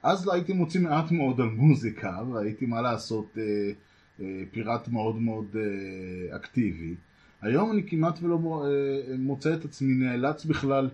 אז 0.03 0.26
לא 0.26 0.32
הייתי 0.32 0.53
מוציא 0.53 0.80
מעט 0.80 1.11
מאוד 1.12 1.40
על 1.40 1.49
מוזיקה 1.49 2.22
והייתי 2.32 2.66
מה 2.66 2.80
לעשות 2.82 3.36
פיראט 4.50 4.88
מאוד 4.88 5.16
מאוד 5.16 5.56
אה, 5.56 6.36
אקטיבי. 6.36 6.94
היום 7.42 7.72
אני 7.72 7.82
כמעט 7.86 8.18
ולא 8.22 8.64
אה, 8.64 9.16
מוצא 9.18 9.54
את 9.54 9.64
עצמי 9.64 9.94
נאלץ 9.94 10.44
בכלל 10.44 10.88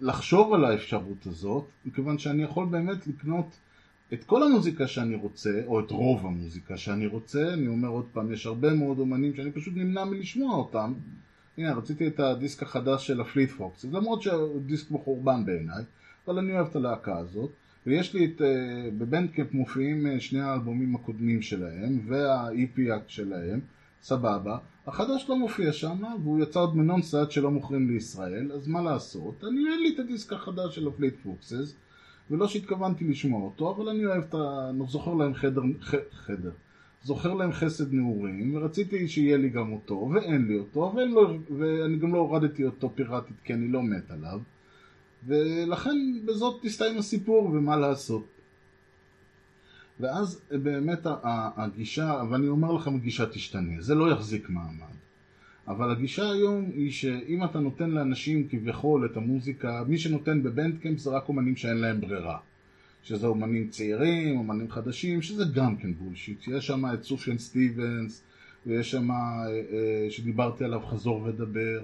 לחשוב 0.00 0.54
על 0.54 0.64
האפשרות 0.64 1.26
הזאת, 1.26 1.68
מכיוון 1.86 2.18
שאני 2.18 2.42
יכול 2.42 2.66
באמת 2.66 3.06
לקנות 3.06 3.58
את 4.12 4.24
כל 4.24 4.42
המוזיקה 4.42 4.86
שאני 4.86 5.14
רוצה, 5.14 5.60
או 5.66 5.80
את 5.80 5.90
רוב 5.90 6.26
המוזיקה 6.26 6.76
שאני 6.76 7.06
רוצה, 7.06 7.52
אני 7.52 7.68
אומר 7.68 7.88
עוד 7.88 8.06
פעם, 8.12 8.32
יש 8.32 8.46
הרבה 8.46 8.74
מאוד 8.74 8.98
אומנים 8.98 9.34
שאני 9.34 9.52
פשוט 9.52 9.74
נמנע 9.76 10.04
מלשמוע 10.04 10.56
אותם. 10.56 10.92
הנה, 11.58 11.74
רציתי 11.74 12.06
את 12.06 12.20
הדיסק 12.20 12.62
החדש 12.62 13.06
של 13.06 13.20
הפליט 13.20 13.50
פוקס, 13.50 13.84
למרות 13.84 14.22
שהוא 14.22 14.60
דיסק 14.60 14.90
מחורבן 14.90 15.44
בעיניי, 15.44 15.84
אבל 16.28 16.38
אני 16.38 16.52
אוהב 16.52 16.66
את 16.66 16.76
הלהקה 16.76 17.18
הזאת. 17.18 17.50
ויש 17.88 18.14
לי 18.14 18.24
את, 18.24 18.42
אה, 18.42 18.90
בבנדקאפ 18.98 19.46
מופיעים 19.52 20.06
אה, 20.06 20.20
שני 20.20 20.40
האלבומים 20.40 20.94
הקודמים 20.94 21.42
שלהם, 21.42 22.00
וה-EP 22.06 22.80
שלהם, 23.06 23.60
סבבה. 24.02 24.58
החדש 24.86 25.26
לא 25.28 25.38
מופיע 25.38 25.72
שם, 25.72 26.02
והוא 26.22 26.42
יצא 26.42 26.60
עוד 26.60 26.76
מנונסט 26.76 27.30
שלא 27.30 27.50
מוכרים 27.50 27.90
לישראל, 27.90 28.52
אז 28.52 28.68
מה 28.68 28.82
לעשות? 28.82 29.44
אני 29.44 29.60
אין 29.72 29.82
לי 29.82 29.94
את 29.94 29.98
הדיסק 29.98 30.32
החדש 30.32 30.74
של 30.74 30.88
הפליט 30.88 31.14
פוקסס, 31.22 31.74
ולא 32.30 32.48
שהתכוונתי 32.48 33.04
לשמוע 33.04 33.42
אותו, 33.42 33.76
אבל 33.76 33.88
אני 33.88 34.06
אוהב 34.06 34.22
את 34.28 34.34
ה... 34.34 34.70
זוכר 34.88 35.14
להם 35.14 35.34
חדר, 35.34 35.62
ח... 35.80 35.94
חדר. 36.12 36.52
זוכר 37.04 37.34
להם 37.34 37.52
חסד 37.52 37.92
נעורים, 37.92 38.56
ורציתי 38.56 39.08
שיהיה 39.08 39.36
לי 39.36 39.48
גם 39.48 39.72
אותו, 39.72 40.10
ואין 40.14 40.48
לי 40.48 40.58
אותו, 40.58 40.92
ואין 40.96 41.10
לו... 41.10 41.38
ואני 41.58 41.96
גם 41.96 42.14
לא 42.14 42.18
הורדתי 42.18 42.64
אותו 42.64 42.90
פיראטית 42.94 43.36
כי 43.44 43.54
אני 43.54 43.68
לא 43.68 43.82
מת 43.82 44.10
עליו. 44.10 44.40
ולכן 45.26 45.96
בזאת 46.24 46.62
תסתיים 46.62 46.98
הסיפור 46.98 47.44
ומה 47.44 47.76
לעשות. 47.76 48.26
ואז 50.00 50.40
באמת 50.50 51.00
הגישה, 51.32 52.22
ואני 52.30 52.48
אומר 52.48 52.72
לכם 52.72 52.94
הגישה 52.94 53.26
תשתנה, 53.26 53.80
זה 53.80 53.94
לא 53.94 54.12
יחזיק 54.12 54.50
מעמד. 54.50 54.98
אבל 55.68 55.90
הגישה 55.90 56.30
היום 56.30 56.70
היא 56.74 56.90
שאם 56.90 57.44
אתה 57.44 57.60
נותן 57.60 57.90
לאנשים 57.90 58.48
כביכול 58.48 59.06
את 59.06 59.16
המוזיקה, 59.16 59.84
מי 59.88 59.98
שנותן 59.98 60.42
בבנדקאמפ 60.42 60.98
זה 60.98 61.10
רק 61.10 61.28
אומנים 61.28 61.56
שאין 61.56 61.76
להם 61.76 62.00
ברירה. 62.00 62.38
שזה 63.02 63.26
אומנים 63.26 63.68
צעירים, 63.68 64.38
אומנים 64.38 64.70
חדשים, 64.70 65.22
שזה 65.22 65.44
גם 65.54 65.76
כן 65.76 65.94
בולשיט. 65.94 66.48
יש 66.48 66.66
שם 66.66 66.84
את 66.94 67.04
סופיאן 67.04 67.38
סטיבנס, 67.38 68.22
ויש 68.66 68.90
שם, 68.90 69.10
אה, 69.10 69.16
אה, 69.16 70.10
שדיברתי 70.10 70.64
עליו, 70.64 70.80
חזור 70.80 71.22
ודבר, 71.22 71.80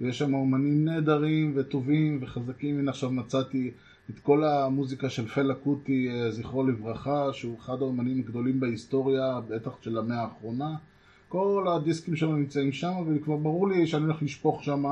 ויש 0.00 0.18
שם 0.18 0.34
אומנים 0.34 0.84
נהדרים 0.84 1.52
וטובים 1.56 2.18
וחזקים. 2.22 2.78
הנה 2.78 2.90
עכשיו 2.90 3.10
מצאתי 3.10 3.70
את 4.10 4.18
כל 4.18 4.44
המוזיקה 4.44 5.10
של 5.10 5.26
פלה 5.26 5.54
קוטי, 5.54 6.08
אה, 6.10 6.30
זכרו 6.30 6.66
לברכה, 6.66 7.32
שהוא 7.32 7.58
אחד 7.58 7.82
האומנים 7.82 8.18
הגדולים 8.18 8.60
בהיסטוריה, 8.60 9.40
בטח 9.48 9.82
של 9.82 9.98
המאה 9.98 10.22
האחרונה. 10.22 10.76
כל 11.28 11.66
הדיסקים 11.68 12.16
שלו 12.16 12.36
נמצאים 12.36 12.72
שם, 12.72 12.92
וכבר 13.06 13.36
ברור 13.36 13.68
לי 13.68 13.86
שאני 13.86 14.04
הולך 14.04 14.22
לשפוך 14.22 14.64
שם 14.64 14.84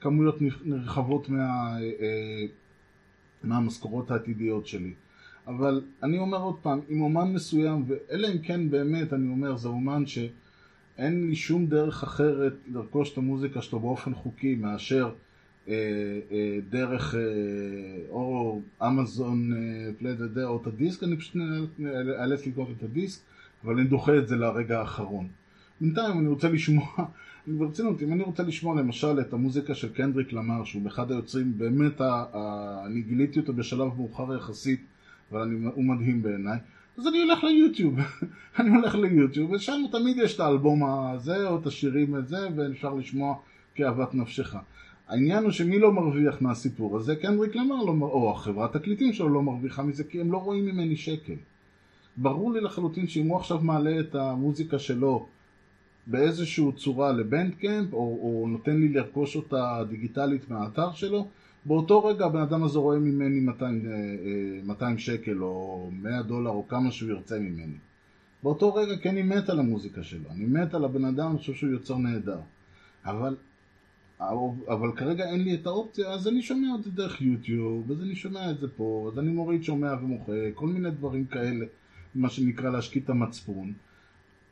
כמויות 0.00 0.38
נרחבות 0.64 1.28
מה, 1.28 1.78
אה, 1.80 2.46
מהמשכורות 3.44 4.10
העתידיות 4.10 4.66
שלי. 4.66 4.92
אבל 5.46 5.82
אני 6.02 6.18
אומר 6.18 6.38
עוד 6.38 6.56
פעם, 6.62 6.80
אם 6.90 7.00
אומן 7.00 7.32
מסוים, 7.32 7.84
ואלא 7.86 8.28
אם 8.28 8.38
כן 8.38 8.70
באמת, 8.70 9.12
אני 9.12 9.28
אומר, 9.28 9.56
זה 9.56 9.68
אומן 9.68 10.06
שאין 11.02 11.28
לי 11.28 11.34
שום 11.34 11.66
דרך 11.66 12.02
אחרת 12.02 12.52
לרכוש 12.72 13.12
את 13.12 13.18
המוזיקה 13.18 13.62
שלו 13.62 13.80
באופן 13.80 14.14
חוקי 14.14 14.54
מאשר 14.54 15.10
אה, 15.68 15.74
אה, 16.30 16.58
דרך 16.70 17.14
אה, 17.14 17.20
או 18.10 18.60
אמזון 18.82 19.52
אה, 19.52 19.90
פליידדה 19.98 20.44
או 20.44 20.62
את 20.62 20.66
הדיסק, 20.66 21.02
אני 21.02 21.16
פשוט 21.16 21.36
אאלץ 22.20 22.46
לקנות 22.46 22.68
את 22.78 22.82
הדיסק, 22.82 23.20
אבל 23.64 23.78
אני 23.78 23.84
דוחה 23.84 24.18
את 24.18 24.28
זה 24.28 24.36
לרגע 24.36 24.80
האחרון. 24.80 25.28
בינתיים 25.80 26.18
אני 26.18 26.28
רוצה 26.28 26.48
לשמוע, 26.48 26.86
ברצינות, 27.58 28.02
אם 28.02 28.12
אני 28.12 28.22
רוצה 28.22 28.42
לשמוע 28.42 28.80
למשל 28.80 29.20
את 29.20 29.32
המוזיקה 29.32 29.74
של 29.74 29.92
קנדריק 29.92 30.32
למר, 30.32 30.64
שהוא 30.64 30.88
אחד 30.88 31.10
היוצרים, 31.10 31.58
באמת, 31.58 32.00
אני 32.86 33.02
גיליתי 33.02 33.40
אותו 33.40 33.52
בשלב 33.52 33.88
מאוחר 33.96 34.36
יחסית, 34.36 34.80
אבל 35.32 35.40
אני, 35.40 35.66
הוא 35.74 35.84
מדהים 35.84 36.22
בעיניי, 36.22 36.58
אז 36.98 37.06
אני 37.06 37.22
הולך 37.22 37.44
ליוטיוב, 37.44 37.94
אני 38.58 38.70
הולך 38.70 38.94
ליוטיוב, 38.94 39.50
ושם 39.50 39.82
תמיד 39.92 40.16
יש 40.18 40.34
את 40.34 40.40
האלבום 40.40 40.84
הזה, 40.84 41.48
או 41.48 41.58
את 41.60 41.66
השירים 41.66 42.14
הזה, 42.14 42.48
ואפשר 42.56 42.94
לשמוע 42.94 43.36
כאהבת 43.74 44.14
נפשך. 44.14 44.56
העניין 45.08 45.44
הוא 45.44 45.50
שמי 45.50 45.78
לא 45.78 45.92
מרוויח 45.92 46.42
מהסיפור 46.42 46.96
הזה, 46.96 47.16
קנדריק 47.16 47.56
למר, 47.56 47.84
לא, 47.84 47.92
או 48.00 48.30
החברת 48.30 48.72
תקליטים 48.72 49.12
שלו 49.12 49.28
לא 49.28 49.42
מרוויחה 49.42 49.82
מזה, 49.82 50.04
כי 50.04 50.20
הם 50.20 50.32
לא 50.32 50.38
רואים 50.38 50.66
ממני 50.66 50.96
שקל. 50.96 51.34
ברור 52.16 52.52
לי 52.52 52.60
לחלוטין 52.60 53.08
שאם 53.08 53.26
הוא 53.26 53.36
עכשיו 53.36 53.60
מעלה 53.60 54.00
את 54.00 54.14
המוזיקה 54.14 54.78
שלו 54.78 55.26
באיזושהי 56.06 56.64
צורה 56.76 57.12
לבנדקאמפ, 57.12 57.92
או, 57.92 57.98
או 57.98 58.48
נותן 58.48 58.76
לי 58.76 58.88
לרכוש 58.88 59.36
אותה 59.36 59.82
דיגיטלית 59.88 60.50
מהאתר 60.50 60.92
שלו, 60.92 61.28
באותו 61.64 62.04
רגע 62.04 62.24
הבן 62.26 62.40
אדם 62.40 62.62
הזה 62.62 62.78
רואה 62.78 62.98
ממני 62.98 63.40
200, 63.40 63.84
200 64.64 64.98
שקל 64.98 65.42
או 65.42 65.90
100 65.92 66.22
דולר 66.22 66.50
או 66.50 66.68
כמה 66.68 66.90
שהוא 66.90 67.10
ירצה 67.10 67.38
ממני. 67.38 67.76
באותו 68.42 68.74
רגע 68.74 68.96
כי 68.96 69.08
אני 69.08 69.22
מת 69.22 69.48
על 69.48 69.58
המוזיקה 69.58 70.02
שלו, 70.02 70.30
אני 70.30 70.44
מת 70.44 70.74
על 70.74 70.84
הבן 70.84 71.04
אדם, 71.04 71.30
אני 71.30 71.38
חושב 71.38 71.54
שהוא 71.54 71.70
יוצר 71.70 71.96
נהדר. 71.96 72.40
אבל, 73.04 73.36
אבל 74.68 74.92
כרגע 74.96 75.24
אין 75.24 75.42
לי 75.42 75.54
את 75.54 75.66
האופציה, 75.66 76.08
אז 76.10 76.28
אני 76.28 76.42
שומע 76.42 76.68
את 76.78 76.84
זה 76.84 76.90
דרך 76.90 77.22
יוטיוב, 77.22 77.90
אז 77.90 78.02
אני 78.02 78.14
שומע 78.14 78.50
את 78.50 78.60
זה 78.60 78.68
פה, 78.76 79.10
אז 79.12 79.18
אני 79.18 79.30
מוריד, 79.30 79.64
שומע 79.64 79.94
ומוחק, 79.94 80.32
כל 80.54 80.66
מיני 80.66 80.90
דברים 80.90 81.24
כאלה, 81.24 81.66
מה 82.14 82.30
שנקרא 82.30 82.70
להשקיט 82.70 83.04
את 83.04 83.10
המצפון. 83.10 83.72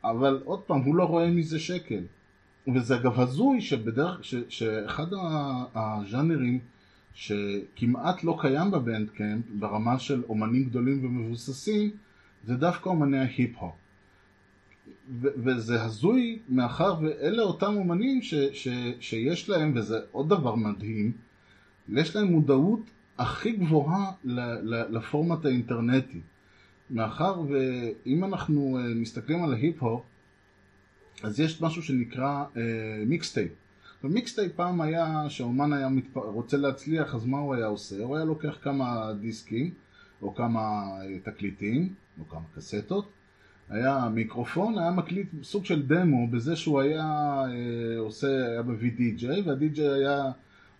אבל 0.03 0.41
עוד 0.45 0.61
פעם, 0.61 0.81
הוא 0.81 0.95
לא 0.95 1.03
רואה 1.03 1.31
מזה 1.31 1.59
שקל. 1.59 2.03
וזה 2.75 2.95
אגב 2.95 3.19
הזוי 3.19 3.61
שבדרך, 3.61 4.23
ש, 4.23 4.35
שאחד 4.49 5.07
הז'אנרים 5.75 6.59
שכמעט 7.13 8.23
לא 8.23 8.37
קיים 8.41 8.71
בבנדקאמפ 8.71 9.45
ברמה 9.59 9.99
של 9.99 10.23
אומנים 10.29 10.63
גדולים 10.63 11.05
ומבוססים 11.05 11.91
זה 12.47 12.55
דווקא 12.55 12.89
אומני 12.89 13.19
ההיפ-הופ. 13.19 13.73
וזה 15.21 15.83
הזוי 15.83 16.39
מאחר 16.49 16.95
ואלה 17.01 17.43
אותם 17.43 17.73
אומנים 17.75 18.21
ש, 18.21 18.33
ש, 18.33 18.67
שיש 18.99 19.49
להם, 19.49 19.71
וזה 19.75 19.99
עוד 20.11 20.29
דבר 20.29 20.55
מדהים, 20.55 21.11
יש 21.89 22.15
להם 22.15 22.27
מודעות 22.27 22.81
הכי 23.17 23.51
גבוהה 23.51 24.11
לפורמט 24.89 25.45
האינטרנטי. 25.45 26.19
מאחר 26.89 27.41
ואם 27.49 28.23
אנחנו 28.23 28.79
מסתכלים 28.95 29.43
על 29.43 29.53
ההיפ-הופ, 29.53 30.03
אז 31.23 31.39
יש 31.39 31.61
משהו 31.61 31.83
שנקרא 31.83 32.43
mixtape. 33.05 33.51
ו 34.03 34.09
mixtape 34.09 34.51
פעם 34.55 34.81
היה, 34.81 35.25
שהאומן 35.29 35.73
היה 35.73 35.89
מתפ... 35.89 36.17
רוצה 36.17 36.57
להצליח, 36.57 37.15
אז 37.15 37.25
מה 37.25 37.37
הוא 37.37 37.55
היה 37.55 37.65
עושה? 37.65 38.03
הוא 38.03 38.15
היה 38.15 38.25
לוקח 38.25 38.57
כמה 38.61 39.13
דיסקים, 39.19 39.71
או 40.21 40.35
כמה 40.35 40.83
תקליטים, 41.23 41.93
או 42.19 42.27
כמה 42.29 42.43
קסטות, 42.55 43.11
היה 43.69 44.09
מיקרופון, 44.13 44.77
היה 44.77 44.91
מקליט 44.91 45.27
סוג 45.43 45.65
של 45.65 45.87
דמו 45.87 46.27
בזה 46.27 46.55
שהוא 46.55 46.81
היה 46.81 47.03
אה, 47.47 47.99
עושה, 47.99 48.27
היה 48.27 48.61
מביא 48.61 48.91
די-ג'יי, 48.97 49.41
והדי-ג'יי 49.41 49.87
היה 49.87 50.31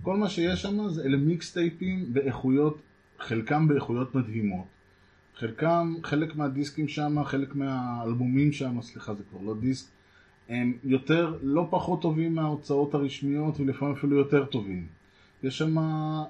כל 0.02 0.16
מה 0.16 0.28
שיש 0.28 0.62
שם 0.62 0.88
זה 0.88 1.04
אלה 1.04 1.16
מיקסטייפים 1.16 2.12
באיכויות, 2.12 2.78
חלקם 3.18 3.68
באיכויות 3.68 4.14
מדהימות. 4.14 4.66
חלקם, 5.36 5.94
חלק 6.02 6.36
מהדיסקים 6.36 6.88
שם, 6.88 7.24
חלק 7.24 7.54
מהאלבומים 7.54 8.52
שם, 8.52 8.82
סליחה 8.82 9.14
זה 9.14 9.22
כבר 9.30 9.40
לא 9.40 9.54
דיסק, 9.60 9.86
הם 10.48 10.72
יותר, 10.84 11.38
לא 11.42 11.66
פחות 11.70 12.02
טובים 12.02 12.34
מההוצאות 12.34 12.94
הרשמיות 12.94 13.60
ולפעמים 13.60 13.94
אפילו 13.94 14.16
יותר 14.16 14.44
טובים. 14.44 14.86
יש 15.42 15.58
שם 15.58 15.78
אה, 15.78 16.24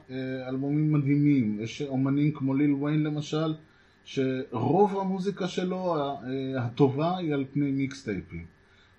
אלבומים 0.49 0.93
מדהימים, 0.93 1.59
יש 1.61 1.83
אומנים 1.83 2.33
כמו 2.33 2.55
ליל 2.55 2.73
ויין 2.73 3.03
למשל, 3.03 3.55
שרוב 4.05 4.99
המוזיקה 4.99 5.49
שלו 5.49 5.97
אה, 5.97 6.65
הטובה 6.65 7.17
היא 7.17 7.35
על 7.35 7.45
פני 7.53 7.71
מיקסטייפים. 7.71 8.56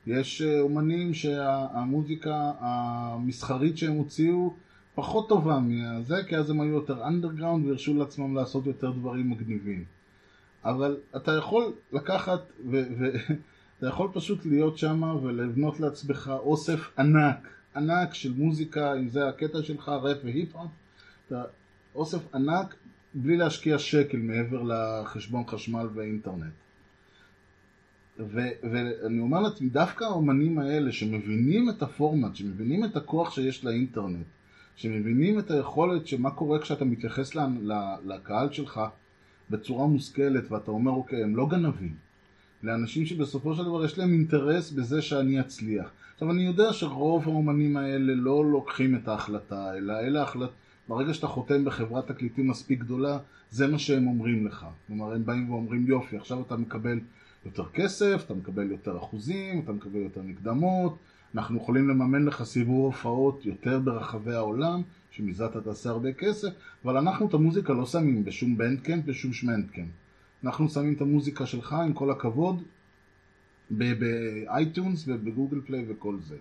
יש 0.08 0.42
אה, 0.42 0.60
אומנים 0.60 1.14
שהמוזיקה 1.14 2.52
המסחרית 2.60 3.78
שהם 3.78 3.94
הוציאו 3.94 4.54
פחות 4.96 5.30
טובה 5.30 5.60
מזה, 5.60 6.24
כי 6.28 6.38
אז 6.38 6.50
הם 6.50 6.62
היו 6.62 6.74
יותר 6.74 7.08
אנדרגראונד 7.08 7.66
והרשו 7.66 7.94
לעצמם 7.94 8.36
לעשות 8.36 8.66
יותר 8.66 8.92
דברים 8.92 9.30
מגניבים. 9.30 9.84
אבל 10.66 10.98
אתה 11.16 11.32
יכול 11.32 11.74
לקחת, 11.94 12.40
ואתה 12.70 13.88
יכול 13.92 14.10
פשוט 14.14 14.46
להיות 14.46 14.78
שם 14.78 15.04
ולבנות 15.24 15.80
לעצמך 15.80 16.32
אוסף 16.40 17.00
ענק, 17.00 17.48
ענק 17.76 18.14
של 18.14 18.34
מוזיקה, 18.34 18.96
אם 18.96 19.10
זה 19.10 19.28
הקטע 19.28 19.64
שלך, 19.64 19.90
ראפ 19.90 20.18
והיפ-הופ, 20.24 20.72
אוסף 21.96 22.36
ענק 22.36 22.76
בלי 23.14 23.38
להשקיע 23.38 23.80
שקל 23.80 24.18
מעבר 24.18 24.64
לחשבון 24.64 25.44
חשמל 25.48 25.88
ואינטרנט. 25.94 26.67
ו- 28.20 28.70
ואני 28.72 29.20
אומר 29.20 29.42
לעצמי, 29.42 29.70
דווקא 29.70 30.04
האומנים 30.04 30.60
האלה 30.60 30.92
שמבינים 30.92 31.70
את 31.70 31.82
הפורמט, 31.82 32.36
שמבינים 32.36 32.86
את 32.86 32.96
הכוח 32.98 33.32
שיש 33.32 33.66
לאינטרנט, 33.66 34.26
שמבינים 34.76 35.40
את 35.40 35.52
היכולת 35.52 36.08
שמה 36.08 36.32
קורה 36.32 36.60
כשאתה 36.60 36.86
מתייחס 36.86 37.36
לקהל 38.06 38.52
שלך 38.52 38.82
בצורה 39.50 39.88
מושכלת 39.88 40.52
ואתה 40.52 40.72
אומר 40.72 40.92
אוקיי 40.92 41.24
הם 41.24 41.36
לא 41.36 41.48
גנבים. 41.48 41.94
לאנשים 42.64 43.06
שבסופו 43.06 43.56
של 43.56 43.64
דבר 43.64 43.86
יש 43.86 43.98
להם 43.98 44.14
אינטרס 44.14 44.72
בזה 44.72 45.02
שאני 45.02 45.40
אצליח. 45.40 45.92
עכשיו 46.14 46.32
אני 46.32 46.46
יודע 46.46 46.74
שרוב 46.74 47.24
האומנים 47.28 47.78
האלה 47.78 48.14
לא 48.16 48.46
לוקחים 48.52 48.96
את 48.96 49.08
ההחלטה 49.08 49.78
אלא 49.78 49.94
אלה 50.00 50.24
החלטות 50.24 50.56
ברגע 50.88 51.14
שאתה 51.14 51.28
חותם 51.28 51.66
בחברת 51.66 52.08
תקליטים 52.08 52.48
מספיק 52.48 52.80
גדולה 52.80 53.18
זה 53.52 53.68
מה 53.68 53.80
שהם 53.80 54.08
אומרים 54.08 54.48
לך. 54.48 54.66
כלומר 54.88 55.14
הם 55.14 55.26
באים 55.26 55.50
ואומרים 55.50 55.88
יופי 55.88 56.18
עכשיו 56.18 56.42
אתה 56.42 56.58
מקבל 56.58 57.00
יותר 57.46 57.66
כסף, 57.74 58.24
אתה 58.26 58.34
מקבל 58.34 58.72
יותר 58.72 58.98
אחוזים, 58.98 59.60
אתה 59.60 59.72
מקבל 59.72 60.00
יותר 60.00 60.22
מקדמות 60.22 60.98
אנחנו 61.36 61.58
יכולים 61.58 61.90
לממן 61.90 62.26
לך 62.26 62.44
סיבוב 62.44 62.86
הופעות 62.86 63.46
יותר 63.46 63.80
ברחבי 63.80 64.34
העולם, 64.34 64.82
שמזה 65.12 65.46
אתה 65.46 65.62
תעשה 65.62 65.90
הרבה 65.90 66.14
כסף, 66.14 66.50
אבל 66.86 66.98
אנחנו 66.98 67.28
את 67.28 67.34
המוזיקה 67.34 67.74
לא 67.74 67.86
שמים 67.86 68.26
בשום 68.26 68.58
בנדקאמפ, 68.58 69.06
בשום 69.06 69.34
שמנדקאמפ. 69.34 69.90
אנחנו 70.44 70.70
שמים 70.70 70.94
את 70.94 71.02
המוזיקה 71.02 71.46
שלך, 71.46 71.74
עם 71.74 71.94
כל 71.94 72.12
הכבוד, 72.12 72.64
באייטונס 73.72 75.04
ובגוגל 75.08 75.62
פליי 75.66 75.86
וכל 75.88 76.18
זה. 76.20 76.38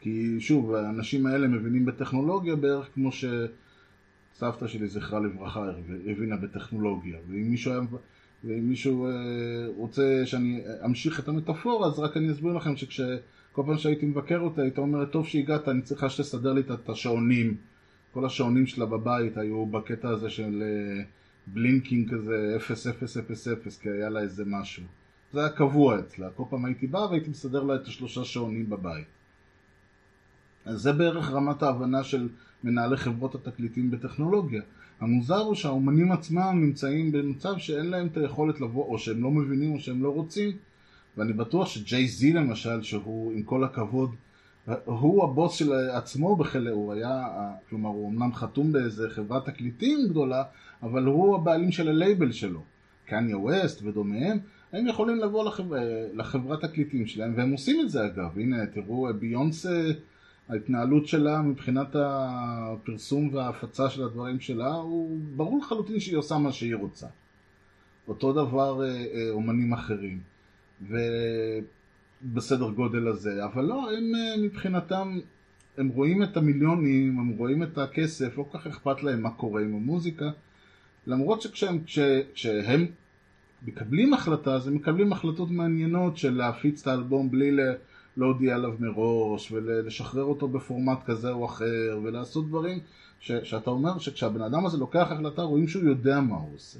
כי 0.00 0.36
שוב, 0.40 0.74
האנשים 0.74 1.26
האלה 1.26 1.48
מבינים 1.48 1.84
בטכנולוגיה 1.84 2.56
בערך 2.56 2.88
כמו 2.94 3.10
שסבתא 3.12 4.66
שלי, 4.66 4.88
זכרה 4.88 5.20
לברכה, 5.20 5.70
הבינה 6.06 6.36
בטכנולוגיה. 6.36 7.18
ואם 7.28 7.50
מישהו 7.50 7.72
היה... 7.72 7.80
ואם 8.44 8.68
מישהו 8.68 9.06
אה, 9.06 9.10
רוצה 9.76 10.22
שאני 10.24 10.62
אמשיך 10.84 11.20
את 11.20 11.28
המטאפורה, 11.28 11.86
אז 11.86 11.98
רק 11.98 12.16
אני 12.16 12.32
אסביר 12.32 12.52
לכם 12.52 12.76
שכש... 12.76 13.00
כל 13.52 13.62
פעם 13.66 13.78
שהייתי 13.78 14.06
מבקר 14.06 14.38
אותה, 14.38 14.62
הייתה 14.62 14.80
אומרת, 14.80 15.10
טוב 15.10 15.26
שהגעת, 15.26 15.68
אני 15.68 15.82
צריכה 15.82 16.10
שתסדר 16.10 16.52
לי 16.52 16.60
את 16.60 16.88
השעונים. 16.88 17.56
כל 18.12 18.26
השעונים 18.26 18.66
שלה 18.66 18.86
בבית 18.86 19.36
היו 19.36 19.66
בקטע 19.66 20.08
הזה 20.08 20.30
של 20.30 20.62
אה, 20.62 21.04
בלינקינג 21.46 22.10
כזה 22.10 22.56
0000, 22.60 23.78
כי 23.80 23.90
היה 23.90 24.08
לה 24.08 24.20
איזה 24.20 24.44
משהו. 24.46 24.82
זה 25.32 25.40
היה 25.40 25.48
קבוע 25.48 25.98
אצלה, 25.98 26.30
כל 26.36 26.42
פעם 26.50 26.64
הייתי 26.64 26.86
בא 26.86 26.98
והייתי 26.98 27.30
מסדר 27.30 27.62
לה 27.62 27.74
את 27.74 27.86
השלושה 27.86 28.24
שעונים 28.24 28.70
בבית. 28.70 29.06
אז 30.64 30.80
זה 30.80 30.92
בערך 30.92 31.30
רמת 31.30 31.62
ההבנה 31.62 32.04
של 32.04 32.28
מנהלי 32.64 32.96
חברות 32.96 33.34
התקליטים 33.34 33.90
בטכנולוגיה. 33.90 34.62
המוזר 35.02 35.38
הוא 35.38 35.54
שהאומנים 35.54 36.12
עצמם 36.12 36.58
נמצאים 36.60 37.12
במצב 37.12 37.58
שאין 37.58 37.86
להם 37.86 38.06
את 38.06 38.16
היכולת 38.16 38.60
לבוא, 38.60 38.84
או 38.84 38.98
שהם 38.98 39.22
לא 39.22 39.30
מבינים 39.30 39.74
או 39.74 39.80
שהם 39.80 40.02
לא 40.02 40.08
רוצים, 40.08 40.50
ואני 41.16 41.32
בטוח 41.32 41.68
שג'יי 41.68 42.08
זי 42.08 42.32
למשל, 42.32 42.82
שהוא 42.82 43.32
עם 43.32 43.42
כל 43.42 43.64
הכבוד, 43.64 44.10
הוא 44.84 45.24
הבוס 45.24 45.54
של 45.54 45.72
עצמו 45.72 46.36
בחלק, 46.36 46.72
הוא 46.72 46.92
היה, 46.92 47.24
כלומר 47.68 47.88
הוא 47.88 48.10
אמנם 48.10 48.34
חתום 48.34 48.72
באיזה 48.72 49.10
חברת 49.10 49.46
תקליטים 49.46 49.98
גדולה, 50.08 50.42
אבל 50.82 51.04
הוא 51.04 51.36
הבעלים 51.36 51.72
של 51.72 51.88
הלייבל 51.88 52.32
שלו. 52.32 52.62
קניה 53.06 53.38
ווסט 53.38 53.82
ודומיהם, 53.82 54.38
הם 54.72 54.86
יכולים 54.86 55.18
לבוא 55.18 55.44
לחבר... 55.44 55.78
לחברת 56.14 56.64
תקליטים 56.64 57.06
שלהם, 57.06 57.32
והם 57.36 57.52
עושים 57.52 57.80
את 57.80 57.90
זה 57.90 58.06
אגב. 58.06 58.38
הנה, 58.38 58.66
תראו, 58.66 59.08
ביונסה, 59.18 59.90
ההתנהלות 60.48 61.06
שלה 61.06 61.42
מבחינת 61.42 61.88
הפרסום 61.94 63.34
וההפצה 63.34 63.90
של 63.90 64.04
הדברים 64.04 64.40
שלה, 64.40 64.74
הוא 64.74 65.18
ברור 65.36 65.58
לחלוטין 65.58 66.00
שהיא 66.00 66.16
עושה 66.16 66.38
מה 66.38 66.52
שהיא 66.52 66.74
רוצה. 66.74 67.06
אותו 68.08 68.32
דבר 68.32 68.84
אה, 68.84 68.88
אה, 68.88 69.30
אומנים 69.30 69.72
אחרים. 69.72 70.20
ובסדר 72.22 72.70
גודל 72.70 73.08
הזה, 73.08 73.44
אבל 73.44 73.64
לא, 73.64 73.90
הם 73.92 74.14
אה, 74.14 74.42
מבחינתם, 74.42 75.18
הם 75.78 75.88
רואים 75.88 76.22
את 76.22 76.36
המיליונים, 76.36 77.18
הם 77.18 77.28
רואים 77.28 77.62
את 77.62 77.78
הכסף, 77.78 78.38
לא 78.38 78.46
כל 78.50 78.58
כך 78.58 78.66
אכפת 78.66 79.02
להם 79.02 79.22
מה 79.22 79.30
קורה 79.30 79.62
עם 79.62 79.74
המוזיקה, 79.74 80.30
למרות 81.06 81.42
שכשהם 81.42 81.78
כש, 81.86 81.98
כשהם 82.34 82.86
מקבלים 83.66 84.14
החלטה, 84.14 84.54
אז 84.54 84.68
הם 84.68 84.74
מקבלים 84.74 85.12
החלטות 85.12 85.50
מעניינות 85.50 86.16
של 86.16 86.36
להפיץ 86.36 86.80
את 86.80 86.86
האלבום 86.86 87.30
בלי 87.30 87.50
להודיע 88.16 88.54
עליו 88.54 88.74
מראש, 88.78 89.52
ולשחרר 89.52 90.24
אותו 90.24 90.48
בפורמט 90.48 90.98
כזה 91.04 91.30
או 91.30 91.46
אחר, 91.46 92.00
ולעשות 92.02 92.48
דברים 92.48 92.78
ש, 93.20 93.32
שאתה 93.32 93.70
אומר 93.70 93.98
שכשהבן 93.98 94.42
אדם 94.42 94.66
הזה 94.66 94.78
לוקח 94.78 95.06
החלטה, 95.10 95.42
רואים 95.42 95.68
שהוא 95.68 95.84
יודע 95.84 96.20
מה 96.20 96.36
הוא 96.36 96.54
עושה. 96.54 96.78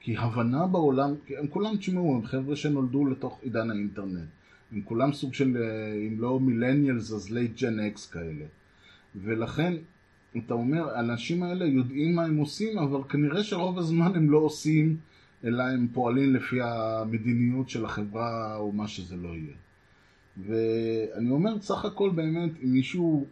כי 0.00 0.16
הבנה 0.16 0.66
בעולם, 0.66 1.14
הם 1.38 1.46
כולם 1.46 1.76
תשמעו, 1.76 2.14
הם 2.14 2.26
חבר'ה 2.26 2.56
שנולדו 2.56 3.06
לתוך 3.06 3.38
עידן 3.42 3.70
האינטרנט. 3.70 4.28
הם 4.72 4.80
כולם 4.84 5.12
סוג 5.12 5.34
של, 5.34 5.56
אה, 5.56 5.94
אם 6.08 6.20
לא 6.20 6.40
millennials, 6.40 7.12
אז 7.12 7.30
late 7.30 7.60
Gen 7.60 7.80
X 7.80 8.10
כאלה. 8.10 8.44
ולכן, 9.16 9.74
אתה 10.36 10.54
אומר, 10.54 10.96
האנשים 10.96 11.42
האלה 11.42 11.64
יודעים 11.64 12.14
מה 12.14 12.24
הם 12.24 12.36
עושים, 12.36 12.78
אבל 12.78 13.00
כנראה 13.08 13.44
שרוב 13.44 13.78
הזמן 13.78 14.12
הם 14.14 14.30
לא 14.30 14.38
עושים, 14.38 14.96
אלא 15.44 15.62
הם 15.62 15.88
פועלים 15.92 16.34
לפי 16.34 16.56
המדיניות 16.62 17.68
של 17.68 17.84
החברה 17.84 18.56
או 18.56 18.72
מה 18.72 18.88
שזה 18.88 19.16
לא 19.16 19.28
יהיה. 19.28 19.54
ואני 20.44 21.30
אומר, 21.30 21.60
סך 21.60 21.84
הכל 21.84 22.10
באמת, 22.10 22.50
אם 22.64 22.72
מישהו 22.72 23.26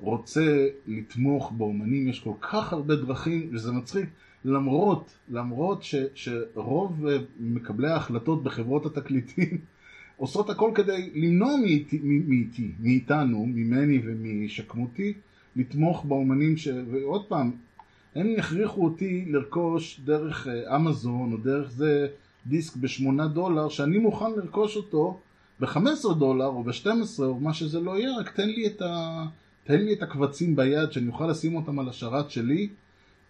רוצה 0.00 0.66
לתמוך 0.86 1.52
באומנים, 1.52 2.08
יש 2.08 2.20
כל 2.20 2.32
כך 2.40 2.72
הרבה 2.72 2.96
דרכים, 2.96 3.50
וזה 3.52 3.72
מצחיק. 3.72 4.08
למרות, 4.44 5.14
למרות 5.30 5.82
ש, 5.82 5.94
שרוב 6.14 7.06
אה, 7.06 7.18
מקבלי 7.40 7.88
ההחלטות 7.88 8.42
בחברות 8.42 8.86
התקליטים 8.86 9.58
עושות 10.16 10.50
הכל 10.50 10.70
כדי 10.74 11.10
למנוע 11.14 11.56
מאיתי, 11.56 12.00
מאיתי, 12.02 12.72
מאיתנו, 12.80 13.46
ממני 13.46 14.00
ומשכמותי, 14.04 15.12
לתמוך 15.56 16.04
באומנים 16.04 16.56
ש... 16.56 16.68
ועוד 16.90 17.24
פעם, 17.28 17.50
הם 18.14 18.26
יכריחו 18.26 18.84
אותי 18.84 19.24
לרכוש 19.28 20.00
דרך 20.04 20.48
אה, 20.48 20.76
אמזון 20.76 21.32
או 21.32 21.36
דרך 21.36 21.70
זה 21.70 22.08
דיסק 22.46 22.76
בשמונה 22.76 23.26
דולר, 23.26 23.68
שאני 23.68 23.98
מוכן 23.98 24.30
לרכוש 24.36 24.76
אותו 24.76 25.20
ב-15 25.60 26.14
דולר 26.18 26.46
או 26.46 26.62
ב-12 26.62 27.22
או 27.22 27.40
מה 27.40 27.54
שזה 27.54 27.80
לא 27.80 27.98
יהיה, 27.98 28.18
רק 28.18 28.36
תן 28.36 28.48
לי 28.48 28.66
את, 28.66 28.82
ה... 28.82 29.24
תן 29.64 29.80
לי 29.80 29.92
את 29.92 30.02
הקבצים 30.02 30.56
ביד 30.56 30.92
שאני 30.92 31.08
אוכל 31.08 31.26
לשים 31.26 31.56
אותם 31.56 31.78
על 31.78 31.88
השרת 31.88 32.30
שלי 32.30 32.68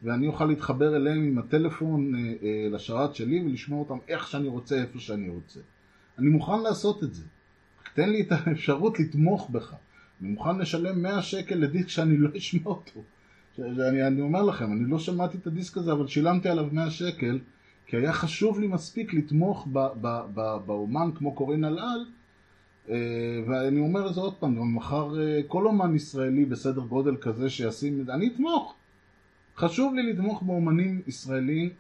ואני 0.03 0.27
אוכל 0.27 0.45
להתחבר 0.45 0.97
אליהם 0.97 1.25
עם 1.25 1.39
הטלפון 1.39 2.15
אה, 2.15 2.33
אה, 2.43 2.69
לשרת 2.71 3.15
שלי 3.15 3.41
ולשמוע 3.41 3.79
אותם 3.79 3.99
איך 4.09 4.29
שאני 4.29 4.49
רוצה, 4.49 4.83
איפה 4.83 4.99
שאני 4.99 5.29
רוצה. 5.29 5.61
אני 6.19 6.29
מוכן 6.29 6.61
לעשות 6.63 7.05
את 7.05 7.15
זה. 7.15 7.23
תן 7.95 8.11
לי 8.11 8.21
את 8.21 8.33
האפשרות 8.33 9.01
לתמוך 9.01 9.51
בך. 9.51 9.75
אני 10.23 10.29
מוכן 10.29 10.59
לשלם 10.59 11.03
100 11.03 11.23
שקל 11.23 11.55
לדיסק 11.55 11.89
שאני 11.89 12.17
לא 12.17 12.29
אשמע 12.37 12.63
אותו. 12.65 13.03
שאני 13.57 14.07
אני 14.07 14.21
אומר 14.21 14.43
לכם, 14.43 14.73
אני 14.73 14.91
לא 14.91 14.99
שמעתי 14.99 15.39
את 15.39 15.47
הדיסק 15.47 15.77
הזה, 15.77 15.93
אבל 15.93 16.07
שילמתי 16.07 16.49
עליו 16.49 16.69
100 16.73 16.91
שקל, 16.91 17.39
כי 17.87 17.97
היה 17.97 18.13
חשוב 18.13 18.61
לי 18.61 18.67
מספיק 18.67 19.15
לתמוך 19.15 19.69
ב, 19.73 19.79
ב, 20.01 20.21
ב, 20.35 20.57
באומן 20.67 21.11
כמו 21.15 21.33
קורין 21.35 21.65
אלעל, 21.65 22.05
אה, 22.89 22.97
ואני 23.47 23.81
אומר 23.81 24.09
את 24.09 24.15
זה 24.15 24.21
עוד 24.21 24.35
פעם, 24.35 24.57
גם 24.57 24.75
מחר 24.75 25.21
אה, 25.21 25.41
כל 25.49 25.67
אומן 25.67 25.97
ישראלי 25.97 26.45
בסדר 26.45 26.81
גודל 26.81 27.17
כזה 27.17 27.51
שישים, 27.51 28.05
אני 28.09 28.27
אתמוך. 28.35 28.75
חשוב 29.57 29.95
לי 29.95 30.13
לתמוך 30.13 30.43
באומנים 30.43 31.03
ישראלים 31.07 31.71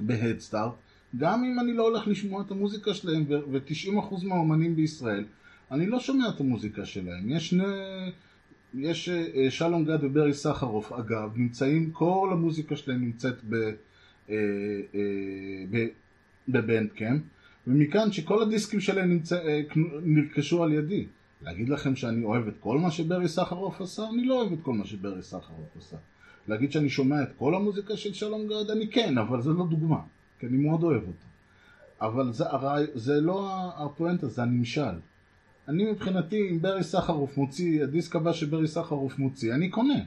בהדסטארט, 0.00 0.72
גם 1.16 1.44
אם 1.44 1.60
אני 1.60 1.72
לא 1.72 1.82
הולך 1.82 2.08
לשמוע 2.08 2.42
את 2.42 2.50
המוזיקה 2.50 2.94
שלהם, 2.94 3.24
ו-90% 3.28 4.24
מהאומנים 4.24 4.76
בישראל, 4.76 5.24
אני 5.70 5.86
לא 5.86 6.00
שומע 6.00 6.28
את 6.28 6.40
המוזיקה 6.40 6.84
שלהם. 6.84 7.30
יש 7.30 7.48
שני... 7.48 7.64
יש 8.74 9.08
אה, 9.08 9.50
שלום 9.50 9.84
גד 9.84 9.98
וברי 10.04 10.34
סחרוף, 10.34 10.92
אגב, 10.92 11.30
נמצאים, 11.36 11.90
כל 11.90 12.28
המוזיקה 12.32 12.76
שלהם 12.76 13.00
נמצאת 13.00 13.34
ב... 13.48 13.54
אה, 14.30 14.36
אה, 14.94 15.84
בבנדקאמפ, 16.48 17.22
ומכאן 17.66 18.12
שכל 18.12 18.42
הדיסקים 18.42 18.80
שלהם 18.80 19.08
נמצא, 19.08 19.38
נרכשו 20.02 20.62
על 20.62 20.72
ידי. 20.72 21.06
להגיד 21.42 21.68
לכם 21.68 21.96
שאני 21.96 22.24
אוהב 22.24 22.48
את 22.48 22.54
כל 22.60 22.78
מה 22.78 22.90
שברי 22.90 23.28
סחרוף 23.28 23.80
עשה? 23.80 24.02
אני 24.14 24.24
לא 24.24 24.40
אוהב 24.40 24.52
את 24.52 24.58
כל 24.62 24.72
מה 24.72 24.84
שברי 24.84 25.22
סחרוף 25.22 25.76
עשה. 25.78 25.96
להגיד 26.48 26.72
שאני 26.72 26.88
שומע 26.88 27.22
את 27.22 27.28
כל 27.38 27.54
המוזיקה 27.54 27.96
של 27.96 28.12
שלום 28.12 28.46
גד? 28.46 28.70
אני 28.70 28.88
כן, 28.88 29.18
אבל 29.18 29.42
זה 29.42 29.50
לא 29.50 29.66
דוגמה, 29.70 30.00
כי 30.38 30.46
אני 30.46 30.56
מאוד 30.56 30.82
אוהב 30.82 31.02
אותו. 31.02 31.26
אבל 32.00 32.32
זה, 32.32 32.44
זה 32.94 33.20
לא 33.20 33.70
הפואנטה, 33.76 34.28
זה 34.28 34.42
הנמשל. 34.42 34.94
אני 35.68 35.90
מבחינתי, 35.92 36.50
אם 36.50 36.62
ברי 36.62 36.84
סחרוף 36.84 37.36
מוציא, 37.36 37.82
הדיסק 37.82 38.16
הבא 38.16 38.32
שברי 38.32 38.68
סחרוף 38.68 39.18
מוציא, 39.18 39.54
אני 39.54 39.68
קונה. 39.68 39.98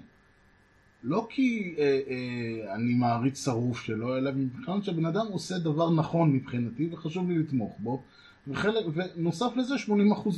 לא 1.07 1.27
כי 1.29 1.75
אה, 1.77 1.99
אה, 2.09 2.75
אני 2.75 2.93
מעריץ 2.93 3.45
שרוף 3.45 3.81
שלו, 3.81 4.17
אלא 4.17 4.31
מבחינת 4.35 4.83
שבן 4.83 5.05
אדם 5.05 5.25
עושה 5.29 5.57
דבר 5.57 5.93
נכון 5.93 6.33
מבחינתי 6.33 6.89
וחשוב 6.91 7.29
לי 7.29 7.39
לתמוך 7.39 7.75
בו. 7.79 8.03
וחלק, 8.47 8.85
ונוסף 8.93 9.51
לזה 9.55 9.75
80% 9.75 9.89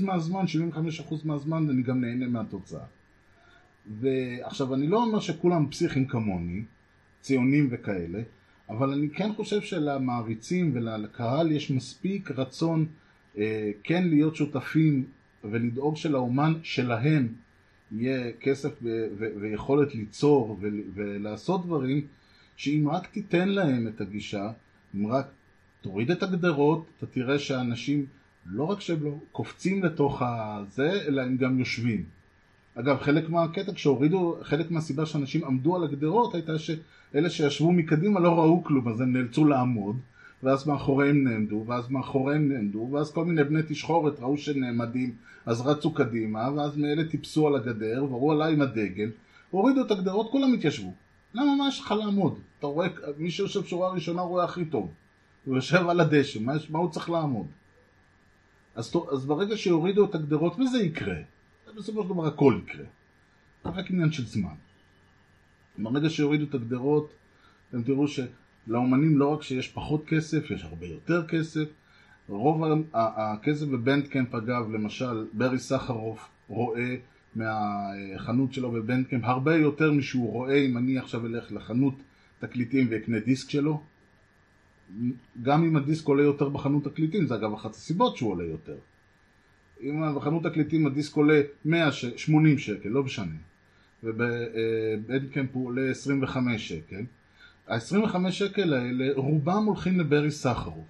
מהזמן, 0.01 0.45
75% 1.09 1.13
מהזמן 1.25 1.69
אני 1.69 1.81
גם 1.81 2.01
נהנה 2.01 2.27
מהתוצאה. 2.27 2.85
ועכשיו 3.99 4.73
אני 4.73 4.87
לא 4.87 5.03
אומר 5.03 5.19
שכולם 5.19 5.67
פסיכים 5.69 6.07
כמוני, 6.07 6.63
ציונים 7.21 7.67
וכאלה, 7.71 8.21
אבל 8.69 8.93
אני 8.93 9.09
כן 9.09 9.33
חושב 9.33 9.61
שלמעריצים 9.61 10.71
ולקהל 10.73 11.51
יש 11.51 11.71
מספיק 11.71 12.31
רצון 12.31 12.85
אה, 13.37 13.71
כן 13.83 14.07
להיות 14.07 14.35
שותפים 14.35 15.03
ולדאוג 15.43 15.95
שלאומן 15.95 16.53
שלהם 16.63 17.27
יהיה 17.91 18.31
כסף 18.39 18.69
ויכולת 19.39 19.95
ליצור 19.95 20.59
ולעשות 20.93 21.65
דברים, 21.65 22.01
שאם 22.55 22.87
רק 22.91 23.07
תיתן 23.07 23.49
להם 23.49 23.87
את 23.87 24.01
הגישה, 24.01 24.51
אם 24.95 25.07
רק 25.07 25.25
תוריד 25.81 26.11
את 26.11 26.23
הגדרות, 26.23 26.85
אתה 26.97 27.05
תראה 27.05 27.39
שאנשים 27.39 28.05
לא 28.45 28.63
רק 28.63 28.81
שהם 28.81 29.03
לא 29.03 29.17
קופצים 29.31 29.83
לתוך 29.83 30.21
הזה, 30.25 30.91
אלא 31.07 31.21
הם 31.21 31.37
גם 31.37 31.59
יושבים. 31.59 32.03
אגב, 32.75 32.97
חלק 32.97 33.29
מהקטע, 33.29 33.73
כשהורידו, 33.73 34.37
חלק 34.43 34.71
מהסיבה 34.71 35.05
שאנשים 35.05 35.45
עמדו 35.45 35.75
על 35.75 35.83
הגדרות 35.83 36.35
הייתה 36.35 36.59
שאלה 36.59 37.29
שישבו 37.29 37.71
מקדימה 37.71 38.19
לא 38.19 38.39
ראו 38.39 38.63
כלום, 38.63 38.87
אז 38.87 39.01
הם 39.01 39.13
נאלצו 39.13 39.45
לעמוד. 39.45 39.95
ואז 40.43 40.67
מאחוריהם 40.67 41.23
נעמדו, 41.23 41.63
ואז 41.67 41.89
מאחוריהם 41.89 42.49
נעמדו, 42.49 42.89
ואז 42.91 43.11
כל 43.11 43.25
מיני 43.25 43.43
בני 43.43 43.59
תשחורת 43.67 44.19
ראו 44.19 44.37
שנעמדים, 44.37 45.15
אז 45.45 45.61
רצו 45.61 45.93
קדימה, 45.93 46.49
ואז 46.55 46.77
מאלה 46.77 47.09
טיפסו 47.09 47.47
על 47.47 47.55
הגדר, 47.55 48.03
וראו 48.03 48.31
עליי 48.31 48.53
עם 48.53 48.61
הדגל, 48.61 49.09
הורידו 49.51 49.85
את 49.85 49.91
הגדרות, 49.91 50.31
כולם 50.31 50.53
התיישבו. 50.53 50.93
למה, 51.33 51.55
מה 51.55 51.67
יש 51.67 51.79
לך 51.79 51.91
לעמוד? 51.91 52.39
אתה 52.59 52.67
רואה, 52.67 52.87
מי 53.17 53.31
שיושב 53.31 53.63
שורה 53.63 53.89
ראשונה 53.89 54.21
רואה 54.21 54.43
הכי 54.43 54.65
טוב. 54.65 54.91
הוא 55.45 55.55
יושב 55.55 55.89
על 55.89 55.99
הדשא, 55.99 56.39
מה, 56.39 56.53
מה 56.69 56.79
הוא 56.79 56.91
צריך 56.91 57.09
לעמוד? 57.09 57.47
אז, 58.75 58.95
אז 59.11 59.25
ברגע 59.25 59.57
שיורידו 59.57 60.05
את 60.05 60.15
הגדרות, 60.15 60.59
וזה 60.59 60.77
יקרה, 60.77 61.15
בסופו 61.77 62.03
של 62.03 62.09
דבר 62.09 62.27
הכל 62.27 62.59
יקרה. 62.63 62.85
זה 63.63 63.69
רק 63.69 63.91
עניין 63.91 64.11
של 64.11 64.25
זמן. 64.25 64.55
ברגע 65.77 66.09
שיורידו 66.09 66.45
את 66.45 66.53
הגדרות, 66.53 67.13
אתם 67.69 67.83
תראו 67.83 68.07
ש... 68.07 68.19
לאומנים 68.69 69.17
לא 69.17 69.27
רק 69.27 69.43
שיש 69.43 69.67
פחות 69.67 70.05
כסף, 70.05 70.51
יש 70.51 70.63
הרבה 70.63 70.85
יותר 70.85 71.27
כסף. 71.27 71.65
רוב 72.27 72.63
הכסף 72.93 73.65
בבנדקמפ 73.65 74.35
אגב, 74.35 74.71
למשל 74.71 75.27
ברי 75.33 75.59
סחרוף 75.59 76.29
רואה 76.47 76.95
מהחנות 77.35 78.53
שלו 78.53 78.71
בבנדקמפ 78.71 79.23
הרבה 79.23 79.55
יותר 79.55 79.91
משהוא 79.91 80.31
רואה 80.31 80.55
אם 80.55 80.77
אני 80.77 80.97
עכשיו 80.97 81.25
אלך 81.25 81.51
לחנות 81.51 81.93
תקליטים 82.39 82.87
ואקנה 82.89 83.19
דיסק 83.19 83.49
שלו. 83.49 83.81
גם 85.41 85.63
אם 85.63 85.75
הדיסק 85.75 86.07
עולה 86.07 86.23
יותר 86.23 86.49
בחנות 86.49 86.83
תקליטים, 86.83 87.27
זה 87.27 87.35
אגב 87.35 87.53
אחת 87.53 87.71
הסיבות 87.71 88.17
שהוא 88.17 88.31
עולה 88.31 88.43
יותר. 88.43 88.75
אם 89.81 90.15
בחנות 90.15 90.43
תקליטים 90.43 90.87
הדיסק 90.87 91.15
עולה 91.15 91.41
100, 91.65 91.91
80 91.91 92.57
שקל, 92.57 92.89
לא 92.89 93.03
משנה. 93.03 93.35
ובבנדקמפ 94.03 95.49
הוא 95.53 95.65
עולה 95.65 95.91
25 95.91 96.69
שקל. 96.69 97.03
ה-25 97.69 98.31
שקל 98.31 98.73
האלה 98.73 99.05
רובם 99.15 99.65
הולכים 99.65 99.99
לברי 99.99 100.31
סחרוף. 100.31 100.85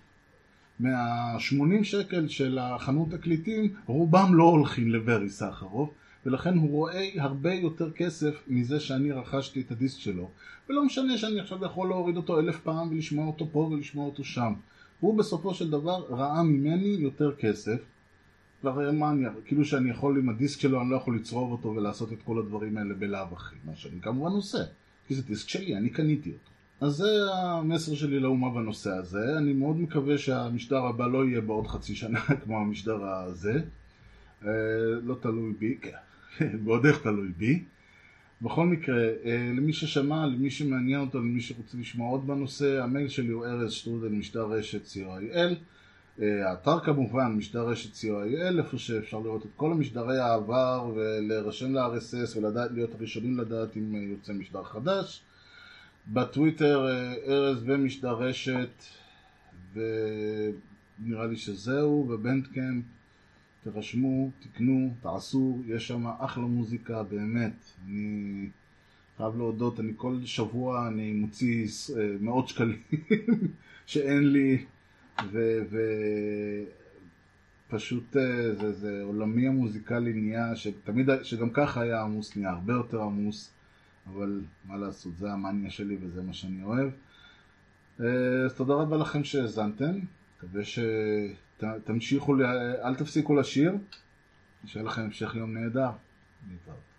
מה-80 0.80 1.84
שקל 1.84 2.28
של 2.28 2.58
החנות 2.62 3.12
תקליטים 3.12 3.74
רובם 3.86 4.36
לא 4.36 4.44
הולכים 4.44 4.92
לברי 4.92 5.30
סחרוף 5.30 5.90
ולכן 6.26 6.58
הוא 6.58 6.70
רואה 6.70 7.10
הרבה 7.18 7.54
יותר 7.54 7.92
כסף 7.92 8.44
מזה 8.48 8.80
שאני 8.80 9.12
רכשתי 9.12 9.62
את 9.62 9.72
הדיסק 9.72 10.00
שלו. 10.00 10.30
ולא 10.70 10.86
משנה 10.86 11.18
שאני 11.18 11.40
עכשיו 11.40 11.66
יכול 11.66 11.88
להוריד 11.88 12.18
אותו 12.18 12.40
אלף 12.40 12.60
פעם 12.60 12.90
ולשמוע 12.90 13.28
אותו 13.28 13.48
פה 13.52 13.60
ולשמוע 13.60 14.06
אותו 14.06 14.24
שם. 14.24 14.54
הוא 15.00 15.18
בסופו 15.18 15.54
של 15.54 15.70
דבר 15.70 16.06
ראה 16.10 16.44
ממני 16.44 16.96
יותר 17.00 17.36
כסף. 17.36 17.80
והרי 18.64 18.92
מה 18.92 19.12
אני, 19.12 19.26
כאילו 19.46 19.66
שאני 19.66 19.90
יכול 19.90 20.18
עם 20.18 20.30
הדיסק 20.30 20.60
שלו 20.60 20.82
אני 20.82 20.90
לא 20.90 20.96
יכול 20.96 21.16
לצרוב 21.16 21.52
אותו 21.52 21.70
ולעשות 21.70 22.14
את 22.14 22.18
כל 22.26 22.40
הדברים 22.40 22.78
האלה 22.78 22.94
בלאו 22.94 23.28
הכי 23.34 23.56
מה 23.66 23.76
שאני 23.76 24.02
כמובן 24.02 24.32
עושה 24.32 24.64
כי 25.08 25.16
זה 25.16 25.22
דיסק 25.22 25.50
שלי, 25.50 25.78
אני 25.78 25.90
קניתי 25.90 26.30
אותו 26.30 26.50
אז 26.82 26.92
זה 26.92 27.34
המסר 27.34 27.96
שלי 27.96 28.20
לאומה 28.20 28.50
בנושא 28.50 28.90
הזה. 28.90 29.38
אני 29.38 29.54
מאוד 29.54 29.80
מקווה 29.80 30.18
שהמשדר 30.18 30.86
הבא 30.86 31.08
לא 31.08 31.26
יהיה 31.26 31.42
בעוד 31.42 31.68
חצי 31.68 31.96
שנה 31.96 32.20
כמו 32.44 32.58
המשדר 32.58 33.06
הזה. 33.06 33.62
אה, 34.46 34.52
לא 35.04 35.16
תלוי 35.22 35.54
בי, 35.60 35.78
כן, 35.82 35.98
ועוד 36.64 36.86
איך 36.86 37.02
תלוי 37.02 37.30
בי. 37.38 37.64
בכל 38.42 38.66
מקרה, 38.66 39.04
אה, 39.26 39.52
למי 39.58 39.74
ששמע, 39.74 40.26
למי 40.26 40.50
שמעניין 40.50 41.02
אותו, 41.02 41.20
למי 41.20 41.42
שרוצה 41.42 41.78
לשמוע 41.78 42.10
עוד 42.10 42.28
בנושא, 42.28 42.84
המייל 42.84 43.08
שלי 43.08 43.28
הוא 43.28 43.46
ארז 43.46 43.72
שטרודל 43.72 44.10
משדר 44.10 44.46
רשת 44.46 44.86
co.il. 44.86 45.56
אה, 46.22 46.50
האתר 46.50 46.80
כמובן, 46.80 47.32
משדר 47.38 47.68
רשת 47.68 47.94
co.il, 47.94 48.58
איפה 48.58 48.78
שאפשר 48.78 49.20
לראות 49.20 49.46
את 49.46 49.52
כל 49.56 49.72
המשדרי 49.72 50.20
העבר 50.20 50.92
ולהירשם 50.96 51.76
ל-RSS 51.76 52.38
ולהיות 52.38 52.96
הראשונים 52.96 53.38
לדעת 53.38 53.78
אם 53.78 53.96
יוצא 53.96 54.34
משדר 54.34 54.64
חדש. 54.64 55.24
בטוויטר 56.14 56.88
אה, 56.88 57.14
ארז 57.28 57.64
ומשדר 57.66 58.14
רשת 58.14 58.84
ונראה 59.74 61.26
לי 61.28 61.36
שזהו, 61.38 62.04
בבנדקאמפ 62.04 62.84
תרשמו, 63.64 64.32
תקנו, 64.40 64.94
תעשו, 65.02 65.62
יש 65.68 65.88
שם 65.88 66.08
אחלה 66.08 66.44
מוזיקה, 66.44 67.04
באמת. 67.04 67.54
אני 67.86 68.50
חייב 69.18 69.38
להודות, 69.38 69.80
אני 69.80 69.92
כל 69.96 70.18
שבוע 70.26 70.88
אני 70.88 71.14
מוציא 71.14 71.68
אה, 71.98 72.16
מאות 72.20 72.48
שקלים 72.48 72.80
שאין 73.86 74.32
לי, 74.32 74.66
ופשוט 77.68 78.18
אה, 78.18 78.56
זה, 78.56 78.74
זה 78.74 79.02
עולמי 79.04 79.48
המוזיקלי 79.48 80.14
נהיה, 80.14 80.56
שתמיד, 80.56 81.10
שגם 81.24 81.50
ככה 81.50 81.82
היה 81.82 82.02
עמוס, 82.02 82.38
נהיה 82.38 82.50
הרבה 82.50 82.74
יותר 82.74 83.02
עמוס. 83.02 83.52
אבל 84.14 84.42
מה 84.66 84.78
לעשות, 84.78 85.18
זה 85.18 85.32
המאניה 85.32 85.70
שלי 85.72 85.98
וזה 86.02 86.22
מה 86.22 86.34
שאני 86.34 86.64
אוהב. 86.64 86.90
אה, 88.00 88.06
אז 88.46 88.54
תודה 88.54 88.74
רבה 88.74 88.98
לכם 88.98 89.24
שהאזנתם, 89.24 90.00
מקווה 90.38 90.62
שתמשיכו, 90.66 92.36
אל 92.84 92.96
תפסיקו 92.96 93.36
לשיר, 93.36 93.74
שיהיה 94.66 94.86
לכם 94.86 95.02
המשך 95.02 95.36
יום 95.36 95.58
נהדר. 95.58 95.90
להתראות. 96.50 96.90